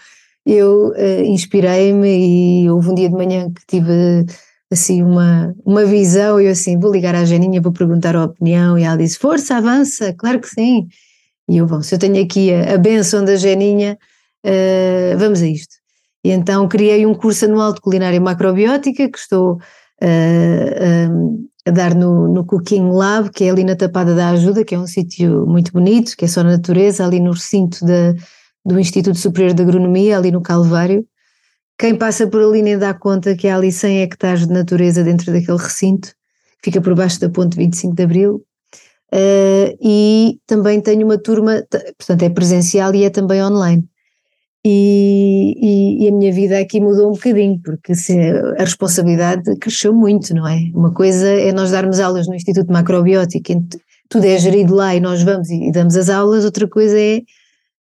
eu 0.46 0.90
uh, 0.90 1.24
inspirei-me 1.26 2.64
e 2.64 2.70
houve 2.70 2.90
um 2.90 2.96
dia 2.96 3.10
de 3.10 3.16
manhã 3.16 3.52
que 3.54 3.62
tive 3.68 4.26
assim 4.72 5.04
uma, 5.04 5.54
uma 5.66 5.86
visão 5.86 6.40
eu 6.40 6.52
assim, 6.52 6.80
vou 6.80 6.92
ligar 6.92 7.16
à 7.16 7.24
Janinha, 7.24 7.62
vou 7.62 7.72
perguntar 7.72 8.16
a 8.16 8.26
opinião 8.26 8.78
e 8.78 8.84
ela 8.84 8.98
disse, 8.98 9.20
força, 9.20 9.58
avança, 9.58 10.14
claro 10.18 10.40
que 10.40 10.48
sim. 10.48 10.88
E 11.50 11.58
eu, 11.58 11.66
bom, 11.66 11.82
se 11.82 11.96
eu 11.96 12.00
tenho 12.00 12.22
aqui 12.22 12.54
a, 12.54 12.74
a 12.74 12.78
benção 12.78 13.24
da 13.24 13.36
Janinha, 13.36 13.98
uh, 14.46 15.18
vamos 15.18 15.42
a 15.42 15.48
isto. 15.48 15.76
E 16.24 16.32
então 16.32 16.68
criei 16.68 17.06
um 17.06 17.14
curso 17.14 17.46
anual 17.46 17.74
de 17.74 17.80
culinária 17.80 18.20
macrobiótica 18.20 19.10
que 19.10 19.18
estou 19.18 19.54
uh, 19.54 19.58
uh, 21.14 21.48
a 21.68 21.72
dar 21.72 21.94
no, 21.94 22.28
no 22.28 22.46
Cooking 22.46 22.90
Lab, 22.90 23.30
que 23.30 23.44
é 23.44 23.50
ali 23.50 23.64
na 23.64 23.76
Tapada 23.76 24.16
da 24.16 24.30
Ajuda, 24.30 24.64
que 24.64 24.74
é 24.74 24.80
um 24.80 24.88
sítio 24.88 25.46
muito 25.46 25.74
bonito, 25.74 26.16
que 26.16 26.26
é 26.26 26.28
só 26.28 26.42
natureza, 26.44 27.06
ali 27.06 27.20
no 27.20 27.32
recinto 27.32 27.86
do 28.66 28.80
Instituto 28.80 29.18
Superior 29.18 29.54
de 29.54 29.64
Agronomia, 29.64 30.18
ali 30.18 30.32
no 30.32 30.42
Calvário. 30.42 31.06
Quem 31.78 31.96
passa 31.96 32.26
por 32.26 32.42
ali 32.42 32.62
nem 32.62 32.78
dá 32.78 32.94
conta 32.94 33.36
que 33.36 33.48
há 33.48 33.56
ali 33.56 33.72
100 33.72 34.02
hectares 34.02 34.48
de 34.48 34.54
natureza 34.54 35.04
dentro 35.04 35.32
daquele 35.32 35.58
recinto, 35.58 36.14
fica 36.64 36.82
por 36.82 36.96
baixo 36.96 37.20
da 37.20 37.30
ponte 37.30 37.58
25 37.58 37.96
de 37.96 38.04
Abril. 38.04 38.44
Uh, 39.14 39.78
e 39.82 40.40
também 40.46 40.82
tenho 40.82 41.06
uma 41.06 41.18
turma, 41.18 41.64
portanto 41.98 42.24
é 42.24 42.30
presencial 42.30 42.94
e 42.96 43.04
é 43.04 43.10
também 43.10 43.44
online. 43.44 43.88
E, 44.70 45.56
e, 45.62 46.04
e, 46.04 46.10
a 46.10 46.12
minha 46.12 46.30
vida 46.34 46.60
aqui 46.60 46.82
mudou 46.82 47.08
um 47.08 47.14
bocadinho, 47.14 47.58
porque 47.64 47.96
se, 47.96 48.20
a 48.58 48.66
responsabilidade 48.66 49.56
cresceu 49.60 49.94
muito, 49.94 50.36
não 50.36 50.46
é? 50.46 50.60
Uma 50.74 50.94
coisa 50.94 51.26
é 51.26 51.54
nós 51.54 51.72
darmos 51.72 52.02
aulas 52.02 52.28
no 52.28 52.36
Instituto 52.36 52.70
Macrobiótico, 52.70 53.66
tudo 54.10 54.26
é 54.26 54.38
gerido 54.38 54.76
lá 54.76 54.94
e 54.94 55.00
nós 55.00 55.24
vamos 55.24 55.50
e, 55.50 55.70
e 55.70 55.72
damos 55.72 55.96
as 55.96 56.10
aulas, 56.10 56.44
outra 56.44 56.68
coisa 56.68 57.00
é 57.00 57.22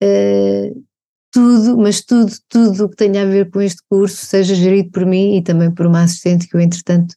uh, 0.05 0.85
tudo, 1.33 1.77
mas 1.79 2.01
tudo, 2.01 2.33
tudo 2.49 2.85
o 2.85 2.89
que 2.89 2.95
tenha 2.95 3.23
a 3.23 3.27
ver 3.27 3.51
com 3.51 3.61
este 3.61 3.83
curso 3.91 4.25
seja 4.25 4.55
gerido 4.55 4.93
por 4.93 5.05
mim 5.05 5.37
e 5.37 5.43
também 5.43 5.73
por 5.73 5.85
uma 5.85 6.03
assistente 6.05 6.47
que 6.47 6.55
eu, 6.57 6.61
entretanto, 6.61 7.13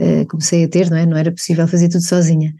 uh, 0.00 0.24
comecei 0.28 0.62
a 0.62 0.68
ter, 0.68 0.88
não 0.88 0.98
é? 0.98 1.04
Não 1.04 1.16
era 1.16 1.32
possível 1.32 1.66
fazer 1.66 1.88
tudo 1.88 2.04
sozinha. 2.04 2.54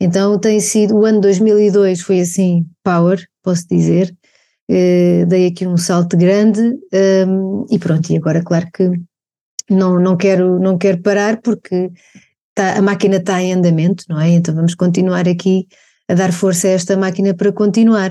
Então 0.00 0.36
tem 0.36 0.58
sido, 0.58 0.96
o 0.96 1.04
ano 1.04 1.20
2002 1.20 2.00
foi 2.00 2.18
assim, 2.18 2.66
power, 2.82 3.24
posso 3.40 3.68
dizer, 3.68 4.12
eh, 4.68 5.24
dei 5.26 5.46
aqui 5.46 5.66
um 5.66 5.76
salto 5.76 6.16
grande 6.16 6.60
um, 7.28 7.66
e 7.70 7.78
pronto, 7.78 8.10
e 8.10 8.16
agora 8.16 8.42
claro 8.42 8.66
que 8.74 8.90
não, 9.70 10.00
não, 10.00 10.16
quero, 10.16 10.58
não 10.58 10.76
quero 10.76 11.00
parar 11.02 11.40
porque 11.40 11.90
tá, 12.54 12.76
a 12.76 12.82
máquina 12.82 13.16
está 13.16 13.40
em 13.40 13.52
andamento, 13.52 14.04
não 14.08 14.20
é? 14.20 14.30
Então 14.30 14.54
vamos 14.54 14.74
continuar 14.74 15.28
aqui 15.28 15.66
a 16.08 16.14
dar 16.14 16.32
força 16.32 16.68
a 16.68 16.72
esta 16.72 16.96
máquina 16.96 17.34
para 17.34 17.52
continuar. 17.52 18.10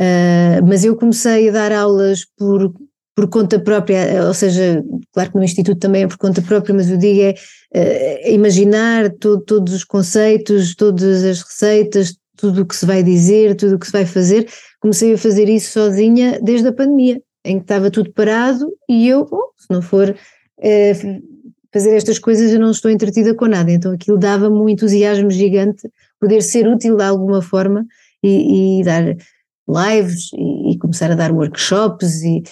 Uh, 0.00 0.64
mas 0.66 0.84
eu 0.84 0.94
comecei 0.96 1.48
a 1.48 1.52
dar 1.52 1.72
aulas 1.72 2.26
por, 2.36 2.72
por 3.14 3.28
conta 3.28 3.58
própria, 3.58 4.24
ou 4.26 4.34
seja, 4.34 4.84
claro 5.12 5.32
que 5.32 5.38
no 5.38 5.44
Instituto 5.44 5.78
também 5.78 6.02
é 6.02 6.06
por 6.06 6.18
conta 6.18 6.42
própria, 6.42 6.74
mas 6.74 6.90
eu 6.90 6.98
digo 6.98 7.20
é, 7.22 7.34
é 7.72 8.32
imaginar 8.32 9.10
todo, 9.18 9.42
todos 9.42 9.72
os 9.72 9.84
conceitos, 9.84 10.74
todas 10.74 11.24
as 11.24 11.40
receitas, 11.40 12.14
tudo 12.36 12.62
o 12.62 12.66
que 12.66 12.76
se 12.76 12.86
vai 12.86 13.02
dizer, 13.02 13.54
tudo 13.56 13.76
o 13.76 13.78
que 13.78 13.86
se 13.86 13.92
vai 13.92 14.06
fazer, 14.06 14.46
comecei 14.80 15.14
a 15.14 15.18
fazer 15.18 15.48
isso 15.48 15.72
sozinha 15.72 16.38
desde 16.42 16.68
a 16.68 16.72
pandemia, 16.72 17.20
em 17.44 17.58
que 17.58 17.64
estava 17.64 17.90
tudo 17.90 18.12
parado 18.12 18.66
e 18.88 19.08
eu, 19.08 19.26
se 19.56 19.66
não 19.70 19.80
for 19.80 20.14
é, 20.60 20.92
fazer 21.72 21.94
estas 21.94 22.18
coisas, 22.18 22.52
eu 22.52 22.60
não 22.60 22.70
estou 22.70 22.90
entretida 22.90 23.34
com 23.34 23.46
nada. 23.46 23.70
Então 23.70 23.92
aquilo 23.92 24.18
dava-me 24.18 24.56
um 24.56 24.68
entusiasmo 24.68 25.30
gigante 25.30 25.88
poder 26.20 26.42
ser 26.42 26.66
útil 26.66 26.96
de 26.96 27.04
alguma 27.04 27.42
forma 27.42 27.86
e, 28.22 28.80
e 28.80 28.84
dar 28.84 29.04
lives 29.68 30.30
e, 30.32 30.72
e, 30.72 30.78
começar 30.78 31.10
a 31.10 31.14
dar 31.14 31.32
workshops 31.32 32.22
e, 32.22 32.42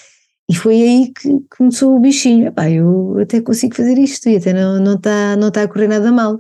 e 0.51 0.55
foi 0.55 0.83
aí 0.83 1.13
que 1.13 1.41
começou 1.57 1.97
o 1.97 2.01
bichinho. 2.01 2.49
Epá, 2.49 2.69
eu 2.71 3.19
até 3.21 3.41
consigo 3.41 3.75
fazer 3.75 3.99
isto 3.99 4.29
e 4.29 4.37
até 4.37 4.53
não 4.53 4.77
está 4.77 4.85
não 4.85 5.01
tá, 5.01 5.37
não 5.37 5.51
tá 5.51 5.63
a 5.63 5.69
correr 5.69 5.89
nada 5.89 6.13
mal. 6.13 6.39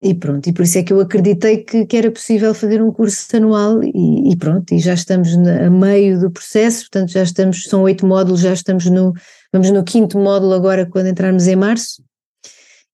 E 0.00 0.14
pronto, 0.14 0.48
e 0.48 0.52
por 0.52 0.62
isso 0.62 0.78
é 0.78 0.82
que 0.84 0.92
eu 0.92 1.00
acreditei 1.00 1.64
que, 1.64 1.84
que 1.84 1.96
era 1.96 2.08
possível 2.08 2.54
fazer 2.54 2.80
um 2.80 2.92
curso 2.92 3.36
anual 3.36 3.82
e, 3.82 4.30
e, 4.30 4.36
pronto, 4.36 4.72
e 4.72 4.78
já 4.78 4.94
estamos 4.94 5.34
a 5.34 5.68
meio 5.68 6.20
do 6.20 6.30
processo, 6.30 6.82
portanto 6.82 7.10
já 7.10 7.24
estamos, 7.24 7.64
são 7.64 7.82
oito 7.82 8.06
módulos, 8.06 8.40
já 8.40 8.52
estamos 8.52 8.86
no, 8.86 9.12
vamos 9.52 9.72
no 9.72 9.82
quinto 9.82 10.16
módulo 10.16 10.54
agora 10.54 10.86
quando 10.86 11.08
entrarmos 11.08 11.48
em 11.48 11.56
março 11.56 12.00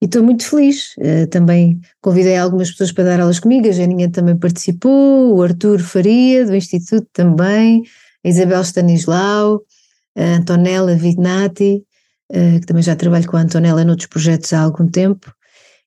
e 0.01 0.07
estou 0.07 0.23
muito 0.23 0.47
feliz. 0.47 0.95
Uh, 0.97 1.27
também 1.29 1.79
convidei 2.01 2.37
algumas 2.39 2.71
pessoas 2.71 2.93
para 2.93 3.05
dar 3.05 3.21
aulas 3.21 3.39
comigo, 3.39 3.69
a 3.69 3.73
Janinha 3.73 4.11
também 4.11 4.37
participou, 4.37 5.35
o 5.35 5.43
Artur 5.43 5.81
Faria 5.81 6.47
do 6.47 6.55
Instituto 6.55 7.07
também, 7.13 7.83
a 8.25 8.29
Isabel 8.29 8.63
Stanislau, 8.63 9.63
a 10.17 10.37
Antonella 10.37 10.95
Vignati, 10.95 11.83
uh, 12.33 12.61
que 12.61 12.67
também 12.67 12.83
já 12.83 12.97
trabalho 12.97 13.27
com 13.27 13.37
a 13.37 13.41
Antonella 13.41 13.85
noutros 13.85 14.09
projetos 14.09 14.55
há 14.55 14.61
algum 14.61 14.89
tempo, 14.89 15.31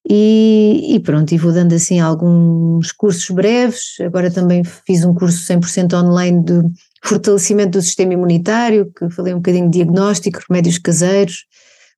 e, 0.09 0.95
e, 0.95 0.99
pronto, 1.01 1.33
e 1.33 1.37
vou 1.37 1.51
dando 1.51 1.73
assim 1.73 1.99
alguns 1.99 2.93
cursos 2.93 3.29
breves. 3.29 3.97
Agora 3.99 4.31
também 4.31 4.63
fiz 4.63 5.03
um 5.03 5.13
curso 5.13 5.45
100% 5.45 5.93
online 6.01 6.43
de 6.43 6.61
fortalecimento 7.03 7.71
do 7.71 7.81
sistema 7.81 8.13
imunitário, 8.13 8.89
que 8.97 9.09
falei 9.09 9.33
um 9.33 9.37
bocadinho 9.37 9.69
de 9.69 9.79
diagnóstico, 9.79 10.39
remédios 10.47 10.77
caseiros, 10.77 11.45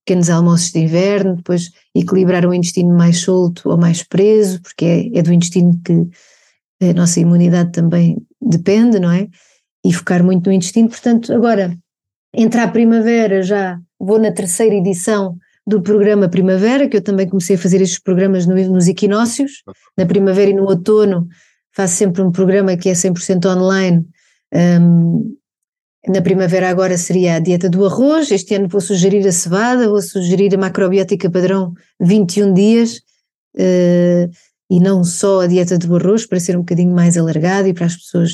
pequenos 0.03 0.29
almoços 0.31 0.71
de 0.71 0.79
inverno, 0.79 1.35
depois 1.35 1.69
equilibrar 1.93 2.47
o 2.47 2.53
intestino 2.53 2.97
mais 2.97 3.19
solto 3.19 3.69
ou 3.69 3.77
mais 3.77 4.01
preso, 4.01 4.59
porque 4.63 4.85
é, 4.85 5.19
é 5.19 5.21
do 5.21 5.31
intestino 5.31 5.79
que 5.85 6.07
a 6.81 6.93
nossa 6.93 7.19
imunidade 7.19 7.71
também 7.71 8.17
depende, 8.41 8.99
não 8.99 9.11
é? 9.11 9.27
E 9.85 9.93
focar 9.93 10.23
muito 10.23 10.47
no 10.47 10.53
intestino. 10.53 10.89
Portanto, 10.89 11.31
agora, 11.31 11.77
entrar 12.33 12.63
a 12.63 12.71
primavera 12.71 13.43
já, 13.43 13.79
vou 13.99 14.17
na 14.17 14.31
terceira 14.31 14.73
edição 14.73 15.37
do 15.69 15.81
programa 15.81 16.27
Primavera, 16.27 16.89
que 16.89 16.97
eu 16.97 17.01
também 17.01 17.29
comecei 17.29 17.55
a 17.55 17.59
fazer 17.59 17.81
estes 17.81 17.99
programas 17.99 18.45
no, 18.45 18.55
nos 18.55 18.87
equinócios, 18.87 19.63
na 19.95 20.05
primavera 20.05 20.49
e 20.49 20.53
no 20.53 20.63
outono, 20.63 21.27
faço 21.75 21.95
sempre 21.95 22.21
um 22.21 22.31
programa 22.31 22.75
que 22.75 22.89
é 22.89 22.93
100% 22.93 23.45
online. 23.45 24.05
Um, 24.53 25.37
na 26.07 26.21
primavera 26.21 26.69
agora 26.69 26.97
seria 26.97 27.35
a 27.35 27.39
dieta 27.39 27.69
do 27.69 27.85
arroz, 27.85 28.31
este 28.31 28.55
ano 28.55 28.67
vou 28.67 28.81
sugerir 28.81 29.25
a 29.27 29.31
cevada, 29.31 29.87
vou 29.87 30.01
sugerir 30.01 30.55
a 30.55 30.57
macrobiótica 30.57 31.29
padrão 31.29 31.73
21 32.01 32.53
dias, 32.53 32.97
uh, 33.55 34.29
e 34.71 34.79
não 34.79 35.03
só 35.03 35.41
a 35.41 35.47
dieta 35.47 35.77
do 35.77 35.95
arroz, 35.95 36.25
para 36.25 36.39
ser 36.39 36.55
um 36.55 36.61
bocadinho 36.61 36.93
mais 36.93 37.15
alargado 37.15 37.67
e 37.67 37.73
para 37.73 37.85
as 37.85 37.95
pessoas 37.95 38.31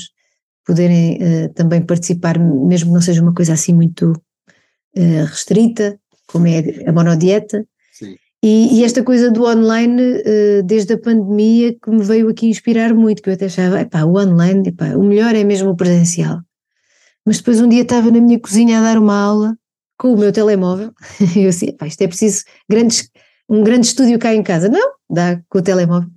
poderem 0.64 1.18
uh, 1.18 1.52
também 1.54 1.82
participar, 1.82 2.38
mesmo 2.38 2.88
que 2.88 2.94
não 2.94 3.02
seja 3.02 3.22
uma 3.22 3.34
coisa 3.34 3.52
assim 3.52 3.74
muito 3.74 4.12
uh, 4.12 5.24
restrita 5.26 5.98
como 6.36 6.46
é 6.46 6.88
a 6.88 6.92
monodieta. 6.92 7.66
E, 8.42 8.78
e, 8.78 8.84
esta 8.84 9.02
coisa 9.02 9.30
do 9.30 9.44
online, 9.44 10.00
uh, 10.00 10.62
desde 10.64 10.92
a 10.92 10.98
pandemia, 10.98 11.74
que 11.74 11.90
me 11.90 12.02
veio 12.02 12.28
aqui 12.28 12.46
inspirar 12.46 12.94
muito, 12.94 13.22
que 13.22 13.30
eu 13.30 13.34
até 13.34 13.46
achava, 13.46 13.80
epá, 13.80 14.04
o 14.04 14.16
online, 14.16 14.68
epá, 14.68 14.94
o 14.94 15.02
melhor 15.02 15.34
é 15.34 15.42
mesmo 15.42 15.70
o 15.70 15.76
presencial. 15.76 16.40
Mas 17.24 17.38
depois 17.38 17.60
um 17.60 17.68
dia 17.68 17.82
estava 17.82 18.10
na 18.10 18.20
minha 18.20 18.38
cozinha 18.38 18.78
a 18.78 18.82
dar 18.82 18.98
uma 18.98 19.18
aula 19.18 19.56
com 19.98 20.12
o 20.12 20.18
meu 20.18 20.30
telemóvel, 20.32 20.92
e 21.34 21.40
eu 21.42 21.48
assim, 21.48 21.70
epá, 21.70 21.86
isto 21.86 22.02
é 22.02 22.06
preciso 22.06 22.44
grandes, 22.68 23.10
um 23.48 23.64
grande 23.64 23.86
estúdio 23.86 24.18
cá 24.18 24.34
em 24.34 24.42
casa. 24.42 24.68
Não, 24.68 24.92
dá 25.10 25.40
com 25.48 25.58
o 25.58 25.62
telemóvel. 25.62 26.08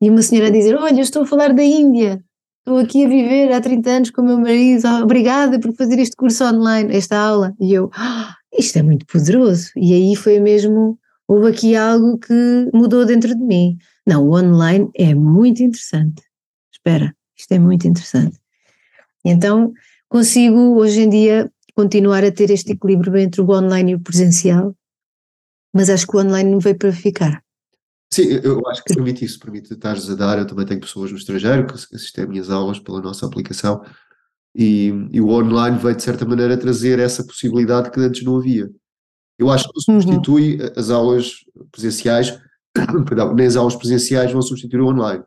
E 0.00 0.10
uma 0.10 0.22
senhora 0.22 0.48
a 0.48 0.52
dizer, 0.52 0.76
olha, 0.76 0.98
eu 0.98 1.02
estou 1.02 1.22
a 1.22 1.26
falar 1.26 1.52
da 1.52 1.64
Índia, 1.64 2.22
estou 2.58 2.78
aqui 2.78 3.04
a 3.04 3.08
viver 3.08 3.52
há 3.52 3.60
30 3.60 3.90
anos 3.90 4.10
com 4.10 4.22
o 4.22 4.24
meu 4.24 4.38
marido, 4.38 4.86
obrigada 5.02 5.58
por 5.58 5.74
fazer 5.74 5.98
este 5.98 6.14
curso 6.14 6.44
online, 6.44 6.94
esta 6.94 7.18
aula. 7.18 7.54
E 7.58 7.72
eu, 7.72 7.90
ah, 7.94 8.36
isto 8.52 8.78
é 8.78 8.82
muito 8.82 9.06
poderoso. 9.06 9.70
E 9.76 9.92
aí 9.94 10.16
foi 10.16 10.38
mesmo, 10.40 10.98
houve 11.26 11.48
aqui 11.48 11.76
algo 11.76 12.18
que 12.18 12.68
mudou 12.72 13.04
dentro 13.04 13.34
de 13.34 13.42
mim. 13.42 13.78
Não, 14.06 14.26
o 14.28 14.36
online 14.36 14.90
é 14.94 15.14
muito 15.14 15.62
interessante. 15.62 16.22
Espera, 16.72 17.14
isto 17.36 17.52
é 17.52 17.58
muito 17.58 17.86
interessante. 17.86 18.38
Então, 19.24 19.72
consigo 20.08 20.76
hoje 20.76 21.02
em 21.02 21.08
dia 21.08 21.50
continuar 21.74 22.24
a 22.24 22.32
ter 22.32 22.50
este 22.50 22.72
equilíbrio 22.72 23.16
entre 23.16 23.40
o 23.40 23.50
online 23.50 23.92
e 23.92 23.94
o 23.94 24.00
presencial, 24.00 24.76
mas 25.72 25.88
acho 25.88 26.06
que 26.06 26.16
o 26.16 26.20
online 26.20 26.50
não 26.50 26.58
veio 26.58 26.76
para 26.76 26.92
ficar. 26.92 27.42
Sim, 28.12 28.40
eu 28.42 28.60
acho 28.68 28.84
que 28.84 28.94
permite 28.94 29.24
isso, 29.24 29.40
permite 29.40 29.72
estares 29.72 30.10
a 30.10 30.14
dar. 30.14 30.38
Eu 30.38 30.46
também 30.46 30.66
tenho 30.66 30.80
pessoas 30.80 31.10
no 31.10 31.16
estrangeiro 31.16 31.66
que 31.66 31.72
assistem 31.72 32.24
a 32.24 32.26
minhas 32.26 32.50
aulas 32.50 32.78
pela 32.78 33.00
nossa 33.00 33.24
aplicação 33.24 33.82
e, 34.54 34.88
e, 35.10 35.20
o 35.20 35.28
online 35.28 35.78
veio, 35.78 35.96
de 35.96 36.02
certa 36.02 36.24
maneira, 36.24 36.56
trazer 36.56 36.98
essa 36.98 37.24
possibilidade 37.24 37.90
que 37.90 38.00
antes 38.00 38.22
não 38.22 38.36
havia. 38.36 38.70
Eu 39.38 39.50
acho 39.50 39.64
que 39.68 39.72
não 39.88 39.94
uhum. 39.94 40.02
substitui 40.02 40.60
uhum. 40.60 40.70
as 40.76 40.90
aulas 40.90 41.32
presenciais, 41.70 42.38
perdão, 43.08 43.34
nem 43.34 43.46
as 43.46 43.56
aulas 43.56 43.76
presenciais 43.76 44.30
vão 44.30 44.42
substituir 44.42 44.80
o 44.80 44.88
online. 44.88 45.24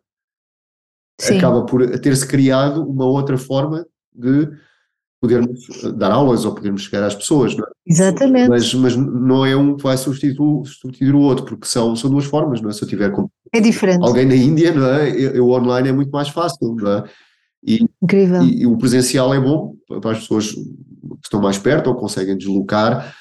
Sim. 1.20 1.38
Acaba 1.38 1.66
por 1.66 2.00
ter-se 2.00 2.28
criado 2.28 2.84
uma 2.84 3.06
outra 3.06 3.38
forma 3.38 3.86
de 4.14 4.50
podermos 5.20 5.60
dar 5.96 6.12
aulas 6.12 6.46
ou 6.46 6.54
podermos 6.54 6.84
chegar 6.84 7.04
às 7.04 7.16
pessoas, 7.16 7.56
não 7.56 7.66
é? 7.66 7.70
Exatamente. 7.88 8.50
Mas, 8.50 8.74
mas 8.74 8.96
não 8.96 9.46
é 9.46 9.56
um 9.56 9.76
que 9.76 9.84
vai 9.84 9.98
substituir, 9.98 10.68
substituir 10.68 11.16
o 11.16 11.22
outro, 11.22 11.46
porque 11.46 11.68
são, 11.68 11.96
são 11.96 12.10
duas 12.10 12.26
formas, 12.26 12.62
não 12.62 12.70
é? 12.70 12.74
Se 12.74 12.84
eu 12.84 12.88
tiver 12.88 13.12
com 13.12 13.30
é 13.52 13.60
diferente. 13.60 14.06
alguém 14.06 14.26
na 14.26 14.36
Índia, 14.36 14.74
não 14.74 14.86
é? 14.86 15.40
O 15.40 15.50
online 15.52 15.90
é 15.90 15.92
muito 15.92 16.12
mais 16.12 16.30
fácil, 16.30 16.76
não 16.76 16.92
é? 16.92 17.04
E, 17.66 17.86
Incrível. 18.02 18.44
E, 18.44 18.62
e, 18.62 18.68
o 18.68 18.78
presencial 18.78 19.34
é 19.34 19.40
bom 19.40 19.76
para 20.02 20.12
as 20.12 20.20
pessoas 20.20 20.52
que 20.52 20.62
estão 21.24 21.42
mais 21.42 21.58
perto 21.58 21.88
ou 21.88 21.96
conseguem 21.96 22.38
deslocar, 22.38 23.16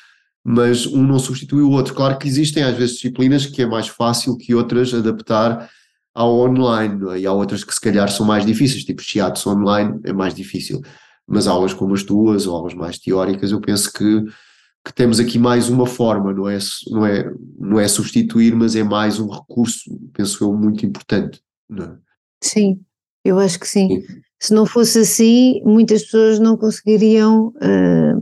mas 0.45 0.87
um 0.87 1.03
não 1.03 1.19
substitui 1.19 1.63
o 1.63 1.71
outro. 1.71 1.95
Claro 1.95 2.19
que 2.19 2.29
existem 2.29 2.63
às 2.63 2.77
vezes 2.77 2.97
disciplinas 2.97 3.47
que 3.47 3.63
é 3.63 3.67
mais 3.67 3.89
fácil 3.89 4.37
que 4.37 4.55
outras 4.55 4.93
adaptar 4.93 5.71
ao 6.15 6.39
online, 6.39 7.11
é? 7.11 7.21
e 7.21 7.27
há 7.27 7.33
outras 7.33 7.65
que 7.65 7.75
se 7.75 7.81
calhar 7.81 8.09
são 8.09 8.25
mais 8.25 8.47
difíceis, 8.47 8.85
tipo 8.85 9.03
shiatsu 9.03 9.51
online 9.51 9.99
é 10.05 10.13
mais 10.13 10.33
difícil, 10.33 10.81
mas 11.27 11.49
aulas 11.49 11.75
como 11.75 11.95
as 11.95 12.05
tuas 12.05 12.47
ou 12.47 12.55
aulas 12.55 12.75
mais 12.75 12.99
teóricas, 12.99 13.51
eu 13.51 13.61
penso 13.61 13.93
que, 13.93 14.25
que 14.85 14.95
temos 14.95 15.19
aqui 15.19 15.39
mais 15.39 15.69
uma 15.69 15.87
forma, 15.87 16.33
não 16.33 16.49
é, 16.49 16.59
não, 16.89 17.05
é, 17.07 17.33
não 17.59 17.81
é 17.81 17.89
substituir, 17.89 18.55
mas 18.55 18.77
é 18.77 18.85
mais 18.85 19.19
um 19.19 19.29
recurso, 19.29 19.91
penso 20.13 20.45
eu, 20.45 20.55
muito 20.55 20.87
importante. 20.87 21.43
É? 21.73 21.97
Sim, 22.41 22.81
eu 23.25 23.41
acho 23.41 23.59
que 23.59 23.67
sim. 23.67 24.01
sim. 24.01 24.24
Se 24.41 24.53
não 24.53 24.67
fosse 24.67 24.99
assim, 25.01 25.63
muitas 25.65 26.03
pessoas 26.05 26.39
não 26.39 26.57
conseguiriam 26.57 27.49
uh, 27.49 28.19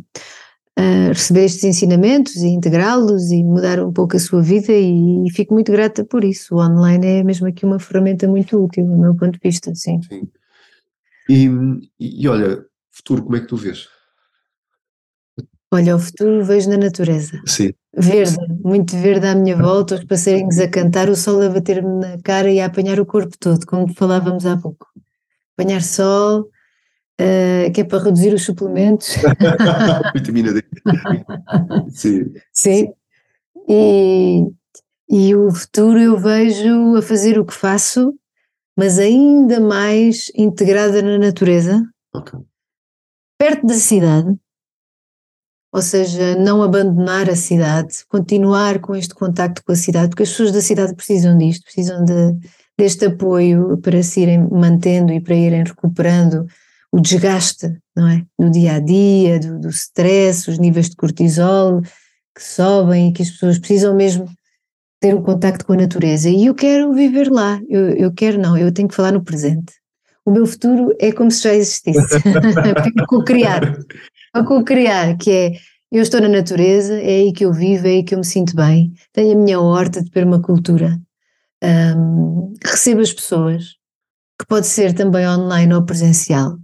uh, 0.79 1.09
receber 1.09 1.45
estes 1.45 1.65
ensinamentos 1.65 2.37
e 2.37 2.49
integrá-los 2.49 3.31
e 3.31 3.43
mudar 3.43 3.81
um 3.81 3.93
pouco 3.93 4.17
a 4.17 4.21
sua 4.21 4.43
vida 4.43 4.73
e, 4.73 5.27
e, 5.27 5.31
fico 5.33 5.55
muito 5.55 5.73
grata 5.73 6.05
por 6.05 6.25
isso. 6.25 6.55
O 6.55 6.61
online 6.61 7.07
é 7.07 7.25
mesmo 7.25 7.47
aqui 7.47 7.65
uma 7.65 7.79
ferramenta 7.79 8.29
muito 8.29 8.63
útil, 8.63 8.87
do 8.87 8.97
meu 8.97 9.15
ponto 9.15 9.33
de 9.33 9.41
vista, 9.43 9.75
sim. 9.75 10.01
sim. 10.03 10.29
E, 11.29 11.49
e 11.99 12.29
olha, 12.29 12.65
futuro, 12.91 13.23
como 13.23 13.37
é 13.37 13.41
que 13.41 13.47
tu 13.47 13.57
vês? 13.57 13.89
Olha, 15.75 15.97
o 15.97 15.99
futuro 15.99 16.45
vejo 16.45 16.69
na 16.69 16.77
natureza. 16.77 17.41
Sim. 17.47 17.73
Verde, 17.97 18.37
muito 18.63 18.95
verde 18.95 19.27
à 19.27 19.35
minha 19.35 19.57
volta, 19.57 19.95
os 19.95 20.05
passarinhos 20.05 20.59
a 20.59 20.69
cantar, 20.69 21.09
o 21.09 21.17
sol 21.17 21.41
a 21.41 21.49
bater-me 21.49 21.99
na 21.99 22.21
cara 22.23 22.51
e 22.51 22.61
a 22.61 22.67
apanhar 22.67 23.01
o 23.01 23.07
corpo 23.07 23.37
todo, 23.39 23.65
como 23.67 23.93
falávamos 23.95 24.45
há 24.45 24.55
pouco. 24.57 24.87
Apanhar 25.63 25.83
sol, 25.83 26.41
uh, 27.21 27.73
que 27.73 27.83
é 27.83 27.85
para 27.85 28.03
reduzir 28.03 28.35
os 28.35 28.43
suplementos. 28.43 29.15
Vitamina 30.13 30.53
D. 30.53 30.65
Sim. 31.91 32.33
Sim. 32.53 32.93
E, 33.69 34.45
e 35.09 35.35
o 35.37 35.51
futuro 35.53 36.01
eu 36.01 36.19
vejo 36.19 36.97
a 36.97 37.03
fazer 37.03 37.39
o 37.39 37.45
que 37.45 37.55
faço, 37.55 38.13
mas 38.77 38.99
ainda 38.99 39.61
mais 39.61 40.33
integrada 40.35 41.01
na 41.01 41.17
natureza. 41.19 41.83
Okay. 42.13 42.41
Perto 43.39 43.67
da 43.67 43.75
cidade 43.75 44.37
ou 45.73 45.81
seja, 45.81 46.37
não 46.37 46.63
abandonar 46.63 47.31
a 47.31 47.35
cidade, 47.35 48.05
continuar 48.07 48.79
com 48.79 48.95
este 48.95 49.15
contacto 49.15 49.65
com 49.65 49.73
a 49.73 49.77
cidade, 49.77 50.11
porque 50.11 50.23
as 50.23 50.29
pessoas 50.29 50.53
da 50.53 50.61
cidade 50.61 50.95
precisam 50.95 51.37
disto, 51.39 51.65
precisam 51.65 52.05
de, 52.05 52.37
deste 52.83 53.07
apoio 53.07 53.79
para 53.79 54.03
se 54.03 54.23
irem 54.23 54.49
mantendo 54.51 55.13
e 55.13 55.21
para 55.21 55.37
irem 55.37 55.63
recuperando 55.63 56.47
o 56.91 57.01
desgaste, 57.01 57.79
não 57.95 58.09
é? 58.09 58.25
Do 58.37 58.51
dia 58.51 58.75
a 58.75 58.81
dia, 58.81 59.39
do, 59.39 59.61
do 59.61 59.69
stress, 59.69 60.51
os 60.51 60.59
níveis 60.59 60.91
de 60.91 60.97
cortisol 60.97 61.81
que 62.35 62.43
sobem 62.43 63.09
e 63.09 63.13
que 63.13 63.23
as 63.23 63.31
pessoas 63.31 63.59
precisam 63.59 63.95
mesmo 63.95 64.27
ter 65.01 65.15
um 65.15 65.23
contacto 65.23 65.65
com 65.65 65.75
a 65.75 65.77
natureza. 65.77 66.29
E 66.29 66.47
eu 66.47 66.55
quero 66.55 66.93
viver 66.93 67.31
lá, 67.31 67.61
eu, 67.69 67.91
eu 67.91 68.13
quero 68.13 68.39
não, 68.41 68.59
eu 68.59 68.73
tenho 68.73 68.89
que 68.89 68.97
falar 68.97 69.13
no 69.13 69.23
presente. 69.23 69.73
O 70.25 70.33
meu 70.33 70.45
futuro 70.45 70.93
é 70.99 71.13
como 71.13 71.31
se 71.31 71.43
já 71.45 71.55
existisse, 71.55 72.21
para 72.21 73.07
co-criar 73.07 73.79
a 74.33 74.43
co-criar, 74.43 75.17
que 75.19 75.31
é 75.31 75.53
eu 75.91 76.03
estou 76.03 76.21
na 76.21 76.29
natureza, 76.29 76.95
é 76.95 77.21
aí 77.21 77.33
que 77.33 77.45
eu 77.45 77.53
vivo, 77.53 77.87
é 77.87 77.91
aí 77.91 78.03
que 78.03 78.15
eu 78.15 78.19
me 78.19 78.25
sinto 78.25 78.57
bem, 78.57 78.93
tenho 79.13 79.33
a 79.33 79.45
minha 79.45 79.61
horta 79.61 80.03
de 80.03 80.11
permacultura, 80.11 80.99
um, 81.63 82.53
recebo 82.65 83.01
as 83.01 83.13
pessoas, 83.13 83.77
que 84.39 84.47
pode 84.47 84.67
ser 84.67 84.95
também 84.95 85.27
online 85.29 85.75
ou 85.75 85.85
presencial. 85.85 86.59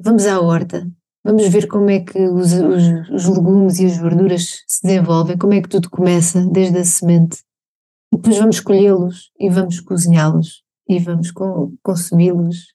Vamos 0.00 0.26
à 0.26 0.40
horta, 0.40 0.90
vamos 1.24 1.46
ver 1.48 1.68
como 1.68 1.88
é 1.90 2.00
que 2.00 2.18
os, 2.18 2.52
os, 2.52 3.10
os 3.10 3.26
legumes 3.28 3.78
e 3.78 3.86
as 3.86 3.96
verduras 3.96 4.64
se 4.66 4.82
desenvolvem, 4.82 5.38
como 5.38 5.54
é 5.54 5.62
que 5.62 5.68
tudo 5.68 5.88
começa 5.88 6.44
desde 6.46 6.78
a 6.78 6.84
semente. 6.84 7.38
E 8.12 8.16
depois 8.16 8.38
vamos 8.38 8.60
colhê-los 8.60 9.30
e 9.38 9.48
vamos 9.48 9.80
cozinhá-los 9.80 10.62
e 10.88 10.98
vamos 10.98 11.32
consumi-los 11.82 12.74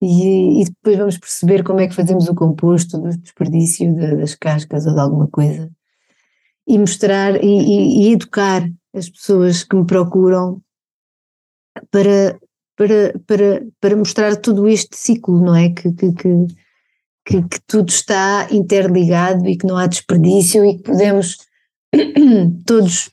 e, 0.00 0.62
e, 0.62 0.64
depois 0.64 0.98
vamos 0.98 1.18
perceber 1.18 1.62
como 1.62 1.78
é 1.78 1.86
que 1.86 1.94
fazemos 1.94 2.28
o 2.28 2.34
composto 2.34 2.98
do 2.98 3.16
desperdício 3.16 3.94
de, 3.94 4.16
das 4.16 4.34
cascas 4.34 4.84
ou 4.84 4.94
de 4.94 5.00
alguma 5.00 5.28
coisa 5.28 5.70
e 6.66 6.78
mostrar 6.78 7.36
e, 7.36 7.46
e, 7.46 8.08
e, 8.08 8.12
educar 8.12 8.68
as 8.94 9.08
pessoas 9.08 9.62
que 9.62 9.76
me 9.76 9.86
procuram 9.86 10.60
para, 11.90 12.38
para, 12.76 13.18
para, 13.26 13.66
para 13.80 13.96
mostrar 13.96 14.36
todo 14.36 14.68
este 14.68 14.96
ciclo, 14.96 15.40
não 15.40 15.54
é? 15.54 15.70
Que, 15.70 15.92
que, 15.92 16.12
que, 16.12 17.42
que, 17.42 17.60
tudo 17.66 17.88
está 17.88 18.48
interligado 18.50 19.46
e 19.48 19.56
que 19.56 19.66
não 19.66 19.76
há 19.76 19.86
desperdício 19.86 20.64
e 20.64 20.76
que 20.76 20.82
podemos 20.82 21.38
todos 22.66 23.10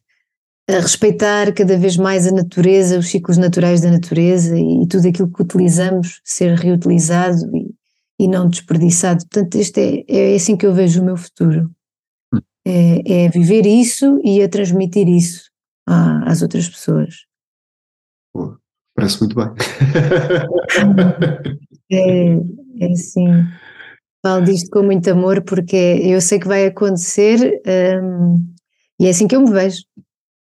a 0.67 0.79
respeitar 0.79 1.51
cada 1.53 1.77
vez 1.77 1.97
mais 1.97 2.27
a 2.27 2.31
natureza, 2.31 2.99
os 2.99 3.07
ciclos 3.07 3.37
naturais 3.37 3.81
da 3.81 3.89
natureza 3.89 4.55
e, 4.57 4.87
tudo 4.87 5.07
aquilo 5.07 5.31
que 5.31 5.41
utilizamos 5.41 6.21
ser 6.23 6.55
reutilizado 6.55 7.55
e, 7.55 7.73
e 8.19 8.27
não 8.27 8.47
desperdiçado. 8.47 9.25
Portanto, 9.25 9.55
este 9.55 10.05
é, 10.07 10.31
é 10.33 10.35
assim 10.35 10.55
que 10.55 10.65
eu 10.65 10.73
vejo 10.73 11.01
o 11.01 11.05
meu 11.05 11.17
futuro. 11.17 11.71
Hum. 12.33 12.39
É, 12.67 13.25
é 13.25 13.29
viver 13.29 13.65
isso 13.65 14.19
e 14.23 14.43
a 14.43 14.49
transmitir 14.49 15.07
isso 15.07 15.49
às 15.87 16.43
outras 16.43 16.69
pessoas. 16.69 17.28
Pô, 18.33 18.57
parece 18.95 19.19
muito 19.19 19.35
bem. 19.35 19.47
é, 21.91 22.85
é 22.85 22.91
assim. 22.91 23.25
Falo 24.21 24.43
disto 24.43 24.69
com 24.69 24.83
muito 24.83 25.09
amor 25.09 25.41
porque 25.43 25.75
eu 25.75 26.19
sei 26.19 26.39
que 26.39 26.47
vai 26.47 26.65
acontecer 26.65 27.61
um, 28.03 28.45
e 28.99 29.07
é 29.07 29.09
assim 29.09 29.27
que 29.27 29.35
eu 29.35 29.41
me 29.41 29.51
vejo. 29.51 29.83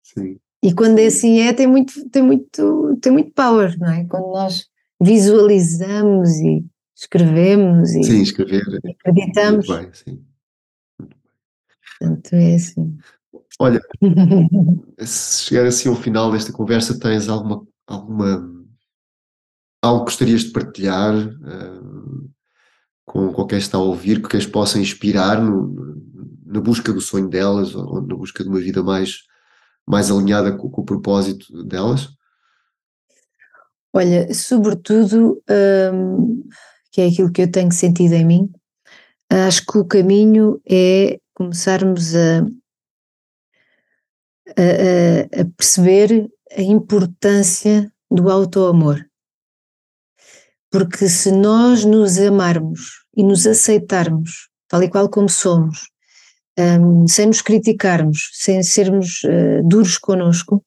Sim. 0.04 0.38
E 0.64 0.74
quando 0.74 1.00
é 1.00 1.08
assim 1.08 1.40
é, 1.40 1.52
tem 1.52 1.68
muito, 1.68 2.08
tem 2.10 2.24
muito, 2.24 2.98
tem 3.02 3.12
muito 3.12 3.34
power, 3.34 3.78
não 3.80 3.92
é? 3.92 4.06
Quando 4.06 4.32
nós 4.32 4.68
visualizamos 5.02 6.30
e 6.40 6.64
escrevemos 6.96 7.94
e 7.96 8.04
sim, 8.04 8.22
escrever, 8.22 8.64
acreditamos. 9.02 9.68
Muito 9.68 9.84
bem, 9.84 9.94
sim. 9.94 10.24
Portanto, 12.00 12.34
é 12.34 12.56
assim. 12.56 12.98
Olha, 13.60 13.82
se 15.00 15.46
chegar 15.46 15.66
assim 15.66 15.90
ao 15.90 15.96
final 15.96 16.32
desta 16.32 16.54
conversa, 16.54 17.00
tens 17.00 17.28
alguma, 17.28 17.66
alguma 17.88 18.52
algo 19.82 20.06
que 20.06 20.12
gostarias 20.12 20.44
de 20.44 20.52
partilhar 20.52 21.14
uh, 21.14 22.30
com, 23.06 23.34
com 23.34 23.46
quem 23.46 23.58
está 23.58 23.78
a 23.78 23.82
ouvir, 23.82 24.22
que 24.22 24.30
quem 24.30 24.50
possa 24.50 24.80
inspirar 24.80 25.42
no, 25.42 26.02
na 26.46 26.62
busca 26.62 26.94
do 26.94 27.02
sonho 27.02 27.28
delas 27.28 27.76
ou, 27.76 27.96
ou 27.96 28.02
na 28.02 28.16
busca 28.16 28.44
de 28.44 28.50
uma 28.50 28.60
vida 28.60 28.82
mais 28.82 29.24
mais 29.86 30.10
alinhada 30.10 30.56
com, 30.56 30.70
com 30.70 30.82
o 30.82 30.86
propósito 30.86 31.64
delas? 31.66 32.10
Olha, 33.92 34.34
sobretudo, 34.34 35.44
hum, 35.94 36.44
que 36.92 37.02
é 37.02 37.08
aquilo 37.08 37.32
que 37.32 37.42
eu 37.42 37.52
tenho 37.52 37.72
sentido 37.72 38.14
em 38.14 38.26
mim, 38.26 38.52
acho 39.30 39.66
que 39.66 39.78
o 39.78 39.86
caminho 39.86 40.62
é 40.68 41.20
começarmos 41.34 42.16
a, 42.16 42.40
a, 44.58 45.42
a 45.42 45.46
perceber 45.58 46.30
a 46.56 46.62
importância 46.62 47.92
do 48.10 48.30
auto-amor. 48.30 49.06
Porque 50.72 51.08
se 51.08 51.32
nós 51.32 51.86
nos 51.86 52.18
amarmos 52.18 53.04
e 53.16 53.24
nos 53.24 53.46
aceitarmos 53.46 54.50
tal 54.68 54.82
e 54.82 54.90
qual 54.90 55.08
como 55.08 55.30
somos, 55.30 55.88
um, 56.58 57.08
sem 57.08 57.28
nos 57.28 57.42
criticarmos, 57.42 58.30
sem 58.34 58.64
sermos 58.64 59.24
uh, 59.24 59.68
duros 59.68 59.98
connosco, 59.98 60.64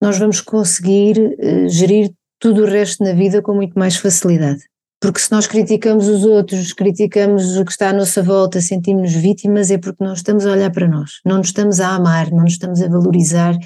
nós 0.00 0.18
vamos 0.18 0.40
conseguir 0.40 1.18
uh, 1.18 1.68
gerir 1.68 2.10
tudo 2.40 2.62
o 2.62 2.66
resto 2.66 3.02
na 3.02 3.12
vida 3.12 3.42
com 3.42 3.54
muito 3.54 3.78
mais 3.78 3.96
facilidade. 3.96 4.60
Porque 5.00 5.20
se 5.20 5.30
nós 5.30 5.46
criticamos 5.46 6.08
os 6.08 6.24
outros, 6.24 6.72
criticamos 6.72 7.56
o 7.56 7.64
que 7.64 7.70
está 7.70 7.90
à 7.90 7.92
nossa 7.92 8.22
volta, 8.22 8.60
sentimos-nos 8.60 9.22
vítimas, 9.22 9.70
é 9.70 9.78
porque 9.78 10.02
não 10.02 10.12
estamos 10.12 10.44
a 10.44 10.50
olhar 10.50 10.72
para 10.72 10.88
nós, 10.88 11.20
não 11.24 11.38
nos 11.38 11.48
estamos 11.48 11.78
a 11.78 11.90
amar, 11.90 12.30
não 12.32 12.42
nos 12.42 12.54
estamos 12.54 12.82
a 12.82 12.88
valorizar 12.88 13.56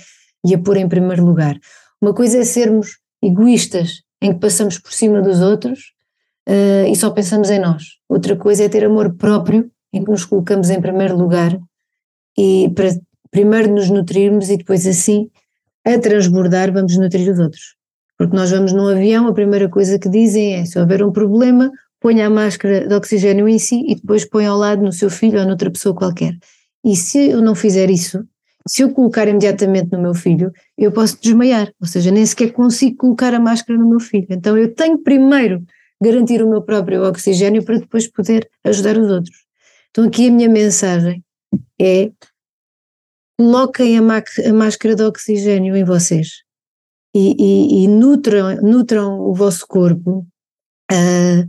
e 0.45 0.55
a 0.55 0.59
pôr 0.59 0.77
em 0.77 0.89
primeiro 0.89 1.25
lugar. 1.25 1.59
Uma 2.01 2.13
coisa 2.13 2.39
é 2.39 2.45
sermos 2.45 2.99
egoístas, 3.23 4.03
em 4.21 4.33
que 4.33 4.41
passamos 4.41 4.79
por 4.79 4.93
cima 4.93 5.23
dos 5.23 5.41
outros 5.41 5.93
uh, 6.49 6.87
e 6.91 6.97
só 6.97 7.11
pensamos 7.11 7.51
em 7.51 7.59
nós. 7.59 7.85
Outra 8.09 8.37
coisa 8.37 8.65
é 8.65 8.69
ter 8.69 8.85
amor 8.85 9.15
próprio 9.15 9.71
em 9.93 10.05
que 10.05 10.11
nos 10.11 10.25
colocamos 10.25 10.71
em 10.71 10.81
primeiro 10.81 11.17
lugar 11.17 11.59
e 12.37 12.71
para 12.75 12.89
primeiro 13.31 13.75
nos 13.75 13.91
nutrirmos 13.91 14.51
e 14.51 14.57
depois 14.57 14.87
assim, 14.87 15.29
a 15.85 15.99
transbordar, 15.99 16.73
vamos 16.73 16.97
nutrir 16.97 17.31
os 17.31 17.39
outros. 17.39 17.75
Porque 18.17 18.37
nós 18.37 18.51
vamos 18.51 18.73
num 18.73 18.87
avião, 18.87 19.27
a 19.27 19.35
primeira 19.35 19.69
coisa 19.69 19.99
que 19.99 20.09
dizem 20.09 20.55
é: 20.55 20.65
se 20.65 20.79
houver 20.79 21.03
um 21.03 21.11
problema, 21.11 21.71
ponha 22.01 22.27
a 22.27 22.31
máscara 22.31 22.87
de 22.87 22.95
oxigênio 22.95 23.49
em 23.49 23.59
si 23.59 23.85
e 23.89 23.95
depois 23.95 24.25
põe 24.25 24.47
ao 24.47 24.57
lado 24.57 24.83
no 24.83 24.93
seu 24.93 25.11
filho 25.11 25.41
ou 25.41 25.47
noutra 25.47 25.71
pessoa 25.71 25.95
qualquer. 25.95 26.37
E 26.85 26.97
se 26.97 27.31
eu 27.31 27.41
não 27.41 27.55
fizer 27.55 27.91
isso, 27.91 28.25
se 28.69 28.83
eu 28.83 28.93
colocar 28.93 29.29
imediatamente 29.29 29.91
no 29.93 30.01
meu 30.01 30.15
filho, 30.15 30.53
eu 30.79 30.93
posso 30.93 31.21
desmaiar, 31.21 31.73
ou 31.81 31.87
seja, 31.87 32.11
nem 32.11 32.25
sequer 32.25 32.53
consigo 32.53 32.97
colocar 32.97 33.35
a 33.35 33.41
máscara 33.41 33.79
no 33.79 33.89
meu 33.89 34.01
filho. 34.01 34.27
Então 34.31 34.57
eu 34.57 34.75
tenho 34.75 34.99
primeiro 34.99 35.65
garantir 36.03 36.43
o 36.43 36.51
meu 36.51 36.63
próprio 36.63 37.05
oxigênio 37.05 37.65
para 37.65 37.79
depois 37.79 38.07
poder 38.07 38.49
ajudar 38.65 38.99
os 38.99 39.11
outros. 39.11 39.37
Então 39.91 40.05
aqui 40.05 40.29
a 40.29 40.33
minha 40.33 40.49
mensagem 40.49 41.25
é 41.81 42.11
coloquem 43.39 43.99
a, 43.99 44.03
a 44.03 44.53
máscara 44.53 44.95
de 44.95 45.03
oxigênio 45.03 45.77
em 45.77 45.85
vocês 45.85 46.43
e, 47.15 47.37
e, 47.39 47.85
e 47.85 47.89
nutram, 47.89 48.57
nutram 48.57 49.21
o 49.21 49.35
vosso 49.35 49.67
corpo, 49.67 50.27
uh, 50.91 51.49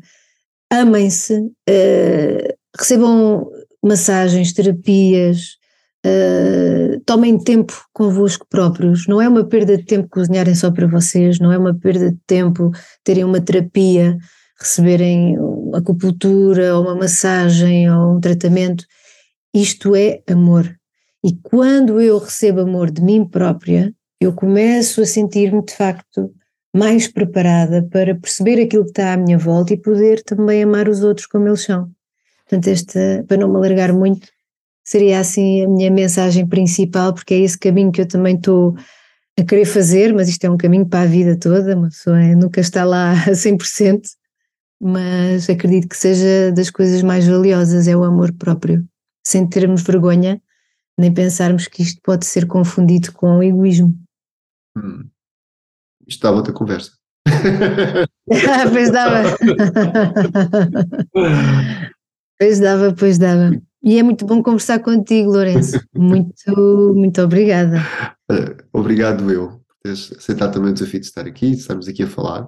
amem-se, 0.71 1.39
uh, 1.39 2.57
recebam 2.77 3.49
massagens, 3.83 4.53
terapias, 4.53 5.57
uh, 6.05 6.99
tomem 7.05 7.37
tempo 7.37 7.73
convosco 7.93 8.45
próprios. 8.49 9.07
Não 9.07 9.21
é 9.21 9.27
uma 9.27 9.45
perda 9.45 9.77
de 9.77 9.85
tempo 9.85 10.09
cozinharem 10.09 10.55
só 10.55 10.71
para 10.71 10.87
vocês, 10.87 11.39
não 11.39 11.51
é 11.51 11.57
uma 11.57 11.73
perda 11.73 12.11
de 12.11 12.19
tempo 12.27 12.71
terem 13.03 13.23
uma 13.23 13.41
terapia 13.41 14.17
receberem 14.59 15.35
acupuntura 15.73 16.75
ou 16.75 16.83
uma 16.83 16.95
massagem 16.95 17.89
ou 17.91 18.15
um 18.15 18.19
tratamento. 18.19 18.85
Isto 19.53 19.95
é 19.95 20.21
amor. 20.27 20.73
E 21.23 21.35
quando 21.41 22.01
eu 22.01 22.17
recebo 22.17 22.61
amor 22.61 22.91
de 22.91 23.01
mim 23.01 23.25
própria, 23.25 23.93
eu 24.19 24.33
começo 24.33 25.01
a 25.01 25.05
sentir-me 25.05 25.63
de 25.63 25.73
facto 25.73 26.33
mais 26.75 27.07
preparada 27.07 27.87
para 27.91 28.15
perceber 28.15 28.61
aquilo 28.61 28.83
que 28.83 28.89
está 28.89 29.13
à 29.13 29.17
minha 29.17 29.37
volta 29.37 29.73
e 29.73 29.77
poder 29.77 30.23
também 30.23 30.63
amar 30.63 30.89
os 30.89 31.03
outros 31.03 31.27
como 31.27 31.47
eles 31.47 31.63
são. 31.63 31.89
Portanto, 32.45 32.67
esta, 32.67 33.23
para 33.27 33.37
não 33.37 33.49
me 33.49 33.57
alargar 33.57 33.93
muito, 33.93 34.27
seria 34.83 35.19
assim 35.19 35.63
a 35.63 35.69
minha 35.69 35.89
mensagem 35.89 36.45
principal, 36.45 37.13
porque 37.13 37.33
é 37.33 37.39
esse 37.39 37.57
caminho 37.57 37.91
que 37.91 38.01
eu 38.01 38.07
também 38.07 38.35
estou 38.35 38.75
a 39.39 39.43
querer 39.43 39.65
fazer, 39.65 40.13
mas 40.13 40.27
isto 40.27 40.43
é 40.43 40.49
um 40.49 40.57
caminho 40.57 40.85
para 40.85 41.01
a 41.01 41.07
vida 41.07 41.37
toda, 41.39 41.75
uma 41.75 41.87
pessoa 41.87 42.19
nunca 42.35 42.59
está 42.59 42.83
lá 42.83 43.13
a 43.27 43.31
100%, 43.31 44.01
mas 44.81 45.49
acredito 45.49 45.87
que 45.87 45.97
seja 45.97 46.51
das 46.51 46.69
coisas 46.69 47.01
mais 47.01 47.27
valiosas, 47.27 47.87
é 47.87 47.95
o 47.95 48.03
amor 48.03 48.33
próprio, 48.33 48.85
sem 49.25 49.47
termos 49.47 49.81
vergonha, 49.81 50.41
nem 50.97 51.11
pensarmos 51.11 51.67
que 51.67 51.81
isto 51.81 51.99
pode 52.03 52.25
ser 52.25 52.45
confundido 52.45 53.11
com 53.13 53.37
o 53.37 53.43
egoísmo. 53.43 53.97
Hum. 54.77 55.07
Isto 56.05 56.23
dá 56.23 56.31
outra 56.31 56.53
conversa. 56.53 56.91
pois 58.71 58.91
dava. 58.91 59.37
pois 62.37 62.59
dava, 62.59 62.93
pois 62.93 63.17
dava. 63.17 63.61
E 63.83 63.99
é 63.99 64.03
muito 64.03 64.25
bom 64.25 64.41
conversar 64.41 64.79
contigo, 64.79 65.31
Lourenço. 65.31 65.77
Muito, 65.93 66.93
muito 66.95 67.21
obrigada. 67.21 67.81
Obrigado 68.71 69.29
eu 69.29 69.49
por 69.49 69.75
teres 69.83 70.11
aceitado 70.17 70.53
também 70.53 70.71
o 70.71 70.73
desafio 70.73 70.99
de 70.99 71.05
estar 71.05 71.27
aqui, 71.27 71.51
de 71.51 71.57
estarmos 71.57 71.87
aqui 71.87 72.03
a 72.03 72.07
falar. 72.07 72.47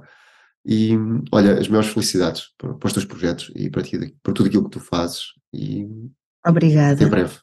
E 0.66 0.94
olha, 1.32 1.60
as 1.60 1.68
maiores 1.68 1.90
felicidades 1.90 2.44
para, 2.58 2.74
para 2.74 2.88
os 2.88 2.94
teus 2.94 3.06
projetos 3.06 3.52
e 3.56 3.70
para, 3.70 3.84
ti, 3.84 4.16
para 4.24 4.34
tudo 4.34 4.48
aquilo 4.48 4.64
que 4.64 4.72
tu 4.72 4.80
fazes. 4.80 5.26
E 5.54 5.88
Obrigada. 6.46 6.94
Até 6.94 7.10
breve. 7.10 7.38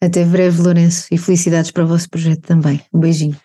Até 0.00 0.24
breve, 0.24 0.62
Lourenço, 0.62 1.06
e 1.10 1.18
felicidades 1.18 1.70
para 1.70 1.84
o 1.84 1.86
vosso 1.86 2.08
projeto 2.08 2.42
também. 2.42 2.80
Um 2.92 3.00
beijinho. 3.00 3.36